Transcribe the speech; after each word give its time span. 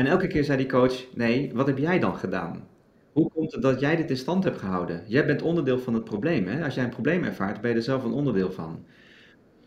En 0.00 0.06
elke 0.06 0.26
keer 0.26 0.44
zei 0.44 0.58
die 0.58 0.66
coach: 0.66 1.04
Nee, 1.14 1.50
wat 1.54 1.66
heb 1.66 1.78
jij 1.78 1.98
dan 1.98 2.16
gedaan? 2.16 2.68
Hoe 3.12 3.30
komt 3.30 3.52
het 3.52 3.62
dat 3.62 3.80
jij 3.80 3.96
dit 3.96 4.10
in 4.10 4.16
stand 4.16 4.44
hebt 4.44 4.58
gehouden? 4.58 5.02
Jij 5.06 5.26
bent 5.26 5.42
onderdeel 5.42 5.78
van 5.78 5.94
het 5.94 6.04
probleem. 6.04 6.46
Hè? 6.46 6.64
Als 6.64 6.74
jij 6.74 6.84
een 6.84 6.90
probleem 6.90 7.24
ervaart, 7.24 7.60
ben 7.60 7.70
je 7.70 7.76
er 7.76 7.82
zelf 7.82 8.04
een 8.04 8.12
onderdeel 8.12 8.52
van. 8.52 8.84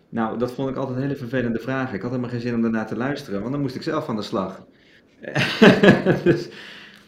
Nou, 0.10 0.38
dat 0.38 0.52
vond 0.52 0.70
ik 0.70 0.76
altijd 0.76 0.96
een 0.96 1.04
hele 1.04 1.16
vervelende 1.16 1.60
vraag. 1.60 1.94
Ik 1.94 2.02
had 2.02 2.10
helemaal 2.10 2.32
geen 2.32 2.40
zin 2.40 2.54
om 2.56 2.62
daarna 2.62 2.84
te 2.84 2.96
luisteren, 2.96 3.40
want 3.40 3.52
dan 3.52 3.62
moest 3.62 3.76
ik 3.76 3.82
zelf 3.82 4.10
aan 4.10 4.16
de 4.16 4.22
slag. 4.22 4.66
dus 6.24 6.50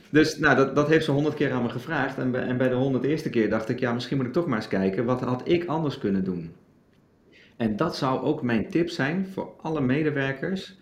dus 0.10 0.38
nou, 0.38 0.56
dat, 0.56 0.76
dat 0.76 0.88
heeft 0.88 1.06
ze 1.06 1.12
honderd 1.12 1.36
keer 1.36 1.52
aan 1.52 1.64
me 1.64 1.70
gevraagd. 1.70 2.18
En 2.18 2.32
bij, 2.32 2.42
en 2.42 2.58
bij 2.58 2.70
de 2.70 2.76
honderd 2.76 3.04
eerste 3.04 3.30
keer 3.30 3.50
dacht 3.50 3.70
ik, 3.70 3.80
ja, 3.80 3.94
misschien 3.94 4.18
moet 4.18 4.26
ik 4.26 4.34
toch 4.34 4.48
maar 4.48 4.58
eens 4.58 4.68
kijken, 4.68 5.06
wat 5.06 5.22
had 5.22 5.42
ik 5.48 5.66
anders 5.66 5.98
kunnen 5.98 6.24
doen? 6.24 6.54
En 7.58 7.76
dat 7.76 7.96
zou 7.96 8.22
ook 8.22 8.42
mijn 8.42 8.70
tip 8.70 8.90
zijn 8.90 9.28
voor 9.34 9.54
alle 9.62 9.82
medewerkers. 9.82 10.78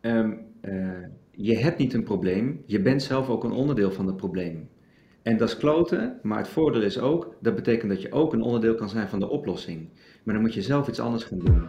Ehm, 0.00 0.30
eh, 0.30 0.36
je 1.30 1.56
hebt 1.56 1.78
niet 1.78 1.94
een 1.94 2.04
probleem, 2.04 2.62
je 2.66 2.80
bent 2.80 3.02
zelf 3.02 3.28
ook 3.28 3.44
een 3.44 3.52
onderdeel 3.52 3.92
van 3.92 4.06
het 4.06 4.16
probleem. 4.16 4.68
En 5.22 5.36
dat 5.36 5.48
is 5.48 5.56
kloten, 5.56 6.18
maar 6.22 6.38
het 6.38 6.48
voordeel 6.48 6.82
is 6.82 6.98
ook, 6.98 7.36
dat 7.40 7.54
betekent 7.54 7.90
dat 7.90 8.02
je 8.02 8.12
ook 8.12 8.32
een 8.32 8.42
onderdeel 8.42 8.74
kan 8.74 8.88
zijn 8.88 9.08
van 9.08 9.18
de 9.18 9.28
oplossing. 9.28 9.88
Maar 10.22 10.34
dan 10.34 10.42
moet 10.42 10.54
je 10.54 10.62
zelf 10.62 10.88
iets 10.88 11.00
anders 11.00 11.24
gaan 11.24 11.38
doen. 11.38 11.68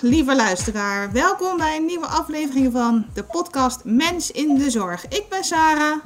lieve 0.00 0.36
luisteraar. 0.36 1.12
Welkom 1.12 1.56
bij 1.56 1.76
een 1.76 1.84
nieuwe 1.84 2.06
aflevering 2.06 2.72
van 2.72 3.06
de 3.14 3.24
podcast 3.24 3.84
Mens 3.84 4.30
in 4.30 4.54
de 4.54 4.70
Zorg. 4.70 5.08
Ik 5.08 5.24
ben 5.28 5.44
Sarah. 5.44 5.98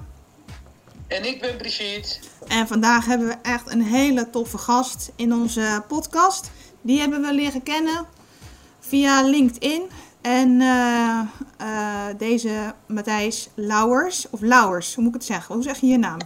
En 1.06 1.24
ik 1.24 1.40
ben 1.40 1.56
Brigitte. 1.56 2.18
En 2.48 2.66
vandaag 2.66 3.06
hebben 3.06 3.26
we 3.26 3.36
echt 3.42 3.72
een 3.72 3.82
hele 3.82 4.30
toffe 4.30 4.58
gast 4.58 5.12
in 5.16 5.32
onze 5.32 5.84
podcast. 5.88 6.50
Die 6.80 7.00
hebben 7.00 7.22
we 7.22 7.34
leren 7.34 7.62
kennen 7.62 8.06
via 8.80 9.22
LinkedIn. 9.22 9.82
En 10.20 10.60
uh, 10.60 11.20
uh, 11.60 12.04
deze 12.18 12.74
Matthijs 12.86 13.48
Lauwers, 13.54 14.26
of 14.30 14.40
Lauwers, 14.40 14.94
hoe 14.94 15.04
moet 15.04 15.14
ik 15.14 15.20
het 15.20 15.28
zeggen? 15.28 15.54
Hoe 15.54 15.64
zeg 15.64 15.80
je 15.80 15.86
je 15.86 15.98
naam? 15.98 16.18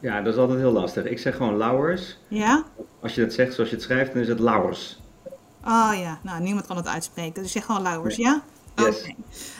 Ja, 0.00 0.22
dat 0.22 0.34
is 0.34 0.40
altijd 0.40 0.58
heel 0.58 0.72
lastig. 0.72 1.04
Ik 1.04 1.18
zeg 1.18 1.36
gewoon 1.36 1.56
Lauwers. 1.56 2.18
Ja? 2.28 2.64
Als 3.00 3.14
je 3.14 3.20
het 3.20 3.32
zegt 3.32 3.54
zoals 3.54 3.70
je 3.70 3.76
het 3.76 3.84
schrijft, 3.84 4.12
dan 4.12 4.22
is 4.22 4.28
het 4.28 4.40
Lauwers. 4.40 5.00
Oh 5.64 5.92
ja, 5.94 6.18
nou 6.22 6.42
niemand 6.42 6.66
kan 6.66 6.76
het 6.76 6.86
uitspreken. 6.86 7.42
Dus 7.42 7.52
zeg 7.52 7.64
gewoon 7.64 7.82
Lauwers, 7.82 8.16
ja? 8.16 8.42
Oké. 8.76 9.14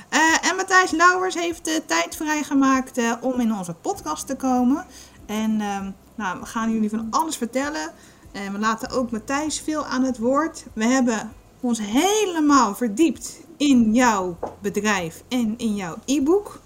Eh, 0.08 0.48
en 0.50 0.56
Matthijs 0.56 0.90
Lauwers 0.90 1.34
heeft 1.34 1.64
de 1.64 1.82
tijd 1.86 2.16
vrijgemaakt 2.16 3.00
om 3.20 3.40
in 3.40 3.54
onze 3.54 3.74
podcast 3.74 4.26
te 4.26 4.36
komen. 4.36 4.84
En 5.26 5.50
uh, 5.60 5.78
nou, 6.14 6.40
we 6.40 6.46
gaan 6.46 6.72
jullie 6.72 6.90
van 6.90 7.06
alles 7.10 7.36
vertellen. 7.36 7.92
En 8.34 8.52
we 8.52 8.58
laten 8.58 8.90
ook 8.90 9.10
Matthijs 9.10 9.60
veel 9.60 9.84
aan 9.84 10.02
het 10.02 10.18
woord. 10.18 10.64
We 10.72 10.84
hebben 10.84 11.32
ons 11.60 11.80
helemaal 11.82 12.74
verdiept 12.74 13.40
in 13.56 13.94
jouw 13.94 14.38
bedrijf 14.60 15.22
en 15.28 15.54
in 15.56 15.74
jouw 15.74 15.96
e-book. 16.04 16.60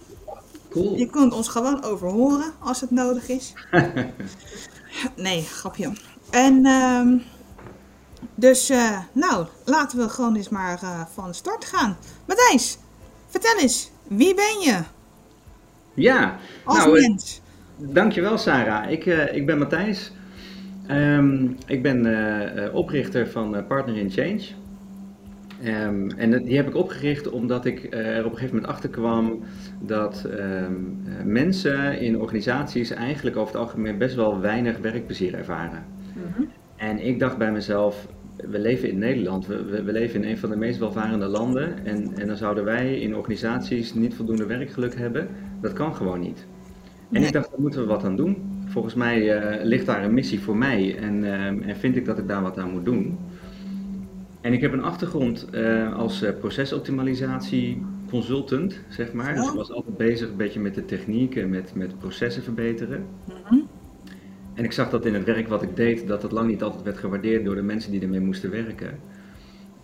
Cool. 0.70 0.96
Je 0.96 1.06
kunt 1.06 1.32
ons 1.32 1.48
gewoon 1.48 1.84
overhoren 1.84 2.52
als 2.58 2.80
het 2.80 2.90
nodig 2.90 3.28
is. 3.28 3.52
nee, 5.16 5.42
grapje. 5.42 5.92
En... 6.30 6.66
Ehm, 6.66 7.18
dus 8.34 8.70
uh, 8.70 8.98
nou, 9.12 9.46
laten 9.64 9.98
we 9.98 10.08
gewoon 10.08 10.36
eens 10.36 10.48
maar 10.48 10.80
uh, 10.82 11.00
van 11.14 11.34
start 11.34 11.64
gaan. 11.64 11.96
Matthijs, 12.26 12.78
vertel 13.26 13.58
eens, 13.58 13.90
wie 14.08 14.34
ben 14.34 14.60
je? 14.60 14.82
Ja, 15.94 16.38
als 16.64 16.78
nou, 16.78 17.00
mens. 17.00 17.40
dankjewel 17.76 18.38
Sarah. 18.38 18.90
Ik, 18.90 19.04
ik 19.06 19.46
ben 19.46 19.58
Matthijs. 19.58 20.12
Um, 20.90 21.56
ik 21.66 21.82
ben 21.82 22.74
oprichter 22.74 23.28
van 23.28 23.66
Partner 23.66 23.96
in 23.96 24.10
Change. 24.10 24.40
Um, 25.64 26.10
en 26.10 26.44
die 26.44 26.56
heb 26.56 26.68
ik 26.68 26.74
opgericht 26.74 27.30
omdat 27.30 27.64
ik 27.64 27.86
er 27.90 28.24
op 28.24 28.30
een 28.30 28.36
gegeven 28.36 28.54
moment 28.54 28.72
achter 28.72 28.88
kwam 28.88 29.42
dat 29.80 30.26
um, 30.30 31.02
mensen 31.24 32.00
in 32.00 32.20
organisaties 32.20 32.90
eigenlijk 32.90 33.36
over 33.36 33.52
het 33.52 33.62
algemeen 33.62 33.98
best 33.98 34.14
wel 34.14 34.40
weinig 34.40 34.78
werkplezier 34.78 35.34
ervaren. 35.34 35.84
Mm 36.14 36.22
-hmm. 36.34 36.48
En 36.76 37.06
ik 37.06 37.18
dacht 37.18 37.38
bij 37.38 37.52
mezelf, 37.52 38.08
we 38.36 38.58
leven 38.58 38.90
in 38.90 38.98
Nederland, 38.98 39.46
we, 39.46 39.82
we, 39.82 39.92
leven 39.92 40.22
in 40.22 40.30
een 40.30 40.38
van 40.38 40.50
de 40.50 40.56
meest 40.56 40.78
welvarende 40.78 41.26
landen 41.26 41.86
en, 41.86 42.14
en 42.14 42.26
dan 42.26 42.36
zouden 42.36 42.64
wij 42.64 42.98
in 42.98 43.16
organisaties 43.16 43.94
niet 43.94 44.14
voldoende 44.14 44.46
werkgeluk 44.46 44.94
hebben. 44.94 45.28
Dat 45.60 45.72
kan 45.72 45.94
gewoon 45.94 46.20
niet. 46.20 46.46
En 47.12 47.22
ik 47.22 47.32
dacht, 47.32 47.50
daar 47.50 47.60
moeten 47.60 47.80
we 47.80 47.86
wat 47.86 48.04
aan 48.04 48.16
doen. 48.16 48.57
Volgens 48.78 48.98
mij 48.98 49.42
uh, 49.58 49.64
ligt 49.64 49.86
daar 49.86 50.04
een 50.04 50.14
missie 50.14 50.40
voor 50.40 50.56
mij 50.56 50.98
en, 50.98 51.22
uh, 51.22 51.46
en 51.46 51.76
vind 51.76 51.96
ik 51.96 52.04
dat 52.04 52.18
ik 52.18 52.28
daar 52.28 52.42
wat 52.42 52.58
aan 52.58 52.70
moet 52.70 52.84
doen. 52.84 53.18
En 54.40 54.52
ik 54.52 54.60
heb 54.60 54.72
een 54.72 54.82
achtergrond 54.82 55.46
uh, 55.52 55.96
als 55.96 56.24
procesoptimalisatie 56.40 57.82
consultant, 58.10 58.80
zeg 58.88 59.12
maar. 59.12 59.34
Dus 59.34 59.48
ik 59.48 59.54
was 59.54 59.72
altijd 59.72 59.96
bezig 59.96 60.28
een 60.28 60.36
beetje 60.36 60.60
met 60.60 60.74
de 60.74 60.84
techniek 60.84 61.36
en 61.36 61.48
met, 61.48 61.74
met 61.74 61.98
processen 61.98 62.42
verbeteren. 62.42 63.04
Mm 63.24 63.34
-hmm. 63.44 63.68
En 64.54 64.64
ik 64.64 64.72
zag 64.72 64.90
dat 64.90 65.06
in 65.06 65.14
het 65.14 65.24
werk 65.24 65.48
wat 65.48 65.62
ik 65.62 65.76
deed, 65.76 66.06
dat 66.06 66.22
het 66.22 66.32
lang 66.32 66.48
niet 66.48 66.62
altijd 66.62 66.82
werd 66.82 66.98
gewaardeerd 66.98 67.44
door 67.44 67.54
de 67.54 67.62
mensen 67.62 67.90
die 67.90 68.00
ermee 68.00 68.20
moesten 68.20 68.50
werken. 68.50 68.98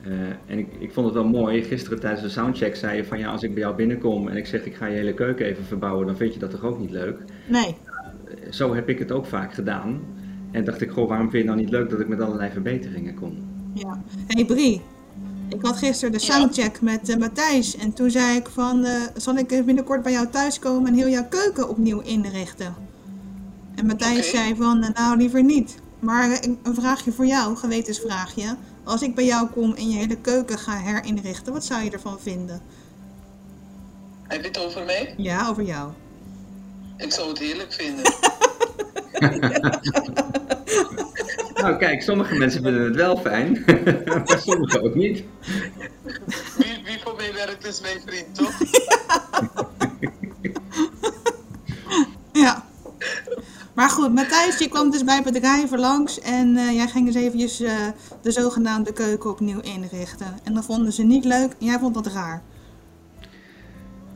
Uh, 0.06 0.12
en 0.46 0.58
ik, 0.58 0.66
ik 0.78 0.92
vond 0.92 1.06
het 1.06 1.14
wel 1.14 1.28
mooi, 1.28 1.62
gisteren 1.62 2.00
tijdens 2.00 2.22
de 2.22 2.28
soundcheck 2.28 2.76
zei 2.76 2.96
je 2.96 3.04
van 3.04 3.18
ja, 3.18 3.30
als 3.30 3.42
ik 3.42 3.54
bij 3.54 3.62
jou 3.62 3.76
binnenkom 3.76 4.28
en 4.28 4.36
ik 4.36 4.46
zeg 4.46 4.64
ik 4.64 4.74
ga 4.74 4.86
je 4.86 4.96
hele 4.96 5.14
keuken 5.14 5.46
even 5.46 5.64
verbouwen, 5.64 6.06
dan 6.06 6.16
vind 6.16 6.34
je 6.34 6.40
dat 6.40 6.50
toch 6.50 6.64
ook 6.64 6.78
niet 6.78 6.90
leuk? 6.90 7.18
Nee. 7.48 7.76
Zo 8.50 8.74
heb 8.74 8.88
ik 8.88 8.98
het 8.98 9.12
ook 9.12 9.26
vaak 9.26 9.54
gedaan. 9.54 10.00
En 10.50 10.64
dacht 10.64 10.80
ik, 10.80 10.90
goh, 10.90 11.08
waarom 11.08 11.30
vind 11.30 11.42
je 11.42 11.48
het 11.48 11.56
nou 11.56 11.60
niet 11.60 11.70
leuk 11.70 11.90
dat 11.90 12.00
ik 12.00 12.08
met 12.08 12.20
allerlei 12.20 12.50
verbeteringen 12.50 13.14
kom? 13.14 13.36
Ja. 13.74 14.02
Hey 14.26 14.44
Brie, 14.44 14.82
ik 15.48 15.62
had 15.62 15.76
gisteren 15.76 16.12
de 16.12 16.18
soundcheck 16.18 16.80
met 16.80 17.08
uh, 17.08 17.16
Matthijs 17.16 17.76
en 17.76 17.92
toen 17.92 18.10
zei 18.10 18.36
ik 18.36 18.48
van, 18.48 18.86
zal 19.16 19.36
ik 19.36 19.48
binnenkort 19.48 20.02
bij 20.02 20.12
jou 20.12 20.28
thuiskomen 20.28 20.86
en 20.86 20.94
heel 20.94 21.08
jouw 21.08 21.28
keuken 21.28 21.68
opnieuw 21.68 22.00
inrichten? 22.00 22.74
En 23.74 23.86
Matthijs 23.86 24.28
okay. 24.28 24.30
zei 24.30 24.56
van, 24.56 24.92
nou 24.94 25.16
liever 25.16 25.44
niet. 25.44 25.82
Maar 25.98 26.44
een 26.62 26.74
vraagje 26.74 27.12
voor 27.12 27.26
jou, 27.26 27.56
gewetensvraagje. 27.56 28.56
Als 28.84 29.02
ik 29.02 29.14
bij 29.14 29.24
jou 29.24 29.48
kom 29.48 29.74
en 29.74 29.90
je 29.90 29.96
hele 29.96 30.16
keuken 30.16 30.58
ga 30.58 30.76
herinrichten, 30.76 31.52
wat 31.52 31.64
zou 31.64 31.84
je 31.84 31.90
ervan 31.90 32.20
vinden? 32.20 32.60
Heb 34.22 34.40
je 34.40 34.46
het 34.46 34.58
over 34.58 34.84
mij? 34.84 35.14
Ja, 35.16 35.48
over 35.48 35.62
jou. 35.62 35.90
Ik 36.96 37.12
zou 37.12 37.28
het 37.28 37.38
heerlijk 37.38 37.72
vinden. 37.72 38.12
nou 41.62 41.76
kijk, 41.76 42.02
sommige 42.02 42.34
mensen 42.34 42.62
vinden 42.62 42.84
het 42.84 42.96
wel 42.96 43.16
fijn, 43.16 43.64
maar 44.06 44.40
sommige 44.44 44.82
ook 44.82 44.94
niet. 44.94 45.24
Wie, 46.56 46.82
wie 46.84 47.00
voor 47.04 47.14
mij 47.16 47.32
werkt 47.32 47.66
is 47.66 47.80
mijn 47.80 48.00
vriend, 48.06 48.34
toch? 48.34 48.52
ja. 52.44 52.64
Maar 53.74 53.90
goed, 53.90 54.14
Matthijs, 54.14 54.58
je 54.58 54.68
kwam 54.68 54.90
dus 54.90 55.04
bij 55.04 55.22
bedrijven 55.22 55.78
langs 55.78 56.20
en 56.20 56.56
uh, 56.56 56.72
jij 56.72 56.88
ging 56.88 57.06
eens 57.06 57.16
eventjes 57.16 57.60
uh, 57.60 57.70
de 58.22 58.30
zogenaamde 58.30 58.92
keuken 58.92 59.30
opnieuw 59.30 59.60
inrichten. 59.60 60.38
En 60.44 60.54
dat 60.54 60.64
vonden 60.64 60.92
ze 60.92 61.02
niet 61.02 61.24
leuk 61.24 61.52
en 61.58 61.66
jij 61.66 61.78
vond 61.78 61.94
dat 61.94 62.06
raar. 62.06 62.42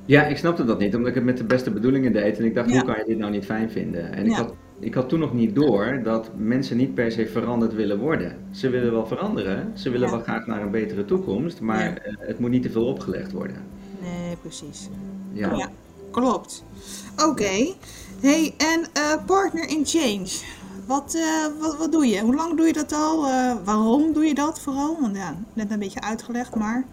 Ja, 0.08 0.26
ik 0.26 0.36
snapte 0.36 0.64
dat 0.64 0.78
niet, 0.78 0.94
omdat 0.94 1.08
ik 1.08 1.14
het 1.14 1.24
met 1.24 1.36
de 1.36 1.44
beste 1.44 1.70
bedoelingen 1.70 2.12
deed. 2.12 2.38
En 2.38 2.44
ik 2.44 2.54
dacht, 2.54 2.70
ja. 2.70 2.74
hoe 2.74 2.84
kan 2.84 2.96
je 2.98 3.04
dit 3.06 3.18
nou 3.18 3.30
niet 3.30 3.44
fijn 3.44 3.70
vinden? 3.70 4.12
En 4.12 4.24
ja. 4.24 4.30
ik, 4.30 4.36
had, 4.36 4.54
ik 4.78 4.94
had 4.94 5.08
toen 5.08 5.18
nog 5.18 5.34
niet 5.34 5.54
door 5.54 6.00
dat 6.02 6.30
mensen 6.36 6.76
niet 6.76 6.94
per 6.94 7.12
se 7.12 7.26
veranderd 7.26 7.74
willen 7.74 7.98
worden. 7.98 8.36
Ze 8.50 8.70
willen 8.70 8.92
wel 8.92 9.06
veranderen, 9.06 9.72
ze 9.74 9.90
willen 9.90 10.06
ja. 10.06 10.14
wel 10.14 10.22
graag 10.22 10.46
naar 10.46 10.62
een 10.62 10.70
betere 10.70 11.04
toekomst, 11.04 11.60
maar 11.60 11.90
uh, 12.06 12.14
het 12.18 12.38
moet 12.38 12.50
niet 12.50 12.62
te 12.62 12.70
veel 12.70 12.86
opgelegd 12.86 13.32
worden. 13.32 13.56
Nee, 14.02 14.36
precies. 14.36 14.88
Ja, 15.32 15.70
klopt. 16.10 16.64
Oké. 17.16 17.28
Okay. 17.28 17.74
Hey, 18.20 18.54
en 18.56 18.80
uh, 18.96 19.24
Partner 19.26 19.68
in 19.68 19.86
Change. 19.86 20.28
Wat, 20.86 21.14
uh, 21.14 21.60
wat, 21.60 21.76
wat 21.78 21.92
doe 21.92 22.06
je? 22.06 22.20
Hoe 22.20 22.34
lang 22.34 22.56
doe 22.56 22.66
je 22.66 22.72
dat 22.72 22.92
al? 22.92 23.24
Uh, 23.24 23.52
waarom 23.64 24.12
doe 24.12 24.24
je 24.24 24.34
dat 24.34 24.60
vooral? 24.60 25.00
Want 25.00 25.16
ja, 25.16 25.34
net 25.52 25.70
een 25.70 25.78
beetje 25.78 26.00
uitgelegd, 26.00 26.54
maar... 26.54 26.84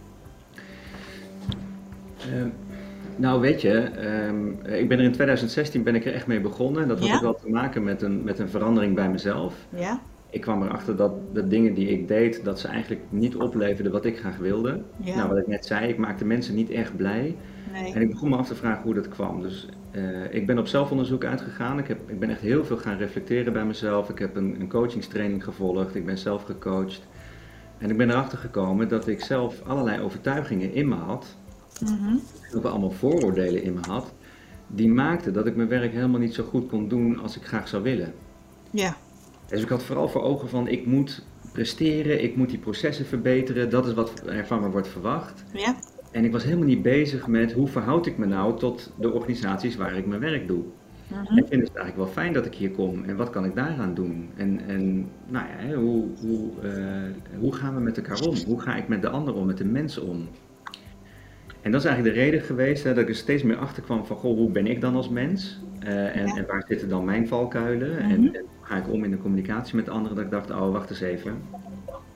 Nou, 3.16 3.41
weet 3.41 3.62
je, 3.62 3.90
um, 4.28 4.59
ik 4.66 4.88
ben 4.88 4.97
er 4.97 5.03
in 5.03 5.12
2016 5.12 5.84
ben 5.84 5.96
ik 5.96 6.06
er 6.06 6.14
echt 6.14 6.28
mee 6.28 6.41
begonnen. 6.41 6.88
Dat 6.88 7.00
had 7.00 7.08
ja? 7.08 7.16
ook 7.16 7.22
wel 7.22 7.35
te 7.35 7.50
maken 7.50 7.84
met 7.84 8.02
een, 8.02 8.23
met 8.23 8.40
een 8.40 8.50
verandering 8.50 8.96
bij 8.96 9.09
mezelf. 9.09 9.56
Ja? 9.70 10.02
Ik 10.29 10.41
kwam 10.41 10.64
erachter 10.64 10.96
dat 10.96 11.12
de 11.34 11.47
dingen 11.47 11.73
die 11.73 11.88
ik 11.88 12.08
deed, 12.08 12.44
dat 12.44 12.59
ze 12.59 12.67
eigenlijk 12.67 13.02
niet 13.09 13.35
opleverden 13.35 13.91
wat 13.91 14.06
ik 14.06 14.17
graag 14.17 14.38
wilde. 14.38 14.82
Ja. 14.97 15.16
Nou, 15.16 15.29
wat 15.29 15.38
ik 15.38 15.47
net 15.47 15.66
zei, 15.66 15.88
ik 15.88 15.97
maakte 15.97 16.26
mensen 16.26 16.56
niet 16.56 16.70
echt 16.70 16.96
blij. 16.96 17.35
Nee. 17.73 17.94
En 17.94 18.02
ik 18.02 18.09
begon 18.09 18.29
me 18.29 18.35
af 18.35 18.47
te 18.47 18.56
vragen 18.56 18.84
hoe 18.84 18.94
dat 18.94 19.08
kwam. 19.08 19.41
Dus 19.41 19.67
uh, 19.91 20.34
ik 20.34 20.46
ben 20.46 20.58
op 20.58 20.67
zelfonderzoek 20.67 21.26
uitgegaan. 21.26 21.79
Ik, 21.79 21.88
heb, 21.88 21.97
ik 22.09 22.20
ben 22.20 22.29
echt 22.29 22.41
heel 22.41 22.66
veel 22.66 22.78
gaan 22.78 22.97
reflecteren 22.97 23.53
bij 23.53 23.66
mezelf. 23.66 24.09
Ik 24.09 24.20
heb 24.20 24.35
een, 24.35 24.56
een 24.59 24.67
coachingstraining 24.67 25.44
gevolgd. 25.44 25.96
Ik 25.96 26.06
ben 26.06 26.17
zelf 26.17 26.44
gecoacht. 26.44 27.08
En 27.78 27.90
ik 27.90 27.97
ben 27.97 28.09
erachter 28.09 28.38
gekomen 28.38 28.88
dat 28.88 29.08
ik 29.08 29.22
zelf 29.22 29.62
allerlei 29.66 30.02
overtuigingen 30.02 30.73
in 30.73 30.88
me 30.88 30.96
had. 30.96 31.35
Mm 31.82 31.98
-hmm. 31.98 32.22
Ook 32.56 32.64
allemaal 32.64 32.92
vooroordelen 32.92 33.64
in 33.64 33.74
me 33.74 33.80
had. 33.88 34.14
Die 34.68 34.90
maakten 34.90 35.34
dat 35.34 35.46
ik 35.46 35.56
mijn 35.56 35.68
werk 35.68 35.92
helemaal 35.92 36.20
niet 36.20 36.34
zo 36.34 36.44
goed 36.44 36.68
kon 36.68 36.88
doen 36.88 37.20
als 37.20 37.36
ik 37.36 37.44
graag 37.44 37.68
zou 37.68 37.84
willen. 37.84 38.14
Ja. 38.70 38.98
Dus 39.48 39.62
ik 39.62 39.70
had 39.70 39.84
vooral 39.84 40.10
voor 40.10 40.22
ogen 40.22 40.50
van 40.50 40.68
ik 40.68 40.86
moet 40.86 41.26
presteren, 41.52 42.24
ik 42.24 42.36
moet 42.36 42.50
die 42.50 42.60
processen 42.60 43.06
verbeteren, 43.06 43.70
dat 43.70 43.88
is 43.88 43.94
wat 43.94 44.24
er 44.26 44.46
van 44.46 44.62
me 44.62 44.70
wordt 44.70 44.88
verwacht. 44.88 45.44
Ja. 45.54 45.76
En 46.12 46.26
ik 46.26 46.32
was 46.32 46.44
helemaal 46.44 46.66
niet 46.66 46.82
bezig 46.82 47.28
met 47.28 47.54
hoe 47.54 47.68
verhoud 47.68 48.06
ik 48.06 48.18
me 48.18 48.26
nou 48.26 48.60
tot 48.60 48.92
de 49.00 49.12
organisaties 49.12 49.76
waar 49.76 49.98
ik 49.98 50.06
mijn 50.06 50.20
werk 50.20 50.48
doe. 50.48 50.64
Mhm. 51.08 51.38
Ik 51.38 51.48
vind 51.48 51.68
het 51.68 51.76
eigenlijk 51.76 51.96
wel 51.96 52.08
fijn 52.08 52.34
dat 52.34 52.46
ik 52.46 52.56
hier 52.56 52.72
kom 52.72 53.04
en 53.04 53.16
wat 53.16 53.30
kan 53.30 53.46
ik 53.46 53.56
daaraan 53.56 53.94
doen? 53.94 54.30
En, 54.36 54.62
en 54.68 55.10
nou 55.28 55.46
ja, 55.48 55.76
hoe, 55.76 56.06
hoe, 56.20 56.50
eh, 56.62 57.40
hoe 57.40 57.54
gaan 57.54 57.76
we 57.76 57.82
met 57.82 57.98
elkaar 57.98 58.22
om? 58.22 58.36
Hoe 58.46 58.62
ga 58.62 58.76
ik 58.76 58.88
met 58.88 59.02
de 59.02 59.10
ander 59.10 59.34
om, 59.34 59.46
met 59.46 59.58
de 59.58 59.66
mensen 59.66 60.08
om? 60.08 60.28
En 61.66 61.72
dat 61.72 61.79
is 61.82 61.88
eigenlijk 61.88 62.16
de 62.16 62.22
reden 62.22 62.41
geweest 62.41 62.84
hè, 62.84 62.94
dat 62.94 63.03
ik 63.03 63.09
er 63.09 63.16
steeds 63.16 63.44
meer 63.44 63.58
achter 63.58 63.84
kwam 63.84 64.06
van, 64.06 64.17
goh, 64.17 64.38
hoe 64.38 64.52
ben 64.52 64.67
ik 64.67 64.82
dan 64.82 64.96
als 64.96 65.09
mens? 65.09 65.59
Eh, 65.79 66.16
en, 66.16 66.28
Ja. 66.28 66.35
en 66.35 66.46
waar 66.47 66.64
zitten 66.67 66.90
dan 66.90 67.06
mijn 67.06 67.28
valkuilen? 67.28 67.97
En, 68.00 68.06
Mhm. 68.22 68.35
en 68.35 68.41
hoe 68.41 68.66
ga 68.66 68.76
ik 68.78 68.91
om 68.91 69.03
in 69.03 69.12
de 69.12 69.17
communicatie 69.17 69.76
met 69.76 69.90
anderen? 69.90 70.16
Dat 70.16 70.26
ik 70.26 70.32
dacht, 70.32 70.52
oh, 70.52 70.72
wacht 70.72 70.90
eens 70.90 71.02
even. 71.02 71.34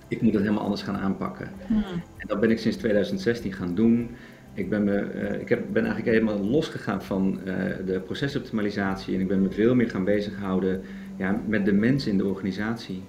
Ik 0.07 0.21
moet 0.21 0.33
het 0.33 0.41
helemaal 0.41 0.63
anders 0.63 0.81
gaan 0.81 0.97
aanpakken. 0.97 1.49
Mhm. 1.67 1.79
En 2.17 2.27
dat 2.27 2.39
ben 2.39 2.51
ik 2.51 2.59
sinds 2.59 2.77
2016 2.77 3.53
gaan 3.53 3.75
doen. 3.75 4.09
Ik 4.53 4.69
ben, 4.69 4.83
me, 4.83 4.95
eh, 4.97 5.41
ik 5.41 5.49
heb, 5.49 5.63
ben 5.71 5.85
eigenlijk 5.85 6.15
helemaal 6.17 6.39
losgegaan 6.49 7.03
van 7.03 7.39
eh, 7.45 7.53
de 7.85 7.99
procesoptimalisatie 7.99 9.15
en 9.15 9.21
ik 9.21 9.27
ben 9.27 9.41
me 9.41 9.49
veel 9.51 9.75
meer 9.75 9.89
gaan 9.89 10.03
bezighouden 10.03 10.81
ja, 11.17 11.39
met 11.47 11.65
de 11.65 11.73
mensen 11.73 12.11
in 12.11 12.17
de 12.17 12.25
organisatie. 12.25 13.03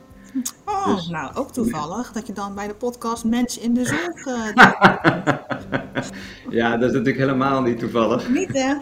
Oh, 0.64 0.94
Dus- 0.94 1.08
nou 1.08 1.34
ook 1.34 1.52
toevallig 1.52 2.12
dat 2.16 2.26
je 2.26 2.32
dan 2.32 2.54
bij 2.54 2.66
de 2.66 2.74
podcast 2.74 3.24
Mens 3.24 3.58
in 3.58 3.74
de 3.74 3.84
Zorg 3.84 4.24
Ja, 6.50 6.70
dat 6.76 6.88
is 6.88 6.92
natuurlijk 6.96 7.18
helemaal 7.18 7.62
niet 7.62 7.78
toevallig. 7.78 8.28
niet 8.28 8.52
hè? 8.52 8.74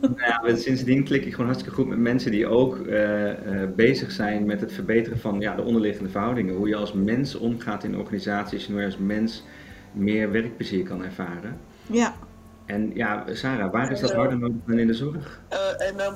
Nou 0.00 0.14
ja, 0.16 0.40
maar 0.42 0.56
sindsdien 0.56 1.04
klik 1.04 1.24
ik 1.24 1.30
gewoon 1.30 1.46
hartstikke 1.46 1.76
goed 1.76 1.88
met 1.88 1.98
mensen 1.98 2.30
die 2.30 2.46
ook 2.46 2.86
eh, 2.86 3.30
eh, 3.62 3.68
bezig 3.76 4.10
zijn 4.10 4.46
met 4.46 4.60
het 4.60 4.72
verbeteren 4.72 5.18
van 5.18 5.40
ja, 5.40 5.54
de 5.54 5.62
onderliggende 5.62 6.10
verhoudingen. 6.10 6.54
Hoe 6.54 6.68
je 6.68 6.76
als 6.76 6.92
mens 6.92 7.34
omgaat 7.34 7.84
in 7.84 7.96
organisaties 7.96 8.66
en 8.66 8.72
hoe 8.72 8.80
je 8.80 8.86
als 8.86 8.98
mens 8.98 9.44
meer 9.92 10.30
werkplezier 10.32 10.84
kan 10.84 11.04
ervaren. 11.04 11.60
Ja. 11.86 12.14
En 12.66 12.90
ja, 12.94 13.24
Sarah, 13.32 13.72
waar 13.72 13.90
is 13.92 14.00
dat 14.00 14.12
harder 14.12 14.38
nodig 14.38 14.56
dan 14.66 14.78
in 14.78 14.86
de 14.86 14.94
zorg? 14.94 15.40
Eh, 15.48 15.88
en 15.88 15.94
uh, 15.96 16.06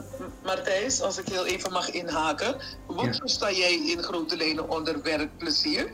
Martijs, 0.45 1.01
als 1.03 1.19
ik 1.19 1.27
heel 1.29 1.47
even 1.47 1.73
mag 1.73 1.91
inhaken. 1.91 2.57
Wat 2.87 3.05
Ja. 3.05 3.13
versta 3.13 3.51
jij 3.51 3.81
in 3.87 4.03
grote 4.03 4.37
lijnen 4.37 4.71
onder 4.71 5.03
werkplezier? 5.03 5.89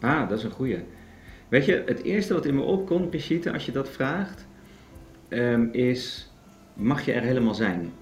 Ah, 0.00 0.28
dat 0.28 0.38
is 0.38 0.44
een 0.44 0.50
goeie. 0.50 0.78
Weet 1.50 1.64
je, 1.64 1.82
het 1.86 2.02
eerste 2.02 2.34
wat 2.34 2.44
in 2.46 2.54
me 2.54 2.62
opkomt, 2.62 3.10
Brigitte, 3.10 3.52
als 3.52 3.66
je 3.66 3.72
dat 3.72 3.88
vraagt, 3.88 4.46
ehm, 5.28 5.68
is: 5.72 6.30
mag 6.74 7.04
je 7.04 7.12
er 7.12 7.22
helemaal 7.22 7.54
zijn? 7.54 7.92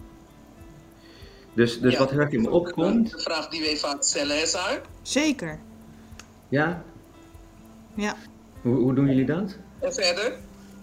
Dus, 1.54 1.80
dus 1.80 1.92
Ja. 1.92 1.98
wat 1.98 2.10
heel 2.10 2.18
erg 2.20 2.30
in 2.30 2.40
me 2.42 2.50
opkomt, 2.50 3.10
De 3.10 3.18
vraag 3.18 3.48
die 3.48 3.60
wij 3.60 3.76
vaak 3.76 4.02
stellen, 4.02 4.38
hè, 4.38 4.46
Saar? 4.46 4.80
Zeker. 5.02 5.58
ja, 6.48 6.82
Ja. 7.94 8.16
hoe, 8.62 8.76
hoe 8.76 8.94
doen 8.94 9.06
jullie 9.06 9.24
dat? 9.26 9.56
En 9.80 9.92
verder? 9.94 10.32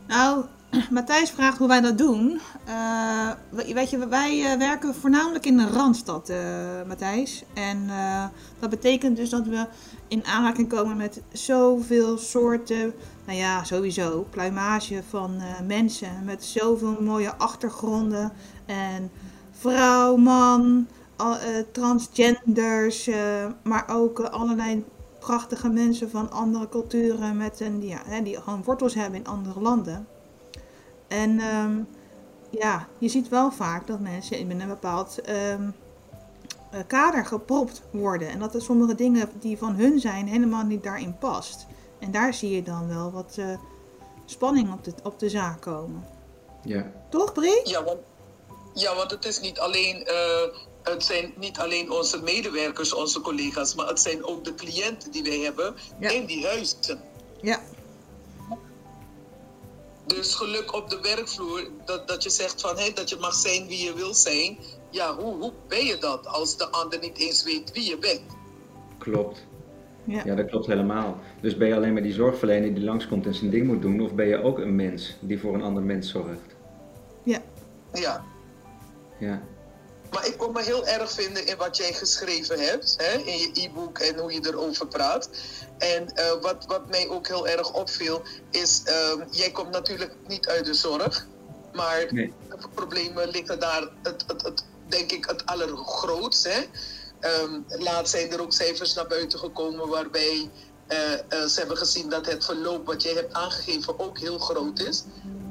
Nou, 0.07 0.45
Matthijs 0.91 1.31
vraagt 1.31 1.57
hoe 1.57 1.67
wij 1.67 1.81
dat 1.81 1.97
doen. 1.97 2.39
Eh, 2.65 3.29
we- 3.49 3.73
weet 3.73 3.89
je, 3.89 4.07
wij 4.07 4.51
eh, 4.51 4.57
werken 4.57 4.95
voornamelijk 4.95 5.45
in 5.45 5.57
de 5.57 5.67
Randstad, 5.67 6.29
eh 6.29 6.37
Matthijs. 6.87 7.43
En 7.53 7.89
dat 8.59 8.69
betekent 8.69 9.15
dus 9.17 9.29
dat 9.29 9.45
we 9.47 9.65
in 10.07 10.25
aanraking 10.25 10.69
komen 10.69 10.97
met 10.97 11.21
zoveel 11.31 12.17
soorten, 12.17 12.93
nou 13.25 13.37
ja, 13.37 13.63
sowieso, 13.63 14.27
pluimage 14.29 15.03
van 15.09 15.41
mensen. 15.67 16.09
Met 16.23 16.43
zoveel 16.43 16.97
mooie 17.01 17.35
achtergronden. 17.35 18.31
En 18.65 19.11
vrouw, 19.51 20.15
man, 20.15 20.87
transgenders, 21.71 23.09
maar 23.63 23.85
ook 23.89 24.19
allerlei 24.19 24.85
prachtige 25.19 25.69
mensen 25.69 26.09
van 26.09 26.31
andere 26.31 26.69
culturen 26.69 27.37
met 27.37 27.59
een, 27.59 27.87
ja, 27.87 28.01
hè, 28.05 28.21
die 28.23 28.41
gewoon 28.41 28.63
wortels 28.63 28.93
hebben 28.93 29.19
in 29.19 29.27
andere 29.27 29.59
landen. 29.61 30.07
En 31.07 31.39
ehm, 31.39 31.77
ja, 32.59 32.87
je 32.97 33.09
ziet 33.09 33.29
wel 33.29 33.51
vaak 33.51 33.87
dat 33.87 33.99
mensen 33.99 34.37
in 34.37 34.61
een 34.61 34.67
bepaald 34.67 35.21
ehm, 35.21 35.69
eh, 36.71 36.79
kader 36.87 37.25
gepropt 37.25 37.81
worden. 37.91 38.29
En 38.29 38.39
dat 38.39 38.55
er 38.55 38.61
sommige 38.61 38.95
dingen 38.95 39.29
die 39.39 39.57
van 39.57 39.75
hun 39.75 39.99
zijn 39.99 40.27
helemaal 40.27 40.63
niet 40.63 40.83
daarin 40.83 41.17
past. 41.17 41.65
En 41.99 42.11
daar 42.11 42.33
zie 42.33 42.55
je 42.55 42.63
dan 42.63 42.87
wel 42.87 43.11
wat 43.11 43.35
eh, 43.37 43.57
spanning 44.25 44.73
op 44.73 44.83
de, 44.83 44.93
op 45.03 45.19
de 45.19 45.29
zaak 45.29 45.61
komen. 45.61 46.03
Ja, 46.63 46.91
Toch, 47.09 47.33
Brie? 47.33 47.61
Ja, 47.63 47.83
want, 47.83 47.99
ja, 48.73 48.95
want 48.95 49.11
het 49.11 49.25
is 49.25 49.39
niet 49.39 49.59
alleen, 49.59 50.05
eh, 50.05 50.57
het 50.83 51.03
zijn 51.03 51.33
niet 51.35 51.59
alleen 51.59 51.91
onze 51.91 52.21
medewerkers, 52.21 52.93
onze 52.93 53.21
collega's, 53.21 53.75
maar 53.75 53.87
het 53.87 53.99
zijn 53.99 54.25
ook 54.25 54.43
de 54.45 54.55
cliënten 54.55 55.11
die 55.11 55.23
wij 55.23 55.39
hebben 55.39 55.75
Ja. 55.99 56.09
in 56.09 56.25
die 56.25 56.45
huizen. 56.45 56.99
Ja. 57.41 57.59
Dus 60.07 60.35
geluk 60.35 60.73
op 60.73 60.89
de 60.89 60.99
werkvloer, 61.01 61.67
dat, 61.85 62.07
dat 62.07 62.23
je 62.23 62.29
zegt 62.29 62.61
van 62.61 62.77
hé, 62.77 62.91
dat 62.93 63.09
je 63.09 63.17
mag 63.19 63.33
zijn 63.33 63.67
wie 63.67 63.83
je 63.83 63.93
wil 63.93 64.13
zijn. 64.13 64.57
Ja, 64.89 65.15
hoe, 65.15 65.35
hoe 65.35 65.53
ben 65.67 65.85
je 65.85 65.97
dat 65.97 66.27
als 66.27 66.57
de 66.57 66.69
ander 66.69 66.99
niet 66.99 67.17
eens 67.17 67.43
weet 67.43 67.71
wie 67.71 67.89
je 67.89 67.97
bent? 67.97 68.21
klopt. 68.97 69.45
Ja. 70.03 70.21
Ja, 70.25 70.35
dat 70.35 70.49
klopt 70.49 70.67
helemaal. 70.67 71.19
Dus 71.41 71.57
ben 71.57 71.67
je 71.67 71.75
alleen 71.75 71.93
maar 71.93 72.01
die 72.03 72.13
zorgverlener 72.13 72.73
die 72.73 72.83
langskomt 72.83 73.25
en 73.25 73.35
zijn 73.35 73.49
ding 73.51 73.67
moet 73.67 73.81
doen, 73.81 74.01
of 74.01 74.13
ben 74.13 74.27
je 74.27 74.43
ook 74.43 74.59
een 74.59 74.75
mens 74.75 75.15
die 75.19 75.39
voor 75.39 75.53
een 75.53 75.61
ander 75.61 75.83
mens 75.83 76.09
zorgt? 76.09 76.55
Ja. 77.23 77.41
Ja, 77.93 78.23
Ja, 79.19 79.41
maar 80.11 80.27
ik 80.27 80.37
kon 80.37 80.51
me 80.51 80.61
heel 80.61 80.87
erg 80.87 81.11
vinden 81.11 81.47
in 81.47 81.57
wat 81.57 81.77
jij 81.77 81.93
geschreven 81.93 82.59
hebt, 82.59 82.95
hè, 82.97 83.17
in 83.17 83.37
je 83.37 83.49
e-book 83.53 83.99
en 83.99 84.19
hoe 84.19 84.33
je 84.33 84.39
erover 84.43 84.87
praat. 84.87 85.29
En 85.77 86.15
eh, 86.15 86.31
wat, 86.41 86.65
wat 86.67 86.89
mij 86.89 87.09
ook 87.09 87.27
heel 87.27 87.47
erg 87.47 87.73
opviel, 87.73 88.21
is, 88.51 88.81
ehm, 88.83 89.23
jij 89.31 89.51
komt 89.51 89.71
natuurlijk 89.71 90.15
niet 90.27 90.47
uit 90.47 90.65
de 90.65 90.73
zorg, 90.73 91.27
maar 91.73 92.05
nee. 92.09 92.33
de 92.49 92.67
problemen 92.73 93.29
liggen 93.29 93.59
daar, 93.59 93.89
het, 94.03 94.23
het, 94.27 94.41
het, 94.41 94.65
denk 94.87 95.11
ik, 95.11 95.25
het 95.25 95.45
allergrootst. 95.45 96.43
Hè? 96.43 96.61
Ehm, 97.19 97.59
laatst 97.67 98.13
zijn 98.13 98.31
er 98.31 98.41
ook 98.41 98.53
cijfers 98.53 98.93
naar 98.93 99.07
buiten 99.07 99.39
gekomen 99.39 99.87
waarbij 99.87 100.49
eh, 100.87 101.13
eh, 101.13 101.47
ze 101.47 101.59
hebben 101.59 101.77
gezien 101.77 102.09
dat 102.09 102.25
het 102.25 102.45
verloop 102.45 102.85
wat 102.85 103.03
jij 103.03 103.13
hebt 103.13 103.33
aangegeven 103.33 103.99
ook 103.99 104.19
heel 104.19 104.39
groot 104.39 104.79
is. 104.79 105.03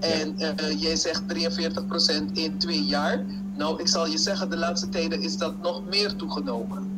En 0.05 0.39
eh, 0.39 0.83
jij 0.83 0.97
zegt 0.97 1.23
43% 1.23 2.33
in 2.33 2.59
twee 2.59 2.83
jaar. 2.83 3.25
Nou, 3.57 3.81
ik 3.81 3.89
zal 3.89 4.07
je 4.07 4.19
zeggen, 4.19 4.51
de 4.51 4.57
laatste 4.57 4.89
tijden 4.89 5.23
is 5.23 5.37
dat 5.37 5.63
nog 5.63 5.83
meer 5.91 6.17
toegenomen. 6.17 6.93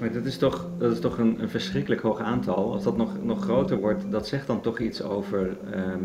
Maar 0.00 0.12
dat 0.12 0.24
is 0.24 0.36
toch, 0.38 0.68
dat 0.78 0.92
is 0.92 1.00
toch 1.00 1.18
een, 1.18 1.42
een 1.42 1.48
verschrikkelijk 1.48 2.00
hoog 2.00 2.20
aantal. 2.20 2.72
Als 2.72 2.82
dat 2.82 2.96
nog, 2.96 3.22
nog 3.22 3.42
groter 3.42 3.80
wordt, 3.80 4.10
dat 4.10 4.28
zegt 4.28 4.46
dan 4.46 4.60
toch 4.60 4.78
iets 4.78 5.02
over, 5.02 5.56
ehm, 5.72 6.04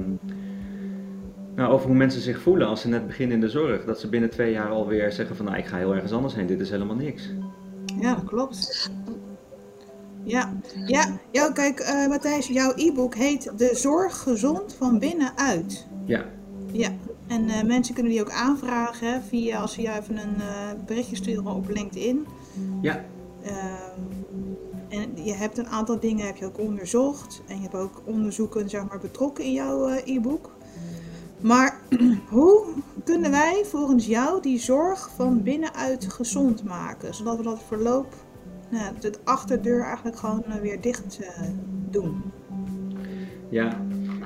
nou, 1.55 1.71
over 1.73 1.87
hoe 1.87 1.95
mensen 1.95 2.21
zich 2.21 2.41
voelen 2.41 2.67
als 2.67 2.81
ze 2.81 2.87
net 2.87 3.07
beginnen 3.07 3.35
in 3.35 3.41
de 3.41 3.49
zorg. 3.49 3.85
Dat 3.85 3.99
ze 3.99 4.09
binnen 4.09 4.29
twee 4.29 4.51
jaar 4.51 4.69
alweer 4.69 5.11
zeggen 5.11 5.35
van 5.35 5.45
nou 5.45 5.57
ik 5.57 5.65
ga 5.65 5.77
heel 5.77 5.95
ergens 5.95 6.11
anders 6.11 6.35
heen, 6.35 6.47
dit 6.47 6.59
is 6.59 6.69
helemaal 6.69 6.95
niks. 6.95 7.29
Ja, 7.99 8.15
dat 8.15 8.25
klopt. 8.25 8.91
Ja, 10.23 10.53
ja, 10.85 11.05
ja 11.31 11.51
kijk, 11.51 11.79
eh, 11.79 12.07
Matthijs, 12.07 12.47
jouw 12.47 12.73
e-book 12.75 13.15
heet 13.15 13.51
De 13.57 13.69
Zorg 13.73 14.17
Gezond 14.17 14.73
van 14.73 14.99
Binnenuit. 14.99 15.87
Ja, 16.05 16.25
Ja, 16.71 16.89
en 17.27 17.49
eh, 17.49 17.63
mensen 17.63 17.93
kunnen 17.93 18.11
die 18.11 18.21
ook 18.21 18.31
aanvragen 18.31 19.13
hè, 19.13 19.19
via 19.21 19.59
als 19.59 19.73
ze 19.73 19.81
jou 19.81 19.99
even 19.99 20.17
een 20.17 20.35
eh, 20.41 20.85
berichtje 20.85 21.15
sturen 21.15 21.45
op 21.45 21.69
LinkedIn. 21.69 22.27
ja, 22.81 23.05
en 24.89 25.23
je 25.23 25.33
hebt 25.33 25.57
een 25.57 25.67
aantal 25.67 25.99
dingen 25.99 26.25
heb 26.25 26.35
je 26.35 26.45
ook 26.45 26.59
onderzocht 26.59 27.41
en 27.47 27.55
je 27.55 27.61
hebt 27.61 27.75
ook 27.75 28.01
onderzoeken 28.03 28.69
zeg 28.69 28.87
maar, 28.87 28.99
betrokken 28.99 29.43
in 29.43 29.51
jouw 29.53 29.87
e-book. 30.05 30.49
Maar 31.39 31.79
hoe 32.29 32.65
kunnen 33.03 33.31
wij 33.31 33.63
volgens 33.65 34.05
jou 34.05 34.41
die 34.41 34.59
zorg 34.59 35.09
van 35.15 35.43
binnenuit 35.43 36.13
gezond 36.13 36.63
maken, 36.63 37.13
zodat 37.13 37.37
we 37.37 37.43
dat 37.43 37.61
verloop, 37.67 38.13
nou, 38.71 38.93
de 38.99 39.13
achterdeur 39.23 39.83
eigenlijk 39.83 40.17
gewoon 40.17 40.43
eh, 40.43 40.61
weer 40.61 40.81
dicht 40.81 41.19
eh, 41.21 41.47
doen? 41.89 42.21
ja. 43.49 43.81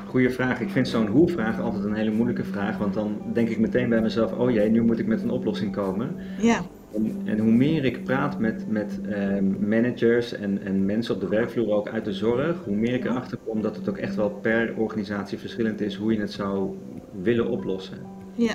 Goeie 0.08 0.30
vraag. 0.30 0.60
Ik 0.60 0.70
vind 0.70 0.88
zo'n 0.88 1.08
hoe-vraag 1.08 1.60
altijd 1.60 1.84
een 1.84 1.94
hele 1.94 2.12
moeilijke 2.12 2.44
vraag, 2.44 2.78
want 2.78 2.94
dan 2.94 3.22
denk 3.34 3.50
ik 3.50 3.60
meteen 3.60 3.90
bij 3.90 4.02
mezelf, 4.02 4.32
oh 4.32 4.52
jee, 4.52 4.70
nu 4.70 4.82
moet 4.82 5.00
ik 5.00 5.08
met 5.08 5.22
een 5.22 5.30
oplossing 5.30 5.72
komen. 5.72 6.16
Ja, 6.40 6.62
En, 6.94 7.22
en 7.26 7.40
hoe 7.40 7.52
meer 7.52 7.86
ik 7.86 8.04
praat 8.04 8.40
met, 8.40 8.66
met 8.70 9.00
ehm, 9.10 9.70
managers 9.70 10.34
en, 10.34 10.62
en 10.64 10.86
mensen 10.86 11.16
op 11.16 11.22
de 11.22 11.28
werkvloer 11.28 11.72
ook 11.72 11.90
uit 11.90 12.06
de 12.06 12.14
zorg, 12.14 12.64
hoe 12.66 12.76
meer 12.76 12.94
ik 12.94 13.06
erachter 13.06 13.38
kom 13.46 13.62
dat 13.62 13.76
het 13.76 13.90
ook 13.90 13.98
echt 13.98 14.16
wel 14.16 14.30
per 14.30 14.74
organisatie 14.78 15.38
verschillend 15.38 15.82
is 15.82 15.96
hoe 15.96 16.14
je 16.14 16.20
het 16.20 16.32
zou 16.32 16.78
willen 17.22 17.48
oplossen. 17.50 17.98
ja, 18.36 18.54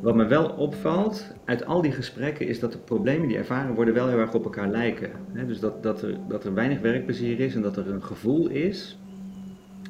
Wat 0.00 0.14
me 0.14 0.26
wel 0.26 0.48
opvalt 0.48 1.34
uit 1.44 1.66
al 1.66 1.82
die 1.82 1.92
gesprekken 1.92 2.46
is 2.46 2.60
dat 2.60 2.72
de 2.72 2.78
problemen 2.78 3.28
die 3.28 3.36
ervaren 3.36 3.74
worden 3.74 3.94
wel 3.94 4.08
heel 4.08 4.18
erg 4.18 4.34
op 4.34 4.44
elkaar 4.44 4.68
lijken. 4.68 5.10
Dus 5.46 5.60
dat, 5.60 5.82
dat, 5.82 6.02
er, 6.02 6.18
dat 6.28 6.44
er 6.44 6.54
weinig 6.54 6.80
werkplezier 6.80 7.40
is 7.40 7.54
en 7.54 7.62
dat 7.62 7.76
er 7.76 7.90
een 7.90 8.02
gevoel 8.02 8.48
is 8.48 8.98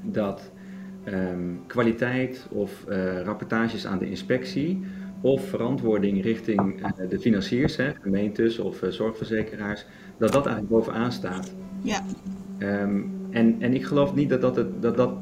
dat 0.03 0.51
ehm, 1.05 1.55
kwaliteit 1.67 2.47
of 2.51 2.85
eh, 2.85 3.21
rapportages 3.21 3.87
aan 3.87 3.99
de 3.99 4.09
inspectie 4.09 4.81
of 5.21 5.49
verantwoording 5.49 6.23
richting 6.23 6.83
eh, 6.83 7.09
de 7.09 7.21
financiers, 7.21 7.77
hè, 7.77 7.93
gemeentes 8.01 8.59
of 8.59 8.83
eh, 8.83 8.91
zorgverzekeraars, 8.91 9.87
dat 10.19 10.33
dat 10.33 10.47
eigenlijk 10.47 10.75
bovenaan 10.75 11.13
staat. 11.13 11.55
Ja. 11.83 12.05
Ehm, 12.59 13.01
en, 13.31 13.57
en 13.59 13.75
ik 13.75 13.85
geloof 13.85 14.15
niet 14.15 14.29
dat 14.29 14.41
dat, 14.41 14.57
het, 14.57 14.83
dat, 14.83 14.97
dat 14.97 15.13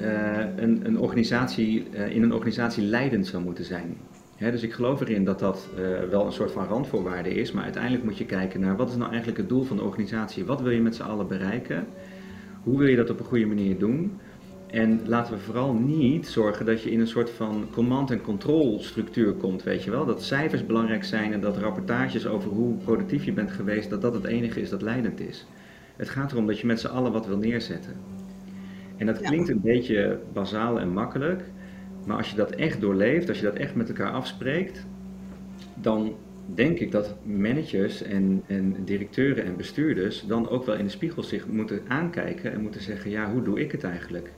uh, 0.00 0.38
een, 0.56 0.86
een 0.86 0.98
organisatie, 0.98 1.88
in 1.90 2.22
een 2.22 2.32
organisatie 2.32 2.82
leidend 2.82 3.26
zou 3.26 3.42
moeten 3.42 3.64
zijn. 3.64 3.96
Dus 4.38 4.62
ik 4.62 4.72
geloof 4.72 5.00
erin 5.00 5.24
dat 5.24 5.38
dat 5.38 5.68
uh, 5.78 6.00
wel 6.10 6.26
een 6.26 6.32
soort 6.32 6.52
van 6.52 6.66
randvoorwaarde 6.66 7.34
is, 7.34 7.52
maar 7.52 7.64
uiteindelijk 7.64 8.04
moet 8.04 8.18
je 8.18 8.24
kijken 8.24 8.60
naar 8.60 8.76
wat 8.76 8.90
is 8.90 8.96
nou 8.96 9.08
eigenlijk 9.08 9.38
het 9.38 9.48
doel 9.48 9.62
van 9.62 9.76
de 9.76 9.82
organisatie? 9.82 10.44
Wat 10.44 10.60
wil 10.60 10.70
je 10.70 10.80
met 10.80 10.94
z'n 10.94 11.02
allen 11.02 11.28
bereiken? 11.28 11.86
Hoe 12.62 12.78
wil 12.78 12.86
je 12.86 12.96
dat 12.96 13.10
op 13.10 13.18
een 13.18 13.24
goede 13.24 13.46
manier 13.46 13.78
doen? 13.78 14.20
En 14.66 15.00
laten 15.06 15.34
we 15.34 15.40
vooral 15.40 15.74
niet 15.74 16.28
zorgen 16.28 16.66
dat 16.66 16.82
je 16.82 16.90
in 16.90 17.00
een 17.00 17.06
soort 17.06 17.30
van 17.30 17.68
command- 17.70 18.10
en 18.10 18.20
control 18.20 18.80
structuur 18.80 19.32
komt, 19.34 19.62
weet 19.62 19.84
je 19.84 19.90
wel. 19.90 20.06
Dat 20.06 20.22
cijfers 20.22 20.66
belangrijk 20.66 21.04
zijn 21.04 21.32
en 21.32 21.40
dat 21.40 21.56
rapportages 21.56 22.26
over 22.26 22.50
hoe 22.50 22.76
productief 22.76 23.24
je 23.24 23.32
bent 23.32 23.50
geweest, 23.50 23.90
dat 23.90 24.02
dat 24.02 24.14
het 24.14 24.24
enige 24.24 24.60
is 24.60 24.70
dat 24.70 24.82
leidend 24.82 25.20
is. 25.20 25.46
Het 25.96 26.08
gaat 26.08 26.32
erom 26.32 26.46
dat 26.46 26.58
je 26.58 26.66
met 26.66 26.80
z'n 26.80 26.86
allen 26.86 27.12
wat 27.12 27.26
wil 27.26 27.38
neerzetten. 27.38 27.92
En 28.96 29.06
dat 29.06 29.20
klinkt 29.20 29.48
een 29.48 29.60
beetje 29.60 30.20
bazaal 30.32 30.80
en 30.80 30.92
makkelijk, 30.92 31.52
maar 32.08 32.16
als 32.16 32.30
je 32.30 32.36
dat 32.36 32.50
echt 32.50 32.80
doorleeft, 32.80 33.28
als 33.28 33.38
je 33.38 33.44
dat 33.44 33.54
echt 33.54 33.74
met 33.74 33.88
elkaar 33.88 34.10
afspreekt, 34.10 34.86
dan 35.74 36.16
denk 36.54 36.78
ik 36.78 36.90
dat 36.90 37.14
managers 37.22 38.02
en, 38.02 38.42
en 38.46 38.84
directeuren 38.84 39.44
en 39.44 39.56
bestuurders 39.56 40.24
dan 40.26 40.48
ook 40.48 40.66
wel 40.66 40.74
in 40.74 40.84
de 40.84 40.90
spiegel 40.90 41.22
zich 41.22 41.46
moeten 41.46 41.82
aankijken 41.88 42.52
en 42.52 42.60
moeten 42.60 42.82
zeggen, 42.82 43.10
ja, 43.10 43.30
hoe 43.30 43.42
doe 43.42 43.60
ik 43.60 43.72
het 43.72 43.84
eigenlijk? 43.84 44.32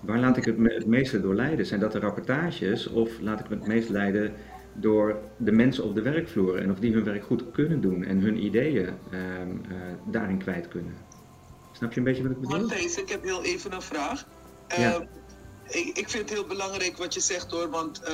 Waar 0.00 0.18
laat 0.18 0.36
ik 0.36 0.44
het, 0.44 0.56
het 0.58 0.86
meeste 0.86 1.20
door 1.20 1.34
leiden? 1.34 1.66
Zijn 1.66 1.80
dat 1.80 1.92
de 1.92 1.98
rapportages 1.98 2.86
of 2.86 3.20
laat 3.20 3.40
ik 3.40 3.48
me 3.48 3.54
het 3.54 3.66
meest 3.66 3.88
leiden 3.88 4.32
door 4.72 5.18
de 5.36 5.52
mensen 5.52 5.84
op 5.84 5.94
de 5.94 6.02
werkvloer 6.02 6.56
en 6.56 6.70
of 6.70 6.78
die 6.78 6.92
hun 6.92 7.04
werk 7.04 7.24
goed 7.24 7.50
kunnen 7.50 7.80
doen 7.80 8.04
en 8.04 8.18
hun 8.18 8.44
ideeën 8.44 8.86
uh, 8.86 9.20
uh, 9.20 9.76
daarin 10.10 10.38
kwijt 10.38 10.68
kunnen? 10.68 10.94
Snap 11.72 11.92
je 11.92 11.98
een 11.98 12.04
beetje 12.04 12.22
wat 12.22 12.32
ik 12.32 12.40
bedoel? 12.40 12.58
Matthijs, 12.58 12.98
ik 12.98 13.08
heb 13.08 13.22
heel 13.22 13.44
even 13.44 13.72
een 13.72 13.82
vraag. 13.82 14.26
Ja. 14.76 15.08
Uh, 15.70 15.86
ik, 15.86 15.96
ik, 15.96 16.10
vind 16.10 16.28
het 16.28 16.38
heel 16.38 16.46
belangrijk 16.46 16.96
wat 16.96 17.14
je 17.14 17.20
zegt 17.20 17.50
hoor, 17.50 17.70
want 17.70 18.00
uh, 18.00 18.08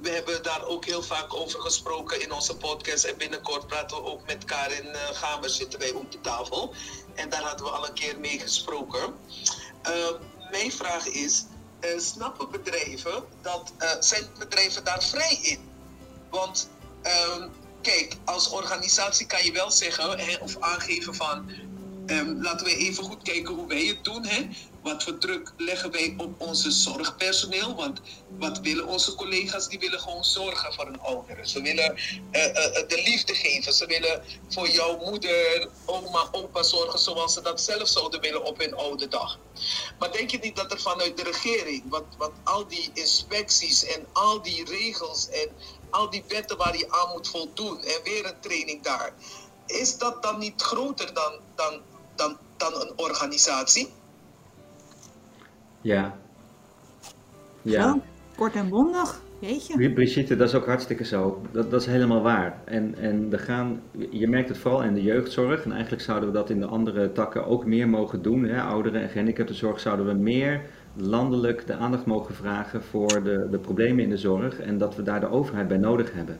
we 0.00 0.10
hebben 0.10 0.42
daar 0.42 0.64
ook 0.64 0.84
heel 0.84 1.02
vaak 1.02 1.34
over 1.34 1.60
gesproken 1.60 2.22
in 2.22 2.32
onze 2.32 2.56
podcast. 2.56 3.04
En 3.04 3.16
binnenkort 3.16 3.66
praten 3.66 3.96
we 3.96 4.04
ook 4.04 4.26
met 4.26 4.44
Karin 4.44 4.86
uh, 4.86 5.00
Gamers 5.12 5.56
zitten 5.56 5.78
wij 5.78 5.92
op 5.92 6.12
de 6.12 6.20
tafel. 6.20 6.74
En 7.14 7.28
daar 7.28 7.42
hadden 7.42 7.66
we 7.66 7.72
al 7.72 7.86
een 7.86 7.94
keer 7.94 8.18
mee 8.20 8.38
gesproken. 8.38 9.14
mijn 10.50 10.72
vraag 10.72 11.06
is, 11.06 11.44
snappen 11.96 12.50
bedrijven 12.50 13.24
dat, 13.42 13.72
zijn 14.00 14.24
bedrijven 14.38 14.84
daar 14.84 15.02
vrij 15.02 15.38
in? 15.42 15.70
Want 16.30 16.68
ehm, 17.02 17.48
kijk, 17.82 18.16
als 18.24 18.48
organisatie 18.48 19.26
kan 19.26 19.44
je 19.44 19.52
wel 19.52 19.70
zeggen 19.70 20.40
of 20.40 20.56
aangeven 20.60 21.14
van 21.14 21.50
Um, 22.06 22.42
laten 22.42 22.66
we 22.66 22.76
even 22.76 23.04
goed 23.04 23.22
kijken 23.22 23.54
hoe 23.54 23.66
wij 23.66 23.84
het 23.84 24.04
doen. 24.04 24.26
Hè? 24.26 24.48
Wat 24.84 25.02
voor 25.02 25.18
druk 25.18 25.52
leggen 25.56 25.90
wij 25.90 26.14
op 26.16 26.40
onze 26.40 26.70
zorgpersoneel? 26.70 27.74
Want 27.74 28.00
wat 28.38 28.58
willen 28.58 28.86
onze 28.86 29.14
collega's? 29.14 29.68
Die 29.68 29.78
willen 29.78 30.00
gewoon 30.00 30.24
zorgen 30.24 30.74
voor 30.74 30.84
hun 30.84 31.00
ouderen. 31.00 31.48
Ze 31.48 31.62
willen 31.62 31.96
uh, 31.96 32.46
uh, 32.46 32.52
de 32.88 33.02
liefde 33.04 33.34
geven. 33.34 33.72
Ze 33.72 33.86
willen 33.86 34.22
voor 34.48 34.68
jouw 34.68 34.98
moeder, 35.04 35.68
oma, 35.84 36.28
opa 36.32 36.62
zorgen 36.62 36.98
zoals 36.98 37.32
ze 37.32 37.40
dat 37.40 37.60
zelf 37.60 37.88
zouden 37.88 38.20
willen 38.20 38.44
op 38.44 38.58
hun 38.58 38.74
oude 38.74 39.08
dag. 39.08 39.38
Maar 39.98 40.12
denk 40.12 40.30
je 40.30 40.38
niet 40.38 40.56
dat 40.56 40.72
er 40.72 40.80
vanuit 40.80 41.16
de 41.16 41.22
regering, 41.22 41.82
wat, 41.88 42.04
wat 42.16 42.32
al 42.42 42.66
die 42.66 42.90
inspecties 42.94 43.84
en 43.84 44.06
al 44.12 44.42
die 44.42 44.64
regels 44.64 45.28
en 45.28 45.48
al 45.90 46.10
die 46.10 46.24
wetten 46.28 46.56
waar 46.56 46.76
je 46.76 46.90
aan 46.90 47.10
moet 47.12 47.28
voldoen 47.28 47.82
en 47.82 48.02
weer 48.02 48.26
een 48.26 48.40
training 48.40 48.82
daar, 48.82 49.14
is 49.66 49.98
dat 49.98 50.22
dan 50.22 50.38
niet 50.38 50.62
groter 50.62 51.14
dan, 51.14 51.32
dan 51.54 51.80
dan, 52.16 52.38
dan 52.56 52.80
een 52.80 52.92
organisatie. 52.96 53.92
Ja. 55.84 56.14
Ja. 57.62 57.82
Zo, 57.82 58.00
kort 58.36 58.54
en 58.54 58.68
bondig. 58.68 59.20
Jeetje. 59.38 59.90
Brigitte, 59.90 60.36
dat 60.36 60.48
is 60.48 60.54
ook 60.54 60.66
hartstikke 60.66 61.04
zo. 61.04 61.42
Dat, 61.52 61.70
dat 61.70 61.80
is 61.80 61.86
helemaal 61.86 62.22
waar. 62.22 62.58
En, 62.64 62.94
en 62.98 63.28
er 63.32 63.38
gaan, 63.38 63.80
je 64.10 64.28
merkt 64.28 64.48
het 64.48 64.58
vooral 64.58 64.82
in 64.82 64.94
de 64.94 65.02
jeugdzorg. 65.02 65.64
En 65.64 65.72
eigenlijk 65.72 66.02
zouden 66.02 66.28
we 66.28 66.34
dat 66.34 66.50
in 66.50 66.60
de 66.60 66.66
andere 66.66 67.12
takken 67.12 67.46
ook 67.46 67.66
meer 67.66 67.88
mogen 67.88 68.22
doen. 68.22 68.44
Hè? 68.44 68.62
Ouderen- 68.62 69.02
en 69.02 69.08
gehandicaptenzorg 69.08 69.80
zouden 69.80 70.06
we 70.06 70.12
meer 70.12 70.60
landelijk 70.96 71.66
de 71.66 71.74
aandacht 71.74 72.06
mogen 72.06 72.34
vragen 72.34 72.82
voor 72.82 73.22
de, 73.22 73.46
de 73.50 73.58
problemen 73.58 74.04
in 74.04 74.10
de 74.10 74.18
zorg. 74.18 74.60
En 74.60 74.78
dat 74.78 74.96
we 74.96 75.02
daar 75.02 75.20
de 75.20 75.30
overheid 75.30 75.68
bij 75.68 75.78
nodig 75.78 76.12
hebben. 76.12 76.38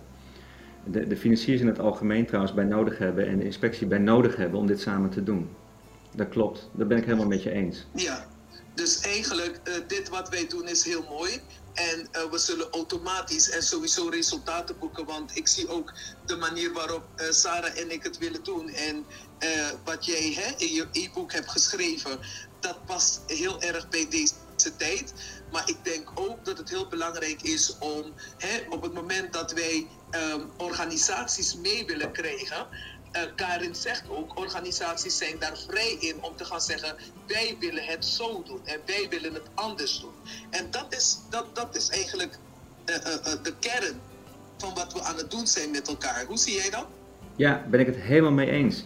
De, 0.84 1.06
de 1.06 1.16
financiers 1.16 1.60
in 1.60 1.66
het 1.66 1.78
algemeen 1.80 2.26
trouwens 2.26 2.54
bij 2.54 2.64
nodig 2.64 2.98
hebben 2.98 3.26
en 3.26 3.38
de 3.38 3.44
inspectie 3.44 3.86
bij 3.86 3.98
nodig 3.98 4.36
hebben 4.36 4.60
om 4.60 4.66
dit 4.66 4.80
samen 4.80 5.10
te 5.10 5.22
doen 5.22 5.48
dat 6.16 6.28
klopt. 6.28 6.70
Dat 6.72 6.88
ben 6.88 6.98
ik 6.98 7.04
helemaal 7.04 7.26
met 7.26 7.42
je 7.42 7.50
eens. 7.50 7.86
Ja, 7.94 8.24
dus 8.74 9.00
eigenlijk, 9.00 9.60
uh, 9.64 9.74
dit 9.86 10.08
wat 10.08 10.28
wij 10.28 10.46
doen 10.46 10.68
is 10.68 10.84
heel 10.84 11.02
mooi. 11.02 11.40
En 11.74 12.08
uh, 12.12 12.30
we 12.30 12.38
zullen 12.38 12.70
automatisch 12.70 13.50
en 13.50 13.62
sowieso 13.62 14.08
resultaten 14.08 14.78
boeken. 14.78 15.04
Want 15.04 15.36
ik 15.36 15.48
zie 15.48 15.68
ook 15.68 15.92
de 16.26 16.36
manier 16.36 16.72
waarop 16.72 17.04
uh, 17.16 17.30
Sarah 17.30 17.78
en 17.78 17.90
ik 17.90 18.02
het 18.02 18.18
willen 18.18 18.44
doen. 18.44 18.68
En 18.68 19.06
wat 19.84 20.04
jij 20.04 20.32
hè, 20.32 20.54
in 20.56 20.72
je 20.72 20.86
e-book 20.92 21.32
hebt 21.32 21.50
geschreven, 21.50 22.20
dat 22.60 22.84
past 22.84 23.20
heel 23.26 23.62
erg 23.62 23.88
bij 23.88 24.08
deze 24.08 24.76
tijd. 24.76 25.12
Maar 25.52 25.68
ik 25.68 25.76
denk 25.82 26.10
ook 26.14 26.44
dat 26.44 26.58
het 26.58 26.68
heel 26.68 26.88
belangrijk 26.88 27.42
is 27.42 27.78
om 27.78 28.12
hè, 28.38 28.66
op 28.70 28.82
het 28.82 28.94
moment 28.94 29.32
dat 29.32 29.52
wij 29.52 29.86
um, 30.10 30.50
organisaties 30.56 31.56
mee 31.56 31.86
willen 31.86 32.12
krijgen 32.12 32.66
uh, 33.16 33.22
Karin 33.34 33.74
zegt 33.74 34.04
ook, 34.08 34.38
organisaties 34.38 35.18
zijn 35.18 35.36
daar 35.38 35.58
vrij 35.68 35.96
in 36.00 36.16
om 36.20 36.36
te 36.36 36.44
gaan 36.44 36.60
zeggen, 36.60 36.94
wij 37.26 37.56
willen 37.60 37.84
het 37.84 38.04
zo 38.04 38.42
doen 38.46 38.60
en 38.64 38.78
wij 38.86 39.06
willen 39.10 39.34
het 39.34 39.48
anders 39.54 40.00
doen. 40.00 40.32
En 40.50 40.66
dat 40.70 40.86
is, 40.88 41.18
dat, 41.30 41.46
dat 41.52 41.76
is 41.76 41.88
eigenlijk 41.88 42.38
uh, 42.86 42.94
uh, 42.94 43.42
de 43.42 43.52
kern 43.58 44.00
van 44.56 44.74
wat 44.74 44.92
we 44.92 45.02
aan 45.02 45.16
het 45.16 45.30
doen 45.30 45.46
zijn 45.46 45.70
met 45.70 45.88
elkaar. 45.88 46.24
Hoe 46.26 46.38
zie 46.38 46.54
jij 46.54 46.70
dat? 46.70 46.86
Ja, 47.36 47.64
ben 47.70 47.80
ik 47.80 47.86
het 47.86 47.96
helemaal 47.96 48.32
mee 48.32 48.50
eens. 48.50 48.84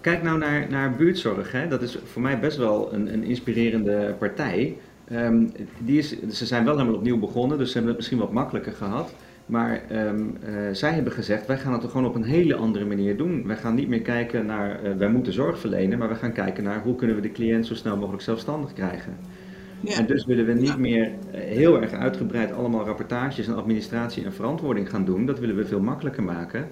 Kijk 0.00 0.22
nou 0.22 0.38
naar, 0.38 0.70
naar 0.70 0.96
buurtzorg. 0.96 1.52
Hè. 1.52 1.68
Dat 1.68 1.82
is 1.82 1.96
voor 2.12 2.22
mij 2.22 2.40
best 2.40 2.56
wel 2.56 2.92
een, 2.92 3.12
een 3.12 3.24
inspirerende 3.24 4.14
partij. 4.18 4.78
Um, 5.12 5.52
die 5.78 5.98
is, 5.98 6.08
ze 6.30 6.46
zijn 6.46 6.64
wel 6.64 6.76
helemaal 6.76 6.96
opnieuw 6.96 7.18
begonnen, 7.18 7.58
dus 7.58 7.66
ze 7.66 7.72
hebben 7.72 7.90
het 7.90 7.98
misschien 7.98 8.18
wat 8.18 8.32
makkelijker 8.32 8.72
gehad. 8.72 9.12
Maar 9.52 9.82
um, 9.90 10.36
uh, 10.48 10.54
zij 10.72 10.92
hebben 10.92 11.12
gezegd, 11.12 11.46
wij 11.46 11.58
gaan 11.58 11.72
het 11.72 11.84
gewoon 11.84 12.06
op 12.06 12.14
een 12.14 12.24
hele 12.24 12.54
andere 12.54 12.84
manier 12.84 13.16
doen. 13.16 13.46
Wij 13.46 13.56
gaan 13.56 13.74
niet 13.74 13.88
meer 13.88 14.00
kijken 14.00 14.46
naar, 14.46 14.84
uh, 14.84 14.96
wij 14.96 15.08
moeten 15.08 15.32
zorg 15.32 15.58
verlenen, 15.58 15.98
maar 15.98 16.08
we 16.08 16.14
gaan 16.14 16.32
kijken 16.32 16.64
naar 16.64 16.82
hoe 16.82 16.94
kunnen 16.94 17.16
we 17.16 17.22
de 17.22 17.32
cliënt 17.32 17.66
zo 17.66 17.74
snel 17.74 17.96
mogelijk 17.96 18.22
zelfstandig 18.22 18.72
krijgen. 18.72 19.16
Ja. 19.80 19.96
En 19.96 20.06
dus 20.06 20.24
willen 20.24 20.46
we 20.46 20.52
niet 20.52 20.78
meer 20.78 21.12
eh, 21.30 21.40
heel 21.40 21.82
erg 21.82 21.92
uitgebreid 21.92 22.52
allemaal 22.52 22.84
rapportages 22.84 23.46
en 23.46 23.56
administratie 23.56 24.24
en 24.24 24.32
verantwoording 24.32 24.90
gaan 24.90 25.04
doen. 25.04 25.26
Dat 25.26 25.38
willen 25.38 25.56
we 25.56 25.66
veel 25.66 25.80
makkelijker 25.80 26.22
maken. 26.22 26.68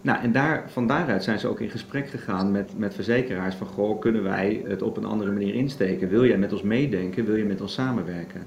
Nou, 0.00 0.22
en 0.22 0.32
daar, 0.32 0.64
van 0.66 0.86
daaruit 0.86 1.24
zijn 1.24 1.38
ze 1.38 1.48
ook 1.48 1.60
in 1.60 1.70
gesprek 1.70 2.08
gegaan 2.08 2.52
met, 2.52 2.78
met 2.78 2.94
verzekeraars 2.94 3.54
van, 3.54 3.66
goh, 3.66 4.00
kunnen 4.00 4.22
wij 4.22 4.62
het 4.66 4.82
op 4.82 4.96
een 4.96 5.04
andere 5.04 5.32
manier 5.32 5.54
insteken? 5.54 6.08
Wil 6.08 6.26
jij 6.26 6.38
met 6.38 6.52
ons 6.52 6.62
meedenken? 6.62 7.24
Wil 7.24 7.36
je 7.36 7.44
met 7.44 7.60
ons 7.60 7.74
samenwerken? 7.74 8.40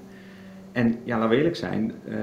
En 0.77 0.95
ja, 1.03 1.15
laten 1.15 1.29
we 1.29 1.35
eerlijk 1.35 1.55
zijn, 1.55 1.91
uh, 2.07 2.15
uh, 2.15 2.19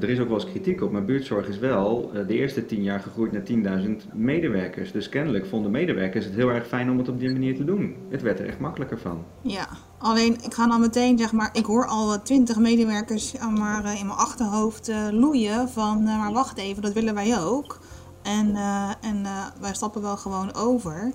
er 0.00 0.08
is 0.08 0.20
ook 0.20 0.28
wel 0.28 0.36
eens 0.40 0.50
kritiek 0.50 0.82
op, 0.82 0.92
maar 0.92 1.04
buurtzorg 1.04 1.48
is 1.48 1.58
wel 1.58 2.10
uh, 2.14 2.26
de 2.26 2.34
eerste 2.34 2.66
tien 2.66 2.82
jaar 2.82 3.00
gegroeid 3.00 3.32
naar 3.32 3.78
10.000 3.80 4.12
medewerkers. 4.14 4.92
Dus 4.92 5.08
kennelijk 5.08 5.46
vonden 5.46 5.70
medewerkers 5.70 6.24
het 6.24 6.34
heel 6.34 6.48
erg 6.48 6.66
fijn 6.66 6.90
om 6.90 6.98
het 6.98 7.08
op 7.08 7.18
die 7.18 7.32
manier 7.32 7.56
te 7.56 7.64
doen. 7.64 7.96
Het 8.08 8.22
werd 8.22 8.38
er 8.38 8.46
echt 8.46 8.58
makkelijker 8.58 8.98
van. 8.98 9.24
Ja, 9.40 9.68
alleen 9.98 10.36
ik 10.42 10.54
ga 10.54 10.66
dan 10.66 10.80
meteen, 10.80 11.18
zeg 11.18 11.32
maar, 11.32 11.50
ik 11.52 11.64
hoor 11.64 11.86
al 11.86 12.22
20 12.22 12.58
medewerkers 12.58 13.34
maar, 13.38 13.98
in 13.98 14.06
mijn 14.06 14.18
achterhoofd 14.18 14.92
loeien 15.10 15.68
van, 15.68 16.02
maar 16.02 16.32
wacht 16.32 16.58
even, 16.58 16.82
dat 16.82 16.92
willen 16.92 17.14
wij 17.14 17.40
ook. 17.40 17.78
En, 18.22 18.56
en 19.00 19.26
wij 19.60 19.74
stappen 19.74 20.02
wel 20.02 20.16
gewoon 20.16 20.54
over. 20.54 21.12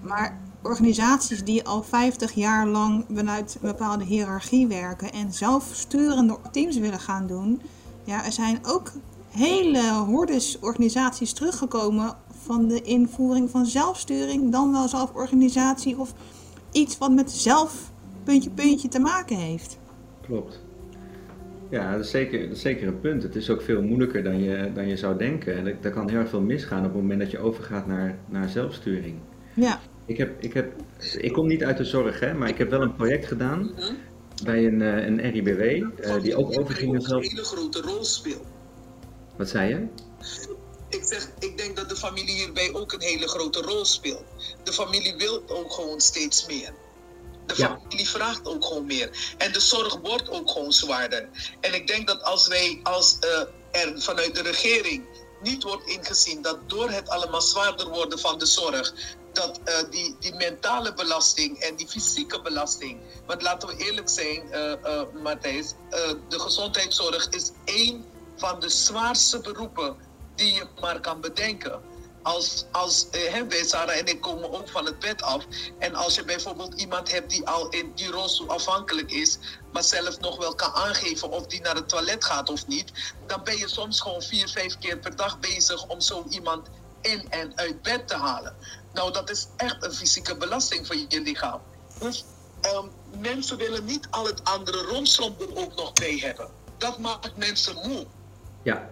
Maar 0.00 0.38
organisaties 0.62 1.44
die 1.44 1.64
al 1.64 1.82
50 1.82 2.32
jaar 2.32 2.66
lang 2.66 3.04
vanuit 3.14 3.54
een 3.54 3.68
bepaalde 3.68 4.04
hiërarchie 4.04 4.66
werken 4.66 5.12
en 5.12 5.32
zelfsturende 5.32 6.38
teams 6.50 6.78
willen 6.78 7.00
gaan 7.00 7.26
doen. 7.26 7.62
Ja, 8.04 8.24
er 8.24 8.32
zijn 8.32 8.58
ook 8.62 8.92
hele 9.30 9.92
hordes 9.92 10.58
organisaties 10.60 11.32
teruggekomen 11.32 12.16
van 12.44 12.68
de 12.68 12.82
invoering 12.82 13.50
van 13.50 13.66
zelfsturing, 13.66 14.52
dan 14.52 14.72
wel 14.72 14.88
zelforganisatie 14.88 15.98
of 15.98 16.14
iets 16.72 16.98
wat 16.98 17.12
met 17.12 17.30
zelf 17.30 17.90
puntje 18.24 18.50
puntje 18.50 18.88
te 18.88 19.00
maken 19.00 19.36
heeft. 19.36 19.78
Klopt. 20.26 20.62
Ja, 21.68 21.92
dat 21.92 22.04
is, 22.04 22.10
zeker, 22.10 22.40
dat 22.40 22.56
is 22.56 22.62
zeker 22.62 22.88
een 22.88 23.00
punt. 23.00 23.22
Het 23.22 23.36
is 23.36 23.50
ook 23.50 23.62
veel 23.62 23.82
moeilijker 23.82 24.22
dan 24.22 24.42
je, 24.42 24.70
dan 24.74 24.88
je 24.88 24.96
zou 24.96 25.18
denken. 25.18 25.56
En 25.56 25.66
er 25.82 25.90
kan 25.90 26.08
heel 26.08 26.18
erg 26.18 26.28
veel 26.28 26.40
misgaan 26.40 26.78
op 26.78 26.84
het 26.84 26.94
moment 26.94 27.20
dat 27.20 27.30
je 27.30 27.38
overgaat 27.38 27.86
naar, 27.86 28.18
naar 28.28 28.48
zelfsturing. 28.48 29.14
Ja. 29.54 29.80
Ik, 30.06 30.16
heb, 30.16 30.42
ik, 30.42 30.52
heb, 30.52 30.72
ik 31.18 31.32
kom 31.32 31.46
niet 31.46 31.64
uit 31.64 31.76
de 31.76 31.84
zorg, 31.84 32.20
hè, 32.20 32.34
maar 32.34 32.48
ik 32.48 32.58
heb 32.58 32.70
wel 32.70 32.82
een 32.82 32.94
project 32.94 33.26
gedaan 33.26 33.60
mhm. 33.60 33.94
Bij 34.42 34.66
een, 34.66 34.80
uh, 34.80 35.06
een 35.06 35.30
RIBW, 35.30 35.60
uh, 35.60 36.14
eh, 36.14 36.22
die 36.22 36.36
ook 36.36 36.58
overging 36.58 36.92
naar 36.92 37.00
zelf... 37.00 37.22
een 37.22 37.28
hele 37.28 37.44
grote 37.44 37.80
rol 37.80 38.04
speelt. 38.04 38.46
Wat 39.36 39.48
zei 39.48 39.68
je? 39.68 39.86
ik 40.94 41.04
zeg, 41.04 41.30
ik 41.38 41.58
denk 41.58 41.76
dat 41.76 41.88
de 41.88 41.96
familie 41.96 42.34
hierbij 42.34 42.72
ook 42.72 42.92
een 42.92 43.00
hele 43.00 43.28
grote 43.28 43.60
rol 43.60 43.84
speelt. 43.84 44.24
De 44.62 44.72
familie 44.72 45.16
wil 45.16 45.42
ook 45.46 45.72
gewoon 45.72 46.00
steeds 46.00 46.46
meer. 46.46 46.74
De 47.46 47.54
familie 47.54 48.08
vraagt 48.08 48.46
ook 48.46 48.64
gewoon 48.64 48.86
meer. 48.86 49.34
En 49.38 49.52
de 49.52 49.60
zorg 49.60 49.96
wordt 49.96 50.30
ook 50.30 50.50
gewoon 50.50 50.72
zwaarder. 50.72 51.28
En 51.60 51.74
ik 51.74 51.86
denk 51.86 52.06
dat 52.06 52.22
als 52.22 52.46
wij, 52.46 52.80
als 52.82 53.18
uh, 53.20 53.82
er 53.82 54.02
vanuit 54.02 54.34
de 54.34 54.42
regering 54.42 55.04
niet 55.42 55.62
wordt 55.62 55.86
ingezien 55.86 56.42
dat 56.42 56.58
door 56.66 56.90
het 56.90 57.08
allemaal 57.08 57.42
zwaarder 57.42 57.88
worden 57.88 58.18
van 58.18 58.38
de 58.38 58.46
zorg, 58.46 58.94
dat 59.34 59.60
uh, 59.64 59.74
die, 59.90 60.16
die 60.20 60.34
mentale 60.34 60.94
belasting 60.94 61.58
en 61.58 61.76
die 61.76 61.88
fysieke 61.88 62.40
belasting. 62.42 62.98
Want 63.26 63.42
laten 63.42 63.68
we 63.68 63.76
eerlijk 63.76 64.08
zijn, 64.08 64.42
uh, 64.52 65.02
Matthijs, 65.22 65.74
de 66.28 66.40
gezondheidszorg 66.40 67.28
is 67.28 67.50
één 67.64 68.04
van 68.36 68.60
de 68.60 68.68
zwaarste 68.68 69.40
beroepen 69.40 69.96
die 70.34 70.54
je 70.54 70.66
maar 70.80 71.00
kan 71.00 71.20
bedenken. 71.20 71.80
Als, 72.22 72.64
als 72.72 73.10
eh, 73.10 73.42
wij, 73.48 73.64
Sarah 73.64 73.96
en 73.96 74.06
ik 74.06 74.20
komen 74.20 74.52
ook 74.52 74.68
van 74.68 74.84
het 74.84 74.98
bed 74.98 75.22
af. 75.22 75.44
En 75.78 75.94
als 75.94 76.14
je 76.14 76.24
bijvoorbeeld 76.24 76.80
iemand 76.80 77.12
hebt 77.12 77.30
die 77.30 77.46
al 77.46 77.68
in 77.68 77.92
die 77.94 78.10
rolstoel 78.10 78.48
afhankelijk 78.48 79.10
is, 79.10 79.38
maar 79.72 79.82
zelf 79.82 80.20
nog 80.20 80.36
wel 80.36 80.54
kan 80.54 80.72
aangeven 80.72 81.30
of 81.30 81.46
die 81.46 81.60
naar 81.60 81.74
het 81.74 81.88
toilet 81.88 82.24
gaat 82.24 82.50
of 82.50 82.66
niet, 82.66 82.92
dan 83.26 83.44
ben 83.44 83.58
je 83.58 83.68
soms 83.68 84.00
gewoon 84.00 84.22
vier, 84.22 84.48
vijf 84.48 84.78
keer 84.78 84.98
per 84.98 85.16
dag 85.16 85.40
bezig 85.40 85.86
om 85.86 86.00
zo 86.00 86.24
iemand 86.28 86.68
in 87.00 87.30
en 87.30 87.52
uit 87.56 87.82
bed 87.82 88.08
te 88.08 88.16
halen. 88.16 88.56
Nou, 88.94 89.12
dat 89.12 89.30
is 89.30 89.48
echt 89.56 89.84
een 89.84 89.92
fysieke 89.92 90.36
belasting 90.36 90.86
voor 90.86 90.96
je 90.96 91.20
lichaam. 91.20 91.60
Dus 92.00 92.24
um, 92.62 92.90
mensen 93.20 93.56
willen 93.56 93.84
niet 93.84 94.06
al 94.10 94.26
het 94.26 94.44
andere 94.44 94.82
rondslomp 94.82 95.40
er 95.40 95.56
ook 95.56 95.76
nog 95.76 95.92
bij 95.92 96.18
hebben. 96.20 96.48
Dat 96.78 96.98
maakt 96.98 97.36
mensen 97.36 97.74
moe. 97.74 98.06
Ja, 98.62 98.90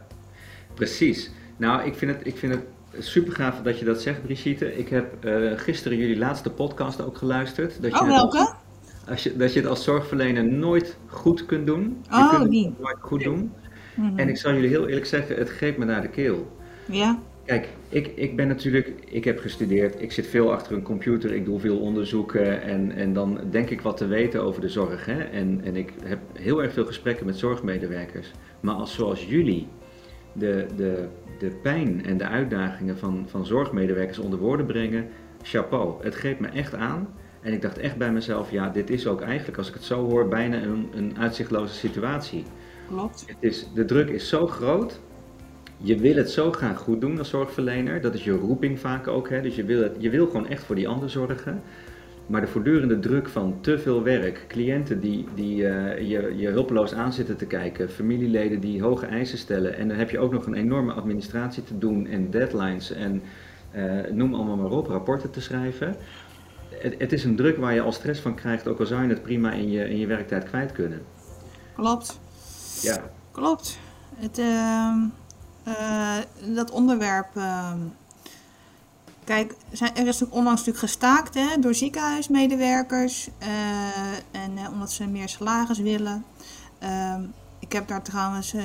precies. 0.75 1.30
Nou, 1.56 1.82
ik 1.82 1.94
vind 1.94 2.16
het, 2.16 2.26
ik 2.26 2.38
vind 2.38 2.54
het 2.54 2.64
super 3.04 3.32
gaaf 3.32 3.62
dat 3.62 3.78
je 3.78 3.85
dat 3.85 4.02
zegt, 4.02 4.23
Brigitte. 4.23 4.76
Ik 4.76 4.88
heb 4.88 5.25
uh, 5.25 5.59
gisteren 5.59 5.99
jullie 5.99 6.18
laatste 6.18 6.50
podcast 6.50 7.00
ook 7.00 7.18
geluisterd. 7.18 7.82
Dat 7.82 7.92
oh, 7.92 8.06
welke? 8.06 8.38
Als, 8.38 8.54
als 9.09 9.23
je, 9.23 9.37
dat 9.37 9.52
je 9.52 9.61
het 9.61 9.68
als 9.68 9.85
zorgverlener 9.85 10.44
nooit 10.44 10.97
goed 11.06 11.47
kunt 11.47 11.66
doen. 11.66 12.04
Oh, 12.11 12.18
je 12.18 12.37
kunt 12.38 12.50
die. 12.50 12.66
het 12.66 12.80
nooit 12.80 12.97
goed 13.00 13.23
doen. 13.23 13.52
Mm 13.94 14.09
-hmm. 14.09 14.18
En 14.18 14.28
ik 14.28 14.37
zal 14.37 14.52
jullie 14.52 14.68
heel 14.68 14.87
eerlijk 14.87 15.06
zeggen, 15.06 15.37
het 15.37 15.49
greep 15.49 15.76
me 15.76 15.85
naar 15.85 16.02
de 16.02 16.09
keel. 16.09 16.56
Ja. 16.88 17.18
Kijk, 17.45 17.69
ik, 17.89 18.07
ik 18.07 18.37
ben 18.37 18.49
natuurlijk, 18.49 18.93
ik 19.05 19.25
heb 19.25 19.39
gestudeerd, 19.39 20.03
ik 20.03 20.13
zit 20.13 20.27
veel 20.27 20.53
achter 20.53 20.73
een 20.73 20.83
computer, 20.83 21.33
ik 21.33 21.45
doe 21.45 21.61
veel 21.61 21.79
onderzoeken 21.79 22.63
en, 22.63 22.93
en 22.93 23.13
dan 23.13 23.41
denk 23.51 23.71
ik 23.71 23.81
wat 23.81 23.97
te 23.97 24.07
weten 24.07 24.43
over 24.43 24.61
de 24.61 24.69
zorg. 24.69 25.05
Hè? 25.05 25.23
En, 25.23 25.61
en 25.65 25.77
ik 25.77 25.93
heb 26.05 26.19
heel 26.33 26.63
erg 26.63 26.73
veel 26.73 26.87
gesprekken 26.87 27.27
met 27.27 27.39
zorgmedewerkers. 27.39 28.31
Maar 28.61 28.75
als 28.75 28.95
zoals 28.95 29.27
jullie 29.27 29.69
de, 30.33 30.67
de, 30.77 31.09
de 31.39 31.51
pijn 31.63 32.05
en 32.05 32.17
de 32.17 32.27
uitdagingen 32.27 32.99
van, 32.99 33.25
van 33.29 33.47
zorgmedewerkers 33.47 34.19
onder 34.19 34.39
woorden 34.39 34.67
brengen, 34.67 35.09
chapeau. 35.43 36.05
Het 36.05 36.15
greep 36.15 36.41
me 36.41 36.49
echt 36.49 36.75
aan. 36.75 37.09
En 37.41 37.53
ik 37.53 37.63
dacht 37.63 37.79
echt 37.79 37.97
bij 37.97 38.13
mezelf, 38.13 38.51
ja, 38.51 38.69
dit 38.69 38.91
is 38.91 39.07
ook 39.07 39.21
eigenlijk, 39.21 39.59
als 39.59 39.69
ik 39.69 39.75
het 39.75 39.85
zo 39.85 40.09
hoor, 40.09 40.29
bijna 40.29 40.63
een, 40.63 40.89
een 40.95 41.19
uitzichtloze 41.19 41.75
situatie. 41.75 42.45
Klopt. 42.89 43.25
Het 43.27 43.37
is, 43.41 43.69
de 43.75 43.85
druk 43.85 44.09
is 44.09 44.29
zo 44.29 44.47
groot. 44.47 45.01
Je 45.85 45.97
wil 45.97 46.17
het 46.17 46.31
zo 46.31 46.53
graag 46.53 46.79
goed 46.79 47.01
doen 47.01 47.19
als 47.19 47.29
zorgverlener. 47.29 48.01
Dat 48.01 48.15
is 48.15 48.25
je 48.25 48.33
roeping 48.33 48.79
vaak 48.79 49.09
ook. 49.09 49.29
Hè? 49.29 49.41
Dus 49.41 49.55
je 49.55 49.65
wil, 49.65 49.83
het, 49.83 49.97
je 49.99 50.11
wil 50.11 50.27
gewoon 50.27 50.49
echt 50.49 50.65
voor 50.65 50.75
die 50.75 50.89
ander 50.89 51.11
zorgen. 51.11 51.62
Maar 52.27 52.41
de 52.41 52.47
voortdurende 52.47 52.99
druk 52.99 53.29
van 53.29 53.59
te 53.61 53.79
veel 53.79 54.03
werk, 54.03 54.45
cliënten 54.49 55.01
die, 55.01 55.27
die 55.35 55.57
uh, 55.62 55.99
je, 55.99 56.35
je 56.37 56.49
hulpeloos 56.49 56.95
aan 56.95 57.12
zitten 57.12 57.37
te 57.37 57.47
kijken, 57.47 57.91
familieleden 57.91 58.61
die 58.61 58.83
hoge 58.83 59.07
eisen 59.07 59.39
stellen. 59.39 59.77
En 59.77 59.89
dan 59.89 59.97
heb 59.97 60.11
je 60.11 60.19
ook 60.19 60.33
nog 60.33 60.47
een 60.47 60.55
enorme 60.55 60.93
administratie 60.93 61.65
te 61.65 61.79
doen 61.79 62.07
en 62.07 62.31
deadlines 62.31 62.93
en 62.93 63.23
uh, 63.77 64.12
noem 64.12 64.35
allemaal 64.35 64.57
maar 64.57 64.71
op, 64.71 64.87
rapporten 64.87 65.31
te 65.31 65.41
schrijven. 65.41 65.97
Het, 66.69 66.95
het, 66.99 67.12
is 67.12 67.25
een 67.25 67.37
druk 67.37 67.57
waar 67.57 67.75
je 67.75 67.81
al 67.81 67.93
stress 67.93 68.21
van 68.21 68.35
krijgt, 68.35 68.69
ook 68.69 68.81
al 68.81 68.87
zou 68.87 69.03
je 69.03 69.09
het 69.09 69.23
prima 69.23 69.53
in 69.53 69.71
je, 69.71 69.89
in 69.89 69.99
je 69.99 70.07
werktijd 70.07 70.45
kwijt 70.45 70.73
kunnen. 70.73 71.03
Klopt. 71.75 72.21
Ja. 72.83 73.11
Klopt. 73.30 73.78
Het, 74.15 74.39
uh, 74.39 75.04
dat 76.55 76.71
onderwerp. 76.71 77.37
ehm, 77.37 77.79
Kijk, 79.25 79.55
er 79.95 80.07
is 80.07 80.23
onlangs 80.23 80.65
natuurlijk 80.65 80.79
gestaakt 80.79 81.35
hè, 81.35 81.59
door 81.61 81.75
ziekenhuismedewerkers. 81.75 83.29
Uh, 83.43 83.49
en 84.31 84.59
uh, 84.59 84.73
omdat 84.73 84.93
ze 84.93 85.07
meer 85.07 85.29
salaris 85.29 85.79
willen. 85.79 86.25
Uh, 86.83 87.15
ik 87.59 87.73
heb 87.73 87.89
daar 87.89 88.03
trouwens 88.03 88.55
0,0 88.55 88.61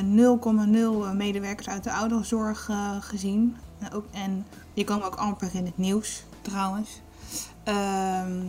medewerkers 1.16 1.70
uit 1.70 1.84
de 1.84 1.92
ouderenzorg 1.92 2.70
gezien. 3.00 3.58
ook, 3.94 4.06
en 4.12 4.46
die 4.74 4.84
komen 4.84 5.06
ook 5.06 5.16
amper 5.16 5.50
in 5.54 5.66
het 5.66 5.78
nieuws 5.78 6.24
trouwens. 6.42 7.02
Ehm, 7.64 8.42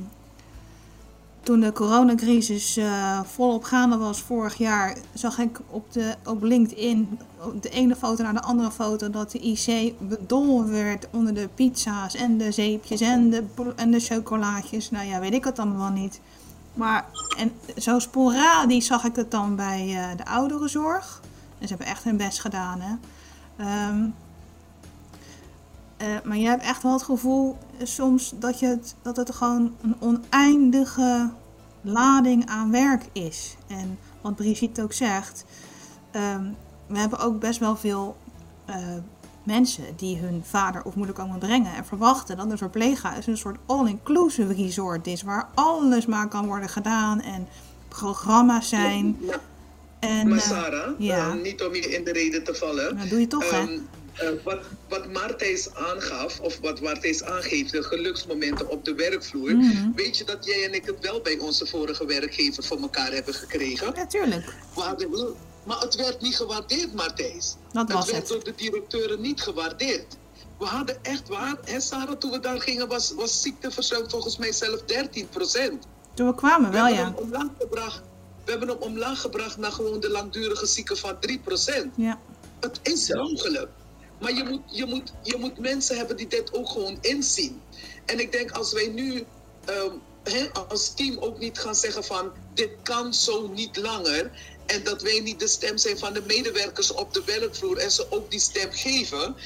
toen 1.49 1.61
de 1.61 1.73
coronacrisis 1.73 2.79
uh, 2.79 3.21
volop 3.25 3.65
gaande 3.65 3.97
was 3.97 4.21
vorig 4.21 4.55
jaar, 4.55 4.97
zag 5.15 5.39
ik 5.39 5.61
op, 5.71 5.93
de, 5.93 6.15
op 6.25 6.43
LinkedIn 6.43 7.19
de 7.61 7.69
ene 7.69 7.97
foto 7.97 8.23
naar 8.23 8.35
de 8.35 8.43
andere 8.43 8.71
foto 8.71 9.11
dat 9.11 9.31
de 9.31 9.39
IC 9.39 9.95
bedolven 9.99 10.71
werd 10.71 11.07
onder 11.11 11.35
de 11.35 11.49
pizza's 11.55 12.15
en 12.15 12.39
de 12.39 12.53
zeepjes 12.53 13.01
en 13.01 13.31
de, 13.31 13.45
en 13.77 13.91
de 13.91 14.01
chocolaatjes. 14.01 14.91
Nou 14.91 15.07
ja, 15.07 15.21
weet 15.21 15.35
ik 15.35 15.45
het 15.45 15.59
allemaal 15.59 15.91
niet. 15.91 16.21
Maar 16.75 17.07
en 17.37 17.53
zo 17.77 17.99
sporadisch 17.99 18.87
zag 18.87 19.05
ik 19.05 19.17
het 19.17 19.31
dan 19.31 19.57
bij 19.57 19.87
uh, 19.87 20.17
de 20.17 20.27
ouderenzorg. 20.27 21.21
En 21.59 21.69
ze 21.69 21.75
hebben 21.75 21.87
echt 21.87 22.05
hun 22.05 22.17
best 22.17 22.41
gedaan. 22.41 22.81
Hè? 22.81 22.93
Um, 23.89 24.15
uh, 26.03 26.07
maar 26.25 26.37
je 26.37 26.47
hebt 26.47 26.63
echt 26.63 26.83
wel 26.83 26.93
het 26.93 27.03
gevoel 27.03 27.57
soms 27.83 28.33
dat, 28.39 28.59
je 28.59 28.79
dat 29.03 29.17
het 29.17 29.35
gewoon 29.35 29.75
een 29.83 29.97
oneindige 29.99 31.31
lading 31.81 32.47
aan 32.47 32.71
werk 32.71 33.05
is. 33.13 33.57
En 33.67 33.99
wat 34.21 34.37
Brigitte 34.37 34.83
ook 34.83 34.93
zegt, 34.93 35.45
um, 36.13 36.57
we 36.87 36.99
hebben 36.99 37.19
ook 37.19 37.41
best 37.41 37.59
wel 37.59 37.77
veel 37.77 38.17
uh, 38.71 38.77
mensen 39.43 39.85
die 39.97 40.17
hun 40.17 40.43
vader 40.45 40.85
of 40.85 40.95
moeder 40.95 41.15
komen 41.15 41.39
brengen 41.39 41.75
en 41.75 41.85
verwachten 41.85 42.37
dat 42.37 42.51
een 42.51 42.59
verpleeghuis 42.59 43.27
een 43.27 43.37
soort 43.37 43.59
all-inclusive 43.67 44.55
resort 44.55 45.07
is 45.07 45.23
waar 45.23 45.49
alles 45.55 46.07
maar 46.07 46.29
kan 46.29 46.47
worden 46.47 46.69
gedaan 46.69 47.21
en 47.21 47.49
programma's 47.89 48.69
zijn. 48.69 49.17
Ja. 49.21 49.41
En, 49.99 50.29
maar 50.29 50.41
Sarah, 50.41 50.89
uh, 50.89 51.07
ja. 51.07 51.35
uh, 51.35 51.43
niet 51.43 51.63
om 51.63 51.75
je 51.75 51.95
in 51.95 52.05
de 52.05 52.13
reden 52.13 52.45
te 52.45 52.55
vallen. 52.55 52.99
Dat 52.99 53.09
doe 53.09 53.21
je 53.21 53.27
toch, 53.27 53.53
um, 53.53 53.67
hè? 53.67 53.79
Uh, 54.23 54.29
wat, 54.45 54.59
wat 54.89 55.13
Martijs 55.13 55.75
aangaf, 55.75 56.41
of 56.41 56.59
wat 56.61 56.81
Martijs 56.81 57.23
aangeeft, 57.23 57.73
de 57.73 57.83
geluksmomenten 57.83 58.71
op 58.71 58.85
de 58.85 58.95
werkvloer. 58.95 59.57
Mhm. 59.57 59.93
Weet 59.95 60.19
je 60.19 60.25
dat 60.25 60.45
jij 60.45 60.65
en 60.65 60.75
ik 60.75 60.85
het 60.85 61.01
wel 61.01 61.21
bij 61.21 61.39
onze 61.39 61.67
vorige 61.67 62.07
werkgever 62.07 62.65
voor 62.65 62.81
elkaar 62.81 63.13
hebben 63.13 63.35
gekregen? 63.35 63.93
Natuurlijk. 63.95 64.55
Ja, 64.77 64.97
maar 65.65 65.81
het 65.81 65.95
werd 65.95 66.21
niet 66.21 66.37
gewaardeerd, 66.37 66.95
Martijs. 66.95 67.57
Dat 67.73 67.93
was 67.93 68.05
het 68.05 68.13
werd 68.13 68.29
het. 68.29 68.33
door 68.33 68.45
de 68.45 68.63
directeuren 68.63 69.21
niet 69.21 69.41
gewaardeerd. 69.41 70.17
We 70.59 70.65
hadden 70.65 70.97
echt 71.03 71.29
waar, 71.29 71.57
hè 71.65 71.81
Sarah, 71.81 72.17
toen 72.17 72.31
we 72.31 72.41
daar 72.41 72.61
gingen, 72.61 72.89
was, 72.89 73.13
was 73.17 73.43
ziekteverzuim 73.43 74.11
volgens 74.11 74.37
mij 74.37 74.53
zelf 74.53 74.83
13 74.83 75.29
procent. 75.29 75.87
Toen 76.15 76.27
we 76.27 76.35
kwamen 76.35 76.73
wel, 76.73 76.85
we 76.85 76.91
ja. 76.91 77.05
Hem 77.05 77.15
omlaag 77.15 77.49
gebracht, 77.59 78.03
we 78.45 78.51
hebben 78.51 78.69
hem 78.69 78.79
omlaag 78.79 79.21
gebracht 79.21 79.57
naar 79.57 79.73
gewoon 79.73 80.01
de 80.01 80.11
langdurige 80.11 80.67
zieken 80.67 80.97
van 80.97 81.19
3 81.21 81.39
procent. 81.39 81.93
Ja. 81.97 82.19
Het 82.61 82.81
is 82.83 83.15
mogelijk. 83.15 83.69
Maar 84.21 84.35
je 84.35 84.45
moet, 84.45 84.63
je, 84.67 84.87
moet, 84.87 85.13
je 85.23 85.37
moet 85.37 85.59
mensen 85.59 85.97
hebben 85.97 86.17
die 86.17 86.27
dit 86.27 86.55
ook 86.55 86.69
gewoon 86.69 86.99
inzien. 87.01 87.63
En 88.05 88.21
ik 88.21 88.33
denk 88.33 88.51
als 88.51 88.73
wij 88.73 88.89
nu 88.89 89.27
he, 90.23 90.51
als 90.69 90.95
team 90.95 91.19
ook 91.19 91.39
niet 91.39 91.59
gaan 91.59 91.75
zeggen 91.75 92.05
van 92.05 92.33
dit 92.55 92.71
kan 92.83 93.15
zo 93.15 93.49
niet 93.49 93.77
langer. 93.77 94.31
En 94.67 94.85
dat 94.85 95.03
wij 95.03 95.21
niet 95.21 95.41
de 95.41 95.49
stem 95.49 95.79
zijn 95.79 95.99
van 95.99 96.13
de 96.13 96.23
medewerkers 96.27 96.93
op 96.93 97.15
de 97.15 97.23
werkvloer 97.25 97.77
en 97.77 97.91
ze 97.91 98.07
ook 98.11 98.31
die 98.31 98.41
stem 98.41 98.73
geven. 98.73 99.37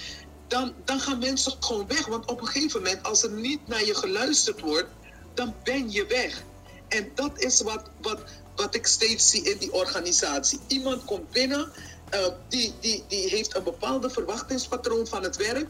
Dan, 0.48 0.74
dan 0.84 1.00
gaan 1.00 1.18
mensen 1.18 1.52
gewoon 1.60 1.86
weg. 1.86 2.06
Want 2.06 2.26
op 2.26 2.40
een 2.40 2.46
gegeven 2.46 2.82
moment, 2.82 3.02
als 3.02 3.22
er 3.22 3.30
niet 3.30 3.68
naar 3.68 3.84
je 3.84 3.94
geluisterd 3.94 4.60
wordt, 4.60 4.88
dan 5.34 5.54
ben 5.64 5.90
je 5.90 6.06
weg. 6.06 6.42
En 6.88 7.10
dat 7.14 7.40
is 7.40 7.60
wat, 7.60 7.82
wat, 8.00 8.20
wat 8.56 8.74
ik 8.74 8.86
steeds 8.86 9.30
zie 9.30 9.42
in 9.50 9.58
die 9.58 9.72
organisatie. 9.72 10.58
Iemand 10.66 11.04
komt 11.04 11.30
binnen. 11.30 11.72
Uh, 12.14 12.26
die, 12.48 12.74
die, 12.80 13.04
die 13.08 13.28
heeft 13.28 13.56
een 13.56 13.62
bepaalde 13.62 14.10
verwachtingspatroon 14.10 15.06
van 15.06 15.22
het 15.22 15.36
werk. 15.36 15.66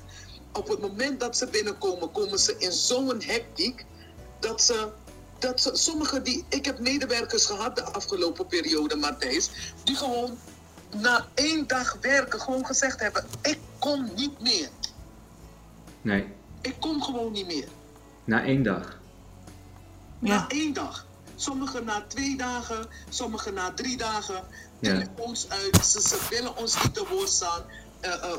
Op 0.53 0.69
het 0.69 0.81
moment 0.81 1.21
dat 1.21 1.37
ze 1.37 1.47
binnenkomen, 1.47 2.11
komen 2.11 2.39
ze 2.39 2.55
in 2.59 2.73
zo'n 2.73 3.23
hectiek 3.23 3.85
dat 4.41 4.63
ze. 4.63 4.89
Dat 5.39 5.61
ze, 5.61 5.71
sommige 5.73 6.23
die, 6.23 6.45
ik 6.49 6.65
heb 6.65 6.79
medewerkers 6.79 7.47
gehad 7.47 7.77
de 7.77 7.83
afgelopen 7.83 8.47
periode, 8.47 8.97
Matthijs, 8.97 9.51
die 9.85 9.97
gewoon 9.97 10.39
na 11.01 11.27
één 11.35 11.67
dag 11.67 11.97
werken 12.01 12.41
gewoon 12.41 12.67
gezegd 12.67 13.01
hebben: 13.01 13.25
Ik 13.43 13.59
kom 13.79 14.11
niet 14.17 14.41
meer. 14.41 14.69
Nee. 16.01 16.27
Ik 16.61 16.75
kom 16.81 17.03
gewoon 17.03 17.33
niet 17.33 17.47
meer. 17.47 17.69
Na 18.25 18.45
één 18.45 18.63
dag. 18.63 18.99
Ja. 20.19 20.35
Na 20.37 20.49
één 20.49 20.73
dag. 20.73 21.07
Sommigen 21.37 21.85
na 21.85 22.05
twee 22.09 22.37
dagen, 22.37 22.87
sommigen 23.09 23.55
na 23.55 23.73
drie 23.73 23.97
dagen. 23.97 24.45
Ja. 24.81 25.07
ons 25.17 25.49
uit. 25.49 25.87
Ze, 25.87 26.01
ze 26.01 26.27
willen 26.31 26.57
ons 26.57 26.83
niet 26.83 26.95
te 26.95 27.07
woord 27.11 27.29
staan. 27.29 27.63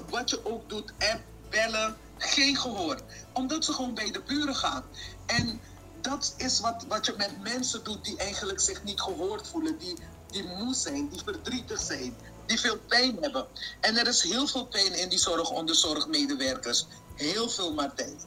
wat 0.09 0.29
je 0.29 0.45
ook 0.45 0.69
doet, 0.69 0.93
app, 0.99 1.21
bellen, 1.49 1.97
geen 2.17 2.57
gehoor. 2.57 2.99
Omdat 3.33 3.65
ze 3.65 3.73
gewoon 3.73 3.93
bij 3.93 4.11
de 4.11 4.21
buren 4.27 4.55
gaan. 4.55 4.83
En 5.25 5.61
dat 6.01 6.33
is 6.37 6.59
wat, 6.59 6.85
wat 6.87 7.05
je 7.05 7.13
met 7.17 7.41
mensen 7.41 7.83
doet 7.83 8.05
die 8.05 8.17
eigenlijk 8.17 8.59
zich 8.59 8.83
niet 8.83 9.01
gehoord 9.01 9.47
voelen, 9.47 9.77
die, 9.77 9.97
die 10.31 10.43
moe 10.43 10.73
zijn, 10.73 11.09
die 11.09 11.21
verdrietig 11.23 11.79
zijn, 11.79 12.15
die 12.45 12.59
veel 12.59 12.77
pijn 12.77 13.17
hebben. 13.21 13.45
En 13.79 13.97
er 13.97 14.07
is 14.07 14.21
heel 14.21 14.47
veel 14.47 14.65
pijn 14.65 14.93
in 14.93 15.09
die 15.09 15.19
zorg 15.19 15.49
onder 15.49 15.75
zorgmedewerkers. 15.75 16.85
Heel 17.15 17.49
veel, 17.49 17.73
Martijn. 17.73 18.19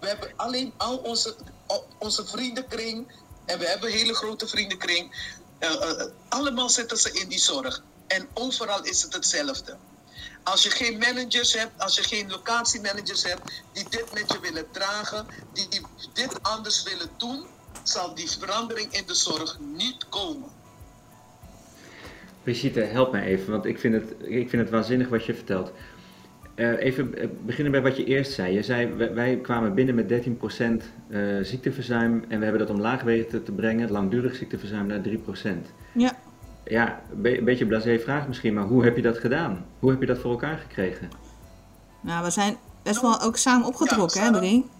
We 0.00 0.06
hebben 0.06 0.32
alleen 0.36 0.72
al 0.76 0.96
onze, 0.96 1.36
onze 1.98 2.26
vriendenkring, 2.26 3.12
en 3.44 3.58
we 3.58 3.66
hebben 3.68 3.88
een 3.88 3.96
hele 3.96 4.14
grote 4.14 4.46
vriendenkring, 4.46 5.32
uh, 5.60 5.70
uh, 5.70 6.04
allemaal 6.28 6.68
zitten 6.68 6.96
ze 6.98 7.12
in 7.12 7.28
die 7.28 7.38
zorg. 7.38 7.82
En 8.06 8.28
overal 8.34 8.84
is 8.84 9.02
het 9.02 9.14
hetzelfde. 9.14 9.76
Als 10.42 10.62
je 10.62 10.70
geen 10.70 10.98
managers 10.98 11.52
hebt, 11.52 11.82
als 11.82 11.94
je 11.94 12.02
geen 12.02 12.30
locatiemanagers 12.30 13.22
hebt 13.22 13.62
die 13.72 13.86
dit 13.88 14.12
met 14.14 14.32
je 14.32 14.40
willen 14.40 14.70
dragen, 14.70 15.26
die 15.52 15.68
dit 16.12 16.42
anders 16.42 16.82
willen 16.82 17.10
doen, 17.16 17.46
zal 17.82 18.14
die 18.14 18.30
verandering 18.30 18.92
in 18.92 19.06
de 19.06 19.14
zorg 19.14 19.58
niet 19.58 20.08
komen. 20.08 20.48
Brigitte, 22.42 22.80
help 22.80 23.12
mij 23.12 23.24
even, 23.24 23.50
want 23.50 23.64
ik 23.64 23.78
vind 23.78 23.94
het, 23.94 24.10
ik 24.20 24.48
vind 24.48 24.62
het 24.62 24.70
waanzinnig 24.70 25.08
wat 25.08 25.24
je 25.24 25.34
vertelt. 25.34 25.70
Uh, 26.56 26.84
even 26.84 27.18
eh, 27.18 27.28
beginnen 27.44 27.72
bij 27.72 27.82
wat 27.82 27.96
je 27.96 28.04
eerst 28.04 28.32
zei. 28.32 28.54
Je 28.54 28.62
zei, 28.62 28.94
wij, 29.14 29.36
kwamen 29.36 29.74
binnen 29.74 29.94
met 29.94 30.08
13% 30.08 30.14
uh, 31.08 31.38
eh, 31.38 31.44
ziekteverzuim 31.44 32.24
en 32.28 32.38
we 32.38 32.44
hebben 32.44 32.66
dat 32.66 32.76
omlaag 32.76 33.02
weten 33.02 33.44
te 33.44 33.52
brengen, 33.52 33.90
langdurig 33.90 34.34
ziekteverzuim, 34.34 34.86
naar 34.86 35.00
3%. 35.00 35.10
Ja 35.94 36.16
ja, 36.64 37.00
een 37.22 37.44
beetje 37.44 37.66
blasé 37.66 37.98
vraag 37.98 38.26
misschien, 38.26 38.54
maar 38.54 38.64
hoe 38.64 38.84
heb 38.84 38.96
je 38.96 39.02
dat 39.02 39.18
gedaan? 39.18 39.64
Hoe 39.78 39.90
heb 39.90 40.00
je 40.00 40.06
dat 40.06 40.18
voor 40.18 40.30
elkaar 40.30 40.58
gekregen? 40.58 41.10
Nou, 42.00 42.24
we 42.24 42.30
zijn 42.30 42.56
best 42.82 43.00
wel 43.00 43.20
ook 43.20 43.36
samen 43.36 43.66
opgetrokken, 43.66 44.20
ja, 44.20 44.32
hè, 44.32 44.38
Brie? 44.38 44.70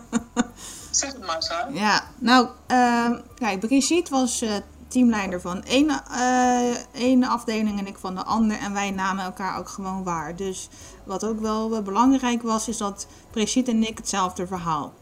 zeg 0.90 1.12
het 1.12 1.26
maar, 1.26 1.42
Sarah. 1.42 1.74
Ja, 1.74 2.04
nou, 2.18 2.48
uh, 2.68 3.10
kijk, 3.34 3.60
Brigitte 3.60 4.10
was 4.10 4.42
uh, 4.42 4.50
teamleider 4.92 5.40
van 5.40 5.64
één, 5.64 6.02
uh, 6.10 6.76
één 6.92 7.24
afdeling 7.24 7.78
en 7.78 7.86
ik 7.86 7.98
van 7.98 8.14
de 8.14 8.24
ander. 8.24 8.58
En 8.58 8.72
wij 8.72 8.90
namen 8.90 9.24
elkaar 9.24 9.58
ook 9.58 9.68
gewoon 9.68 10.04
waar. 10.04 10.36
Dus 10.36 10.68
wat 11.04 11.24
ook 11.24 11.40
wel 11.40 11.82
belangrijk 11.82 12.42
was, 12.42 12.68
is 12.68 12.76
dat 12.76 13.06
Brigitte 13.30 13.70
en 13.70 13.88
ik 13.88 13.98
hetzelfde 13.98 14.46
verhaal 14.46 14.92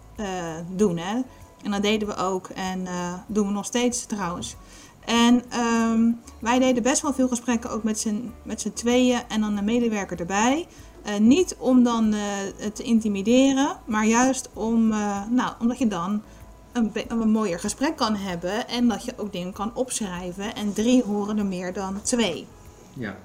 doen, 0.69 0.97
hè. 0.97 1.21
En 1.63 1.71
dat 1.71 1.83
deden 1.83 2.09
we 2.09 2.17
ook 2.17 2.49
en 2.49 2.87
doen 3.27 3.47
we 3.47 3.53
nog 3.53 3.65
steeds 3.65 4.07
trouwens. 4.07 4.57
En 5.05 5.43
um, 5.61 6.21
wij 6.41 6.59
deden 6.59 6.83
best 6.83 7.03
wel 7.03 7.13
veel 7.13 7.29
gesprekken 7.29 7.71
ook 7.71 7.83
met 7.83 8.01
z'n, 8.01 8.33
met 8.43 8.71
tweeën 8.75 9.21
en 9.29 9.41
dan 9.41 9.57
een 9.57 9.65
medewerker 9.65 10.21
erbij. 10.21 10.67
Niet 11.19 11.57
om 11.59 11.83
dan 11.83 12.15
te 12.75 12.83
intimideren, 12.83 13.77
maar 13.87 14.07
juist 14.07 14.49
om, 14.53 14.89
nou, 15.31 15.53
omdat 15.61 15.79
je 15.79 15.89
dan 15.89 16.23
een, 16.73 16.93
een 17.09 17.31
mooier 17.31 17.61
gesprek 17.61 17.97
kan 17.97 18.17
hebben 18.17 18.69
en 18.69 18.89
dat 18.89 19.05
je 19.05 19.13
ook 19.17 19.33
dingen 19.33 19.53
kan 19.53 19.75
opschrijven. 19.75 20.55
En 20.55 20.73
drie 20.73 21.03
horen 21.03 21.39
er 21.39 21.47
meer 21.47 21.73
dan 21.73 22.03
twee. 22.03 22.47
Ja, 22.93 23.17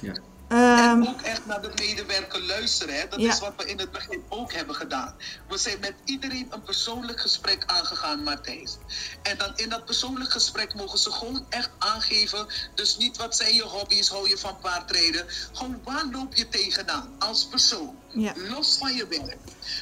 ja. 0.00 0.12
Um, 0.48 1.02
en 1.02 1.08
ook 1.08 1.20
echt 1.20 1.46
naar 1.46 1.62
de 1.62 1.70
medewerker 1.74 2.42
luisteren. 2.42 2.94
Hè? 2.94 3.08
Dat 3.08 3.18
is 3.18 3.38
wat 3.38 3.52
we 3.56 3.64
in 3.64 3.78
het 3.78 3.90
begin 3.90 4.22
ook 4.28 4.52
hebben 4.52 4.74
gedaan. 4.74 5.14
We 5.48 5.58
zijn 5.58 5.80
met 5.80 5.94
iedereen 6.04 6.46
een 6.50 6.62
persoonlijk 6.62 7.20
gesprek 7.20 7.62
aangegaan, 7.66 8.22
Matthijs. 8.22 8.76
En 9.22 9.38
dan 9.38 9.52
in 9.56 9.68
dat 9.68 9.84
persoonlijk 9.84 10.30
gesprek 10.30 10.74
mogen 10.74 10.98
ze 10.98 11.10
gewoon 11.10 11.46
echt 11.48 11.70
aangeven. 11.78 12.46
Dus 12.74 12.96
niet 12.96 13.16
wat 13.16 13.36
zijn 13.36 13.54
je 13.54 13.62
hobby's, 13.62 14.08
hou 14.08 14.28
je 14.28 14.38
van 14.38 14.56
paardrijden. 14.60 15.24
Gewoon 15.52 15.80
waar 15.84 16.04
loop 16.12 16.34
je 16.34 16.48
tegenaan 16.48 17.08
als 17.18 17.46
persoon. 17.46 17.96
Ja. 18.16 18.32
Los 18.36 18.76
van 18.78 18.94
je 18.94 19.06
werk. 19.06 19.36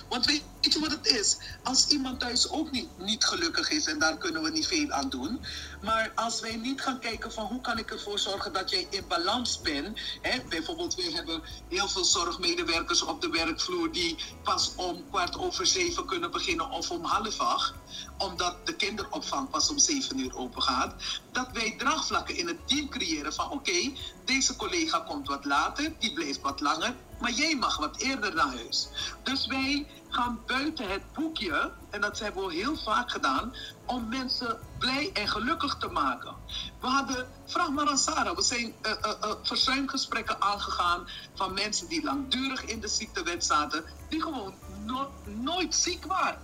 Want 0.08 0.26
weet 0.26 0.42
je 0.60 0.80
wat 0.80 0.90
het 0.90 1.06
is? 1.06 1.36
Als 1.62 1.86
iemand 1.86 2.20
thuis 2.20 2.50
ook 2.50 2.70
niet, 2.70 2.88
niet 2.98 3.24
gelukkig 3.24 3.70
is, 3.70 3.86
en 3.86 3.98
daar 3.98 4.18
kunnen 4.18 4.42
we 4.42 4.50
niet 4.50 4.66
veel 4.66 4.90
aan 4.90 5.08
doen. 5.08 5.40
Maar 5.82 6.12
als 6.14 6.40
wij 6.40 6.56
niet 6.56 6.80
gaan 6.80 6.98
kijken 6.98 7.32
van 7.32 7.46
hoe 7.46 7.60
kan 7.60 7.78
ik 7.78 7.90
ervoor 7.90 8.18
zorgen 8.18 8.52
dat 8.52 8.70
jij 8.70 8.86
in 8.90 9.04
balans 9.08 9.60
bent. 9.60 10.00
Hè? 10.22 10.40
Bijvoorbeeld, 10.48 10.94
we 10.94 11.10
hebben 11.12 11.42
heel 11.68 11.88
veel 11.88 12.04
zorgmedewerkers 12.04 13.02
op 13.02 13.20
de 13.20 13.28
werkvloer 13.28 13.92
die 13.92 14.16
pas 14.42 14.72
om 14.76 15.04
kwart 15.10 15.38
over 15.38 15.66
zeven 15.66 16.06
kunnen 16.06 16.30
beginnen 16.30 16.70
of 16.70 16.90
om 16.90 17.04
half 17.04 17.38
acht. 17.40 17.74
Omdat 18.18 18.66
de 18.66 18.76
kinderopvang 18.76 19.50
pas 19.50 19.70
om 19.70 19.78
zeven 19.78 20.18
uur 20.18 20.36
open 20.36 20.62
gaat. 20.62 20.94
Dat 21.32 21.48
wij 21.52 21.74
draagvlakken 21.78 22.36
in 22.36 22.46
het 22.46 22.68
team 22.68 22.88
creëren 22.88 23.32
van 23.32 23.50
oké, 23.50 23.92
deze 24.24 24.56
collega 24.56 24.98
komt 25.00 25.28
wat 25.28 25.44
later, 25.44 25.92
die 25.98 26.12
blijft 26.12 26.40
wat 26.40 26.60
langer. 26.60 26.94
Maar 27.24 27.32
jij 27.32 27.56
mag 27.56 27.76
wat 27.76 27.96
eerder 27.96 28.34
naar 28.34 28.54
huis. 28.54 28.88
Dus 29.22 29.46
wij 29.46 29.86
gaan 30.08 30.42
buiten 30.46 30.90
het 30.90 31.12
boekje, 31.12 31.72
en 31.90 32.00
dat 32.00 32.18
hebben 32.18 32.46
we 32.46 32.54
heel 32.54 32.76
vaak 32.76 33.10
gedaan, 33.10 33.54
om 33.86 34.08
mensen 34.08 34.60
blij 34.78 35.10
en 35.12 35.28
gelukkig 35.28 35.76
te 35.76 35.88
maken. 35.88 36.36
We 36.80 36.86
hadden, 36.86 37.28
vraag 37.46 37.68
maar 37.68 37.88
aan 37.88 37.98
Sarah, 37.98 38.36
we 38.36 38.42
zijn 38.42 38.74
uh, 38.82 39.32
verzuimgesprekken 39.42 40.40
aangegaan 40.40 41.08
van 41.34 41.54
mensen 41.54 41.88
die 41.88 42.04
langdurig 42.04 42.64
in 42.64 42.80
de 42.80 42.88
ziektewet 42.88 43.44
zaten, 43.44 43.84
die 44.08 44.22
gewoon 44.22 44.54
no 44.84 45.10
nooit 45.24 45.74
ziek 45.74 46.04
waren. 46.04 46.42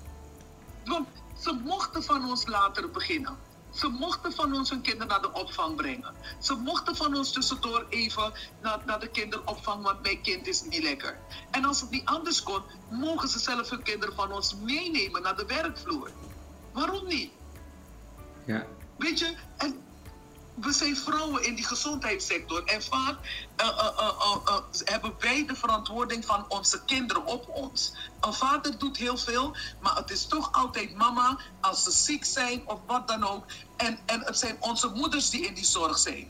Want 0.85 1.09
ze 1.41 1.53
mochten 1.53 2.03
van 2.03 2.29
ons 2.29 2.47
later 2.47 2.91
beginnen. 2.91 3.37
Ze 3.71 3.89
mochten 3.89 4.33
van 4.33 4.55
ons 4.55 4.71
hun 4.71 4.81
kinderen 4.81 5.09
naar 5.09 5.21
de 5.21 5.33
opvang 5.33 5.77
brengen. 5.77 6.15
Ze 6.39 6.55
mochten 6.55 6.97
van 6.97 7.17
ons 7.17 7.33
tussendoor 7.33 7.87
even 7.89 8.33
naar, 8.63 8.83
naar 8.87 9.01
de 9.01 9.09
kinderopvang, 9.09 9.83
want 9.83 10.03
mijn 10.03 10.23
kind 10.23 10.47
is 10.47 10.63
niet 10.63 10.83
lekker. 10.83 11.19
En 11.51 11.65
als 11.65 11.81
het 11.81 11.91
niet 11.91 12.05
anders 12.05 12.43
kon, 12.43 12.63
mogen 12.91 13.29
ze 13.29 13.39
zelf 13.39 13.71
hun 13.71 13.83
kinderen 13.83 14.15
van 14.15 14.33
ons 14.33 14.55
meenemen 14.55 15.23
naar 15.23 15.37
de 15.37 15.47
werkvloer. 15.47 16.11
Waarom 16.73 17.07
niet? 17.07 17.33
Ja. 18.47 18.67
Weet 18.97 19.19
je, 19.19 19.37
en 19.57 19.83
we 20.61 20.73
zijn 20.73 20.97
vrouwen 20.97 21.45
in 21.45 21.55
die 21.55 21.65
gezondheidssector 21.65 22.65
en 22.65 22.83
vaak 22.83 23.19
uh, 23.61 23.67
uh, 23.67 24.37
uh, 24.49 24.59
hebben 24.85 25.15
wij 25.19 25.47
de 25.47 25.55
verantwoording 25.55 26.25
van 26.27 26.45
onze 26.49 26.85
kinderen 26.85 27.27
op 27.27 27.49
ons. 27.49 27.95
Een 28.21 28.33
vader 28.33 28.79
doet 28.79 28.97
heel 28.97 29.17
veel, 29.17 29.57
maar 29.81 29.97
het 29.97 30.11
is 30.11 30.27
toch 30.27 30.53
altijd 30.53 30.95
mama 30.95 31.41
als 31.61 31.83
ze 31.83 31.91
ziek 31.91 32.25
zijn 32.25 32.63
of 32.69 32.81
wat 32.87 33.09
dan 33.09 33.25
ook. 33.25 33.45
En, 33.77 33.99
en 34.07 34.21
het 34.25 34.39
zijn 34.39 34.57
onze 34.61 34.89
moeders 34.89 35.31
die 35.31 35.47
in 35.47 35.55
die 35.55 35.65
zorg 35.65 35.99
zijn. 35.99 36.29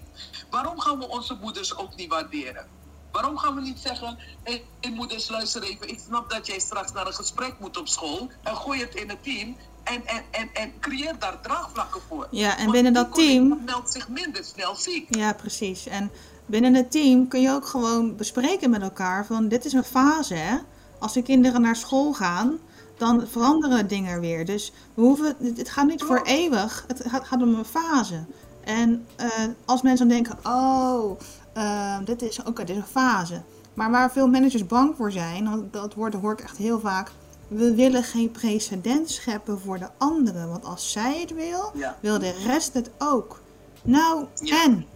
Waarom 0.50 0.80
gaan 0.80 0.98
we 0.98 1.08
onze 1.08 1.34
moeders 1.34 1.76
ook 1.76 1.96
niet 1.96 2.10
waarderen? 2.10 2.66
Waarom 3.10 3.38
gaan 3.38 3.54
we 3.54 3.60
niet 3.60 3.80
zeggen, 3.80 4.18
hey, 4.42 4.64
moeders 4.94 5.28
luister 5.28 5.62
even, 5.62 5.88
ik 5.88 5.98
snap 5.98 6.30
dat 6.30 6.46
jij 6.46 6.58
straks 6.58 6.92
naar 6.92 7.06
een 7.06 7.14
gesprek 7.14 7.58
moet 7.58 7.76
op 7.76 7.88
school 7.88 8.30
en 8.42 8.56
gooi 8.56 8.80
het 8.80 8.94
in 8.94 9.08
het 9.08 9.22
team 9.22 9.56
en, 9.82 10.06
en, 10.06 10.22
en, 10.30 10.48
en 10.52 10.72
creëer 10.80 11.18
daar 11.18 11.40
draagvlakken 11.42 12.00
voor. 12.08 12.26
Ja, 12.30 12.58
en 12.58 12.70
binnen 12.70 12.92
dat 12.92 13.14
team... 13.14 13.60
meldt 13.64 13.92
zich 13.92 14.08
minder 14.08 14.44
snel 14.44 14.74
ziek. 14.74 15.14
Ja, 15.14 15.32
precies. 15.32 15.86
En 15.86 16.10
binnen 16.46 16.74
het 16.74 16.90
team 16.90 17.28
kun 17.28 17.40
je 17.40 17.50
ook 17.50 17.66
gewoon 17.66 18.16
bespreken 18.16 18.70
met 18.70 18.82
elkaar 18.82 19.26
van 19.26 19.48
dit 19.48 19.64
is 19.64 19.72
een 19.72 19.84
fase 19.84 20.34
hè. 20.34 20.56
Als 20.98 21.12
de 21.12 21.22
kinderen 21.22 21.60
naar 21.60 21.76
school 21.76 22.12
gaan, 22.12 22.58
dan 22.96 23.26
veranderen 23.26 23.88
dingen 23.88 24.20
weer. 24.20 24.44
Dus 24.44 24.72
we 24.94 25.02
hoeven, 25.02 25.36
het 25.56 25.70
gaat 25.70 25.86
niet 25.86 26.02
voor 26.02 26.22
eeuwig, 26.22 26.84
het 26.86 27.02
gaat, 27.06 27.24
gaat 27.24 27.42
om 27.42 27.54
een 27.54 27.64
fase. 27.64 28.24
En 28.64 29.06
uh, 29.20 29.26
als 29.64 29.82
mensen 29.82 30.08
dan 30.08 30.16
denken, 30.16 30.38
oh, 30.46 31.20
uh, 31.56 31.98
dit 32.04 32.22
is, 32.22 32.42
oké, 32.42 32.64
dit 32.64 32.76
is 32.76 32.82
een 32.82 32.88
fase. 32.88 33.42
Maar 33.74 33.90
waar 33.90 34.12
veel 34.12 34.28
managers 34.28 34.66
bang 34.66 34.96
voor 34.96 35.12
zijn, 35.12 35.68
dat 35.70 35.94
woord 35.94 36.14
hoor 36.14 36.32
ik 36.32 36.40
echt 36.40 36.56
heel 36.56 36.80
vaak, 36.80 37.10
we 37.50 37.74
willen 37.74 38.02
geen 38.02 38.30
precedent 38.30 39.10
scheppen 39.10 39.60
voor 39.60 39.78
de 39.78 39.88
anderen. 39.98 40.48
Want 40.48 40.64
als 40.64 40.92
zij 40.92 41.20
het 41.20 41.34
wil, 41.34 41.72
wil 42.00 42.18
de 42.18 42.32
rest 42.46 42.74
het 42.74 42.90
ook. 42.98 43.40
Nou, 43.82 44.26
en? 44.44 44.86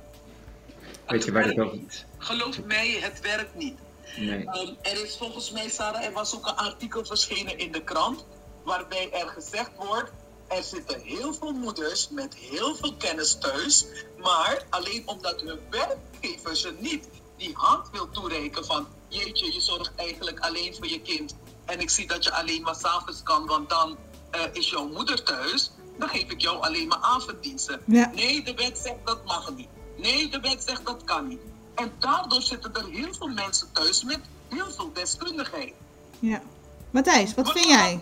Weet 1.07 1.25
je 1.25 1.33
waar 1.33 1.45
het 1.45 1.59
over... 1.59 1.79
Geloof 2.19 2.63
mij, 2.63 2.99
het 3.01 3.21
werkt 3.21 3.55
niet. 3.55 3.79
Nee. 4.17 4.39
Um, 4.39 4.77
er 4.83 5.05
is 5.05 5.17
volgens 5.17 5.51
mij, 5.51 5.69
Sarah, 5.69 6.05
er 6.05 6.13
was 6.13 6.35
ook 6.35 6.47
een 6.47 6.57
artikel 6.57 7.05
verschenen 7.05 7.59
in 7.59 7.73
de 7.73 7.83
krant. 7.83 8.25
Waarbij 8.65 9.13
er 9.13 9.29
gezegd 9.29 9.71
wordt, 9.77 10.11
er 10.49 10.63
zitten 10.63 11.01
heel 11.01 11.35
veel 11.35 11.53
moeders 11.53 12.09
met 12.09 12.35
heel 12.35 12.75
veel 12.75 12.95
kennis 12.95 13.39
thuis. 13.39 13.87
Maar 14.19 14.65
alleen 14.71 15.03
omdat 15.07 15.41
hun 15.41 15.59
werkgever 15.71 16.57
ze 16.57 16.75
niet 16.79 17.09
die 17.37 17.55
hand 17.55 17.91
wil 17.91 18.11
toereiken 18.11 18.65
van... 18.65 18.87
Jeetje, 19.09 19.53
je 19.53 19.61
zorgt 19.61 19.93
eigenlijk 19.97 20.41
alleen 20.41 20.75
voor 20.75 20.87
je 20.87 21.01
kind 21.01 21.35
en 21.65 21.81
ik 21.81 21.91
zie 21.91 22.07
dat 22.07 22.25
je 22.25 22.33
alleen 22.33 22.63
maar 22.63 22.75
s'avonds 22.75 23.23
kan, 23.23 23.47
want 23.47 23.69
dan 23.69 23.97
uh, 24.35 24.41
is 24.53 24.71
jouw 24.71 24.89
moeder 24.89 25.23
thuis, 25.23 25.73
dan 25.99 26.09
geef 26.09 26.31
ik 26.31 26.41
jou 26.41 26.63
alleen 26.63 26.89
maar 26.89 26.99
avonddiensten. 27.01 27.81
Ja. 27.85 28.11
Nee, 28.15 28.43
de 28.43 28.55
wet 28.55 28.79
zegt 28.79 28.99
dat 29.05 29.25
mag 29.25 29.55
niet. 29.57 29.69
Nee, 29.97 30.31
de 30.31 30.41
wet 30.41 30.65
zegt 30.67 30.87
dat 30.87 31.05
kan 31.05 31.29
niet. 31.29 31.41
En 31.75 31.93
daardoor 31.99 32.43
zitten 32.43 32.75
er 32.75 32.89
heel 32.91 33.15
veel 33.15 33.29
mensen 33.29 33.69
thuis 33.73 34.05
met 34.05 34.21
heel 34.49 34.71
veel 34.71 34.91
deskundigheid. 34.93 35.73
Ja. 36.19 36.43
Matthijs, 36.91 37.35
wat, 37.35 37.47
wat 37.47 37.55
vind 37.55 37.67
jij? 37.67 38.01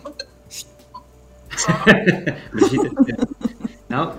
nou, 3.87 4.13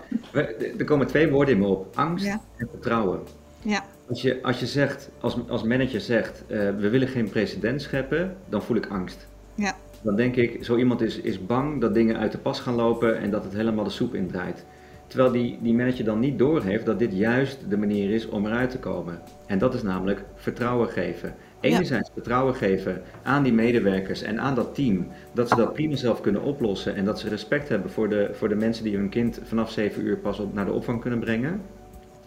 er 0.78 0.84
komen 0.84 1.06
twee 1.06 1.30
woorden 1.30 1.54
in 1.54 1.60
me 1.60 1.66
op. 1.66 1.96
Angst 1.98 2.26
en 2.26 2.68
vertrouwen. 2.70 3.22
Ja. 3.62 3.84
Als 4.08 4.22
je, 4.22 4.42
als 4.42 4.60
je 4.60 4.66
zegt, 4.66 5.08
als, 5.20 5.36
als 5.48 5.62
manager 5.62 6.00
zegt, 6.00 6.42
uh, 6.42 6.48
we 6.48 6.88
willen 6.88 7.08
geen 7.08 7.28
precedent 7.28 7.82
scheppen, 7.82 8.36
dan 8.48 8.62
voel 8.62 8.76
ik 8.76 8.86
angst. 8.86 9.26
Ja. 9.54 9.76
Dan 10.02 10.16
denk 10.16 10.36
ik, 10.36 10.64
zo 10.64 10.76
iemand 10.76 11.00
is, 11.00 11.20
is 11.20 11.46
bang 11.46 11.80
dat 11.80 11.94
dingen 11.94 12.18
uit 12.18 12.32
de 12.32 12.38
pas 12.38 12.60
gaan 12.60 12.74
lopen 12.74 13.18
en 13.18 13.30
dat 13.30 13.44
het 13.44 13.52
helemaal 13.52 13.84
de 13.84 13.90
soep 13.90 14.14
indraait. 14.14 14.64
Terwijl 15.06 15.32
die, 15.32 15.58
die 15.62 15.74
manager 15.74 16.04
dan 16.04 16.20
niet 16.20 16.38
doorheeft 16.38 16.86
dat 16.86 16.98
dit 16.98 17.12
juist 17.12 17.58
de 17.68 17.76
manier 17.76 18.10
is 18.10 18.28
om 18.28 18.46
eruit 18.46 18.70
te 18.70 18.78
komen. 18.78 19.20
En 19.46 19.58
dat 19.58 19.74
is 19.74 19.82
namelijk 19.82 20.24
vertrouwen 20.34 20.88
geven. 20.88 21.34
Enerzijds 21.60 22.10
vertrouwen 22.12 22.54
geven 22.54 23.02
aan 23.22 23.42
die 23.42 23.52
medewerkers 23.52 24.22
en 24.22 24.40
aan 24.40 24.54
dat 24.54 24.74
team. 24.74 25.06
Dat 25.32 25.48
ze 25.48 25.56
dat 25.56 25.72
prima 25.72 25.96
zelf 25.96 26.20
kunnen 26.20 26.42
oplossen. 26.42 26.94
En 26.94 27.04
dat 27.04 27.20
ze 27.20 27.28
respect 27.28 27.68
hebben 27.68 27.90
voor 27.90 28.08
de, 28.08 28.30
voor 28.32 28.48
de 28.48 28.54
mensen 28.54 28.84
die 28.84 28.96
hun 28.96 29.08
kind 29.08 29.40
vanaf 29.44 29.70
7 29.70 30.06
uur 30.06 30.16
pas 30.16 30.38
op, 30.38 30.54
naar 30.54 30.64
de 30.64 30.72
opvang 30.72 31.00
kunnen 31.00 31.18
brengen. 31.18 31.60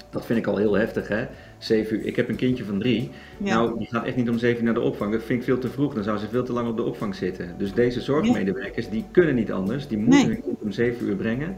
Dat 0.10 0.26
vind 0.26 0.40
ik 0.40 0.48
al 0.48 0.58
heel 0.58 0.74
heftig, 0.74 1.08
hè? 1.08 1.28
7 1.58 1.98
uur. 1.98 2.06
Ik 2.06 2.16
heb 2.16 2.30
een 2.30 2.36
kindje 2.36 2.64
van 2.64 2.80
drie. 2.80 3.10
Nou, 3.38 3.78
die 3.78 3.88
gaat 3.88 4.06
echt 4.06 4.16
niet 4.16 4.30
om 4.30 4.38
7 4.38 4.58
uur 4.58 4.64
naar 4.64 4.74
de 4.74 4.80
opvang. 4.80 5.12
Dat 5.12 5.24
vind 5.24 5.40
ik 5.40 5.46
veel 5.46 5.60
te 5.60 5.70
vroeg. 5.70 5.94
Dan 5.94 6.04
zou 6.04 6.18
ze 6.18 6.28
veel 6.28 6.44
te 6.44 6.54
lang 6.54 6.70
op 6.70 6.78
de 6.78 6.84
opvang 6.84 7.16
zitten. 7.16 7.56
Dus 7.58 7.74
deze 7.74 8.02
zorgmedewerkers, 8.02 8.90
die 8.90 9.06
kunnen 9.12 9.36
niet 9.36 9.52
anders. 9.52 9.88
Die 9.88 9.98
moeten 9.98 10.28
hun 10.28 10.42
kind 10.42 10.62
om 10.62 10.72
7 10.72 11.08
uur 11.08 11.16
brengen. 11.16 11.56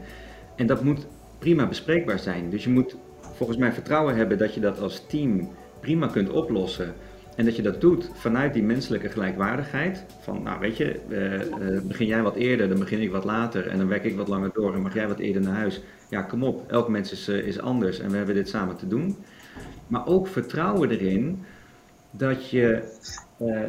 En 0.56 0.66
dat 0.66 0.84
moet 0.84 1.06
prima 1.38 1.66
bespreekbaar 1.66 2.18
zijn. 2.18 2.50
Dus 2.50 2.64
je 2.64 2.70
moet 2.70 2.96
volgens 3.20 3.58
mij 3.58 3.72
vertrouwen 3.72 4.16
hebben 4.16 4.38
dat 4.38 4.54
je 4.54 4.60
dat 4.60 4.80
als 4.80 5.06
team 5.06 5.48
prima 5.80 6.06
kunt 6.06 6.30
oplossen. 6.30 6.94
En 7.36 7.44
dat 7.44 7.56
je 7.56 7.62
dat 7.62 7.80
doet 7.80 8.10
vanuit 8.14 8.54
die 8.54 8.62
menselijke 8.62 9.08
gelijkwaardigheid. 9.08 10.04
Van, 10.20 10.42
nou 10.42 10.60
weet 10.60 10.76
je, 10.76 11.00
uh, 11.08 11.34
uh, 11.34 11.80
begin 11.82 12.06
jij 12.06 12.22
wat 12.22 12.36
eerder, 12.36 12.68
dan 12.68 12.78
begin 12.78 13.00
ik 13.00 13.10
wat 13.10 13.24
later. 13.24 13.66
En 13.66 13.78
dan 13.78 13.88
werk 13.88 14.04
ik 14.04 14.16
wat 14.16 14.28
langer 14.28 14.50
door 14.52 14.74
en 14.74 14.82
mag 14.82 14.94
jij 14.94 15.08
wat 15.08 15.18
eerder 15.18 15.42
naar 15.42 15.54
huis. 15.54 15.80
Ja, 16.08 16.22
kom 16.22 16.42
op, 16.42 16.70
elk 16.70 16.88
mens 16.88 17.12
is, 17.12 17.28
uh, 17.28 17.46
is 17.46 17.60
anders 17.60 18.00
en 18.00 18.10
we 18.10 18.16
hebben 18.16 18.34
dit 18.34 18.48
samen 18.48 18.76
te 18.76 18.88
doen. 18.88 19.16
Maar 19.90 20.06
ook 20.06 20.26
vertrouwen 20.26 20.90
erin 20.90 21.44
dat, 22.10 22.50
je, 22.50 22.82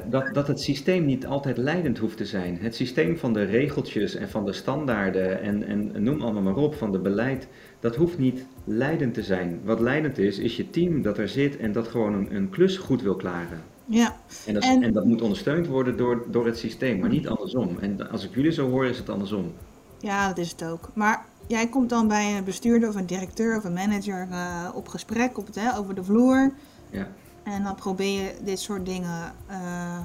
dat, 0.10 0.34
dat 0.34 0.48
het 0.48 0.62
systeem 0.62 1.06
niet 1.06 1.26
altijd 1.26 1.58
leidend 1.58 1.98
hoeft 1.98 2.18
te 2.18 2.26
zijn. 2.26 2.58
Het 2.62 2.76
systeem 2.76 3.18
van 3.18 3.34
de 3.34 3.44
regeltjes 3.44 4.16
en 4.16 4.30
van 4.30 4.46
de 4.46 4.54
standaarden 4.54 5.42
en, 5.42 5.64
en 5.68 6.04
noem 6.04 6.22
allemaal 6.22 6.42
maar 6.42 6.56
op, 6.56 6.76
van 6.76 6.92
de 6.92 7.00
beleid 7.00 7.48
dat 7.80 7.96
hoeft 7.96 8.18
niet 8.18 8.46
leidend 8.64 9.14
te 9.14 9.24
zijn. 9.24 9.60
Wat 9.64 9.80
leidend 9.80 10.18
is, 10.18 10.40
is 10.40 10.56
je 10.56 10.70
team 10.70 11.02
dat 11.02 11.18
er 11.18 11.30
zit 11.30 11.58
en 11.58 11.72
dat 11.72 11.88
gewoon 11.88 12.14
een, 12.14 12.36
een 12.36 12.50
klus 12.50 12.78
goed 12.78 13.02
wil 13.02 13.16
klaren. 13.16 13.62
Ja. 13.86 14.16
En 14.46 14.54
dat, 14.54 14.64
en... 14.64 14.94
dat 14.94 15.06
moet 15.06 15.22
ondersteund 15.22 15.68
worden 15.68 15.98
door, 15.98 16.26
door 16.32 16.46
het 16.46 16.58
systeem, 16.58 17.00
maar 17.00 17.10
niet 17.10 17.28
andersom. 17.28 17.78
En 17.80 18.10
als 18.10 18.24
ik 18.24 18.36
jullie 18.36 18.52
zo 18.52 18.70
hoor, 18.70 18.86
is 18.86 18.98
het 18.98 19.10
andersom. 19.10 19.54
Ja, 20.00 20.28
dat 20.28 20.38
is 20.38 20.52
het 20.52 20.64
ook. 20.64 20.90
Maar 20.94 21.26
jij 21.52 21.68
komt 21.68 21.90
dan 21.90 22.08
bij 22.08 22.38
een 22.38 22.44
bestuurder 22.44 22.90
of 22.90 22.96
een 22.96 23.06
directeur 23.06 23.58
of 23.58 23.64
een 23.64 23.74
manager 23.74 24.28
uh, 24.32 24.70
op 24.74 24.88
gesprek 24.88 25.38
op 25.38 25.46
het, 25.46 25.56
hè, 25.56 25.78
over 25.78 25.96
de 25.96 26.04
vloer. 26.04 26.54
Ja. 26.90 27.08
En 27.44 27.64
dan 27.64 27.76
probeer 27.76 28.24
je 28.24 28.36
dit 28.44 28.60
soort 28.60 28.86
dingen 28.86 29.34
uh, 29.50 30.00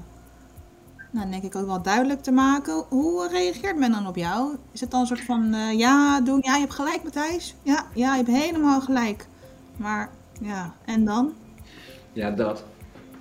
nou, 1.10 1.30
denk 1.30 1.42
ik 1.42 1.56
ook 1.56 1.66
wel 1.66 1.82
duidelijk 1.82 2.22
te 2.22 2.30
maken. 2.30 2.84
Hoe 2.88 3.28
reageert 3.28 3.76
men 3.76 3.90
dan 3.90 4.06
op 4.06 4.16
jou? 4.16 4.56
Is 4.72 4.80
het 4.80 4.90
dan 4.90 5.00
een 5.00 5.06
soort 5.06 5.24
van, 5.24 5.54
uh, 5.54 5.72
ja, 5.72 6.20
doen, 6.20 6.38
ja, 6.42 6.54
je 6.54 6.60
hebt 6.60 6.74
gelijk 6.74 7.02
Matthijs. 7.02 7.54
Ja, 7.62 7.86
ja, 7.94 8.14
je 8.14 8.24
hebt 8.24 8.44
helemaal 8.44 8.80
gelijk. 8.80 9.26
Maar, 9.76 10.10
ja, 10.40 10.74
en 10.84 11.04
dan? 11.04 11.32
Ja, 12.12 12.30
dat. 12.30 12.64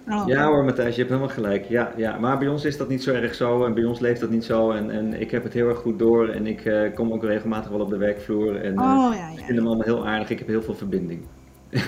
Oh. 0.07 0.27
Ja 0.27 0.45
hoor 0.45 0.63
Matthijs, 0.63 0.95
je 0.95 1.01
hebt 1.01 1.13
helemaal 1.13 1.33
gelijk. 1.33 1.65
Ja, 1.65 1.93
ja, 1.97 2.17
maar 2.17 2.37
bij 2.37 2.47
ons 2.47 2.65
is 2.65 2.77
dat 2.77 2.89
niet 2.89 3.03
zo 3.03 3.13
erg 3.13 3.35
zo 3.35 3.65
en 3.65 3.73
bij 3.73 3.83
ons 3.83 3.99
leeft 3.99 4.19
dat 4.19 4.29
niet 4.29 4.43
zo. 4.43 4.71
En, 4.71 4.91
en 4.91 5.21
ik 5.21 5.31
heb 5.31 5.43
het 5.43 5.53
heel 5.53 5.67
erg 5.67 5.77
goed 5.77 5.99
door 5.99 6.29
en 6.29 6.47
ik 6.47 6.65
uh, 6.65 6.93
kom 6.93 7.11
ook 7.11 7.23
regelmatig 7.23 7.71
wel 7.71 7.79
op 7.79 7.89
de 7.89 7.97
werkvloer. 7.97 8.61
En 8.61 8.73
uh, 8.73 8.79
oh, 8.79 9.15
ja, 9.15 9.27
ja. 9.27 9.29
ik 9.29 9.45
vind 9.45 9.57
hem 9.57 9.67
allemaal 9.67 9.85
heel 9.85 10.07
aardig. 10.07 10.29
Ik 10.29 10.39
heb 10.39 10.47
heel 10.47 10.61
veel 10.61 10.75
verbinding. 10.75 11.25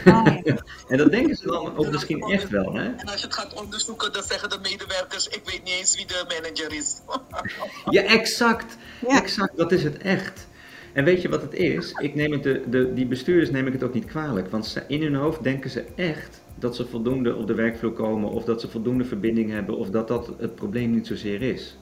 Oh, 0.05 0.27
en 0.91 0.97
dat 0.97 1.11
denken 1.11 1.35
ze 1.35 1.47
dan 1.47 1.77
ook 1.77 1.91
misschien 1.91 2.21
echt 2.21 2.49
wel, 2.49 2.73
hè? 2.73 2.83
En 2.83 3.05
als 3.05 3.21
je 3.21 3.25
het 3.25 3.35
gaat 3.35 3.53
onderzoeken, 3.63 4.13
dan 4.13 4.23
zeggen 4.23 4.49
de 4.49 4.57
medewerkers: 4.61 5.27
Ik 5.27 5.41
weet 5.45 5.63
niet 5.63 5.73
eens 5.73 5.95
wie 5.95 6.05
de 6.05 6.25
manager 6.27 6.73
is. 6.73 7.01
ja, 7.95 8.01
exact. 8.01 8.77
Ja. 9.07 9.21
Exact, 9.21 9.57
dat 9.57 9.71
is 9.71 9.83
het 9.83 9.97
echt. 9.97 10.47
En 10.93 11.03
weet 11.03 11.21
je 11.21 11.29
wat 11.29 11.41
het 11.41 11.53
is? 11.53 11.91
Ik 11.91 12.15
neem 12.15 12.31
het 12.31 12.43
de, 12.43 12.63
de, 12.69 12.93
die 12.93 13.05
bestuurders 13.05 13.49
neem 13.49 13.67
ik 13.67 13.73
het 13.73 13.83
ook 13.83 13.93
niet 13.93 14.05
kwalijk. 14.05 14.51
Want 14.51 14.65
ze, 14.65 14.83
in 14.87 15.01
hun 15.01 15.15
hoofd 15.15 15.43
denken 15.43 15.69
ze 15.69 15.85
echt 15.95 16.41
dat 16.59 16.75
ze 16.75 16.87
voldoende 16.87 17.35
op 17.35 17.47
de 17.47 17.53
werkvloer 17.53 17.91
komen, 17.91 18.29
of 18.29 18.43
dat 18.43 18.61
ze 18.61 18.69
voldoende 18.69 19.05
verbinding 19.05 19.51
hebben, 19.51 19.77
of 19.77 19.89
dat 19.89 20.07
dat 20.07 20.33
het 20.37 20.55
probleem 20.55 20.91
niet 20.91 21.07
zozeer 21.07 21.41
is. 21.41 21.77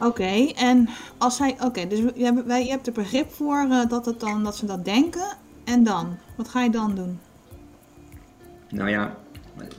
Oké, 0.00 0.52
en 0.56 0.88
als 1.18 1.36
zij. 1.36 1.56
Oké, 1.64 1.86
dus 1.86 1.98
je 1.98 2.24
hebt, 2.24 2.64
je 2.64 2.70
hebt 2.70 2.86
er 2.86 2.92
begrip 2.92 3.30
voor 3.30 3.66
uh, 3.68 3.88
dat, 3.88 4.06
het 4.06 4.20
dan, 4.20 4.44
dat 4.44 4.56
ze 4.56 4.66
dat 4.66 4.84
denken. 4.84 5.36
En 5.64 5.84
dan? 5.84 6.16
Wat 6.36 6.48
ga 6.48 6.62
je 6.62 6.70
dan 6.70 6.94
doen? 6.94 7.18
Nou 8.68 8.90
ja, 8.90 9.16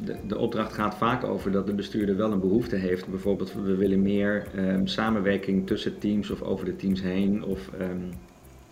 de, 0.04 0.16
de, 0.28 0.38
opdracht 0.38 0.74
gaat 0.74 0.96
vaak 0.96 1.24
over 1.24 1.52
dat 1.52 1.68
de 1.68 1.74
bestuurder 1.74 2.16
wel 2.16 2.32
een 2.32 2.40
behoefte 2.40 2.76
heeft. 2.76 3.08
Bijvoorbeeld, 3.08 3.54
we 3.54 3.76
willen 3.76 4.02
meer 4.02 4.48
um, 4.58 4.88
samenwerking 4.88 5.68
tussen 5.68 5.98
teams 5.98 6.30
of 6.30 6.42
over 6.42 6.66
de 6.66 6.76
teams 6.76 7.02
heen. 7.02 7.44
Of 7.44 7.70
um, 7.82 8.10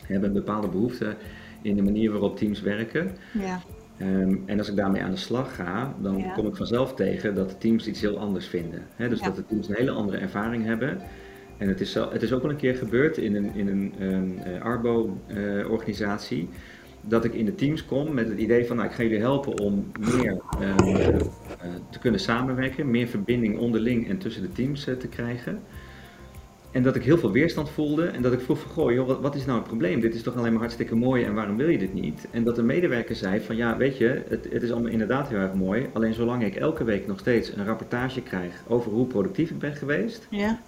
hebben 0.02 0.30
een 0.30 0.36
bepaalde 0.36 0.68
behoefte 0.68 1.16
in 1.62 1.76
de 1.76 1.82
manier 1.82 2.12
waarop 2.12 2.38
teams 2.38 2.62
werken. 2.62 3.16
Ja. 3.34 3.62
Um, 4.02 4.44
en 4.46 4.58
als 4.58 4.70
ik 4.70 4.76
daarmee 4.76 5.02
aan 5.02 5.12
de 5.12 5.18
slag 5.18 5.56
ga, 5.56 5.96
dan 6.02 6.18
ja. 6.18 6.34
kom 6.34 6.48
ik 6.48 6.56
vanzelf 6.56 6.94
tegen 6.94 7.36
dat 7.36 7.50
de 7.50 7.58
teams 7.58 7.88
iets 7.88 8.02
heel 8.02 8.20
anders 8.20 8.48
vinden. 8.48 8.84
He, 8.96 9.10
dus 9.10 9.20
ja. 9.20 9.26
dat 9.26 9.36
de 9.36 9.46
teams 9.46 9.70
een 9.70 9.76
hele 9.76 9.92
andere 9.92 10.18
ervaring 10.18 10.66
hebben. 10.66 10.98
En 11.58 11.68
het 11.68 11.82
is, 11.82 11.94
het 11.94 12.22
is 12.22 12.34
ook 12.34 12.44
al 12.44 12.50
een 12.50 12.56
keer 12.56 12.76
gebeurd 12.76 13.18
in 13.18 13.36
een, 13.36 13.56
in 13.56 13.68
een 13.68 13.94
uh, 14.48 14.62
Arbo-organisatie. 14.62 16.42
Uh, 16.42 16.58
dat 17.02 17.26
ik 17.26 17.34
in 17.34 17.46
de 17.46 17.56
teams 17.56 17.86
kom 17.86 18.14
met 18.14 18.30
het 18.30 18.38
idee 18.38 18.66
van, 18.66 18.76
nou, 18.76 18.90
ik 18.90 18.96
ga 18.96 19.04
jullie 19.04 19.20
helpen 19.20 19.60
om 19.60 19.92
meer 20.00 20.42
uh, 20.62 20.88
uh, 20.88 21.16
te 21.90 22.00
kunnen 22.00 22.20
samenwerken, 22.20 22.92
meer 22.92 23.08
verbinding 23.08 23.58
onderling 23.58 24.10
en 24.10 24.18
tussen 24.18 24.42
de 24.42 24.52
teams 24.52 24.84
te 24.84 25.08
krijgen. 25.10 25.60
En 26.72 26.84
dat 26.84 26.96
ik 26.96 27.04
heel 27.04 27.18
veel 27.18 27.32
weerstand 27.32 27.70
voelde 27.70 28.06
en 28.06 28.22
dat 28.22 28.34
ik 28.34 28.40
vroeg 28.40 28.60
van, 28.60 28.72
goh, 28.72 28.92
joh, 28.92 29.08
wat, 29.08 29.20
wat, 29.20 29.36
is 29.36 29.46
nou 29.46 29.58
het 29.58 29.68
probleem? 29.68 30.00
Dit 30.00 30.16
is 30.16 30.22
toch 30.22 30.36
alleen 30.36 30.52
maar 30.52 30.62
hartstikke 30.62 30.96
mooi 30.96 31.24
en 31.24 31.34
waarom 31.34 31.58
wil 31.58 31.70
je 31.70 31.78
dit 31.78 31.94
niet? 31.94 32.28
En 32.32 32.44
dat 32.44 32.56
de 32.56 32.64
medewerker 32.64 33.16
zei 33.16 33.40
van, 33.40 33.56
ja, 33.56 33.78
weet 33.78 33.98
je, 33.98 34.22
het, 34.28 34.48
het 34.52 34.64
is 34.64 34.72
allemaal 34.72 34.92
inderdaad 34.92 35.28
heel 35.28 35.38
erg 35.38 35.54
mooi, 35.54 35.90
alleen 35.94 36.14
zolang 36.14 36.44
ik 36.44 36.56
elke 36.56 36.84
week 36.84 37.08
nog 37.08 37.20
steeds 37.20 37.56
een 37.56 37.66
rapportage 37.66 38.22
krijg 38.22 38.64
over 38.68 38.92
hoe 38.92 39.06
productief 39.06 39.50
ik 39.50 39.60
ben 39.60 39.76
geweest, 39.76 40.28
ja 40.30 40.60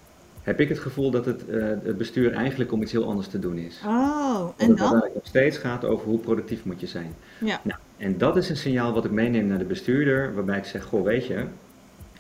heb 0.44 0.60
ik 0.60 0.70
het 0.70 0.80
gevoel 0.80 1.12
dat 1.12 1.26
het, 1.26 1.44
uh, 1.50 1.64
het 1.84 1.98
bestuur 1.98 2.34
eigenlijk 2.34 2.72
om 2.72 2.82
iets 2.82 2.92
heel 2.92 3.06
anders 3.06 3.28
te 3.28 3.40
doen 3.40 3.58
is. 3.58 3.82
Oh, 3.86 4.50
en 4.58 4.76
dan? 4.76 4.92
Dat 4.92 5.04
het 5.04 5.14
nog 5.14 5.26
steeds 5.26 5.58
gaat 5.58 5.86
over 5.86 6.08
hoe 6.08 6.20
productief 6.20 6.66
moet 6.66 6.80
je 6.80 6.88
zijn. 6.88 7.16
Ja. 7.40 7.60
Nou, 7.64 7.80
en 7.98 8.18
dat 8.18 8.38
is 8.38 8.50
een 8.50 8.58
signaal 8.58 8.94
wat 8.94 9.06
ik 9.06 9.12
meeneem 9.12 9.48
naar 9.48 9.58
de 9.58 9.66
bestuurder, 9.66 10.34
waarbij 10.34 10.58
ik 10.58 10.66
zeg, 10.66 10.84
goh, 10.84 11.04
weet 11.04 11.26
je, 11.26 11.46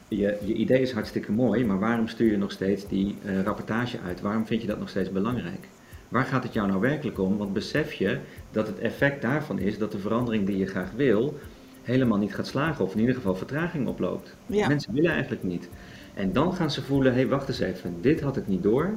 je, 0.08 0.38
je 0.46 0.54
idee 0.54 0.82
is 0.82 0.92
hartstikke 0.92 1.32
mooi, 1.32 1.66
maar 1.66 1.80
waarom 1.80 2.08
stuur 2.08 2.32
je 2.32 2.38
nog 2.38 2.52
steeds 2.52 2.88
die 2.88 3.16
uh, 3.26 3.42
rapportage 3.42 3.98
uit? 4.06 4.22
Waarom 4.22 4.46
vind 4.46 4.62
je 4.62 4.68
dat 4.68 4.80
nog 4.80 4.90
steeds 4.90 5.12
belangrijk? 5.12 5.68
Waar 6.10 6.26
gaat 6.26 6.44
het 6.44 6.54
jou 6.54 6.68
nou 6.68 6.80
werkelijk 6.80 7.20
om? 7.20 7.38
Want 7.38 7.54
besef 7.54 7.94
je 7.94 8.20
dat 8.52 8.68
het 8.68 8.80
effect 8.80 9.22
daarvan 9.22 9.60
is 9.60 9.78
dat 9.78 9.92
de 9.92 10.00
verandering 10.00 10.46
die 10.46 10.58
je 10.58 10.66
graag 10.66 10.92
wil, 10.96 11.40
helemaal 11.82 12.18
niet 12.18 12.36
gaat 12.36 12.48
slagen, 12.48 12.86
of 12.86 12.94
in 12.94 13.00
ieder 13.00 13.16
geval 13.16 13.36
vertraging 13.36 13.88
oploopt. 13.88 14.36
Ja. 14.46 14.68
Mensen 14.68 14.94
willen 14.94 15.12
eigenlijk 15.12 15.44
niet. 15.44 15.70
En 16.14 16.34
dan 16.34 16.54
gaan 16.54 16.72
ze 16.72 16.82
voelen, 16.82 17.14
hé 17.14 17.20
hey, 17.20 17.28
wacht 17.28 17.48
eens 17.48 17.60
even, 17.60 17.96
dit 18.02 18.22
had 18.22 18.38
ik 18.38 18.48
niet 18.48 18.64
door. 18.64 18.90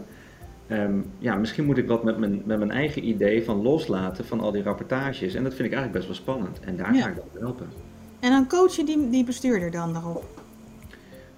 Um, 0.71 1.05
ja, 1.19 1.37
misschien 1.37 1.65
moet 1.65 1.79
ik 1.79 1.87
wat 1.87 2.05
met 2.05 2.19
mijn, 2.19 2.43
met 2.45 2.59
mijn 2.59 2.71
eigen 2.71 3.09
idee 3.09 3.45
van 3.45 3.63
loslaten 3.63 4.25
van 4.25 4.41
al 4.41 4.53
die 4.53 4.63
rapportages. 4.63 5.35
En 5.35 5.43
dat 5.43 5.55
vind 5.55 5.69
ik 5.69 5.75
eigenlijk 5.75 5.93
best 5.93 6.07
wel 6.07 6.15
spannend. 6.15 6.61
En 6.61 6.77
daar 6.77 6.95
ja. 6.95 7.03
ga 7.03 7.09
ik 7.09 7.17
dan 7.17 7.43
helpen. 7.43 7.67
En 8.21 8.31
dan 8.31 8.49
coach 8.49 8.77
je 8.77 8.85
die, 8.85 9.11
die 9.11 9.25
bestuurder 9.25 9.71
dan 9.71 9.93
daarop? 9.93 10.46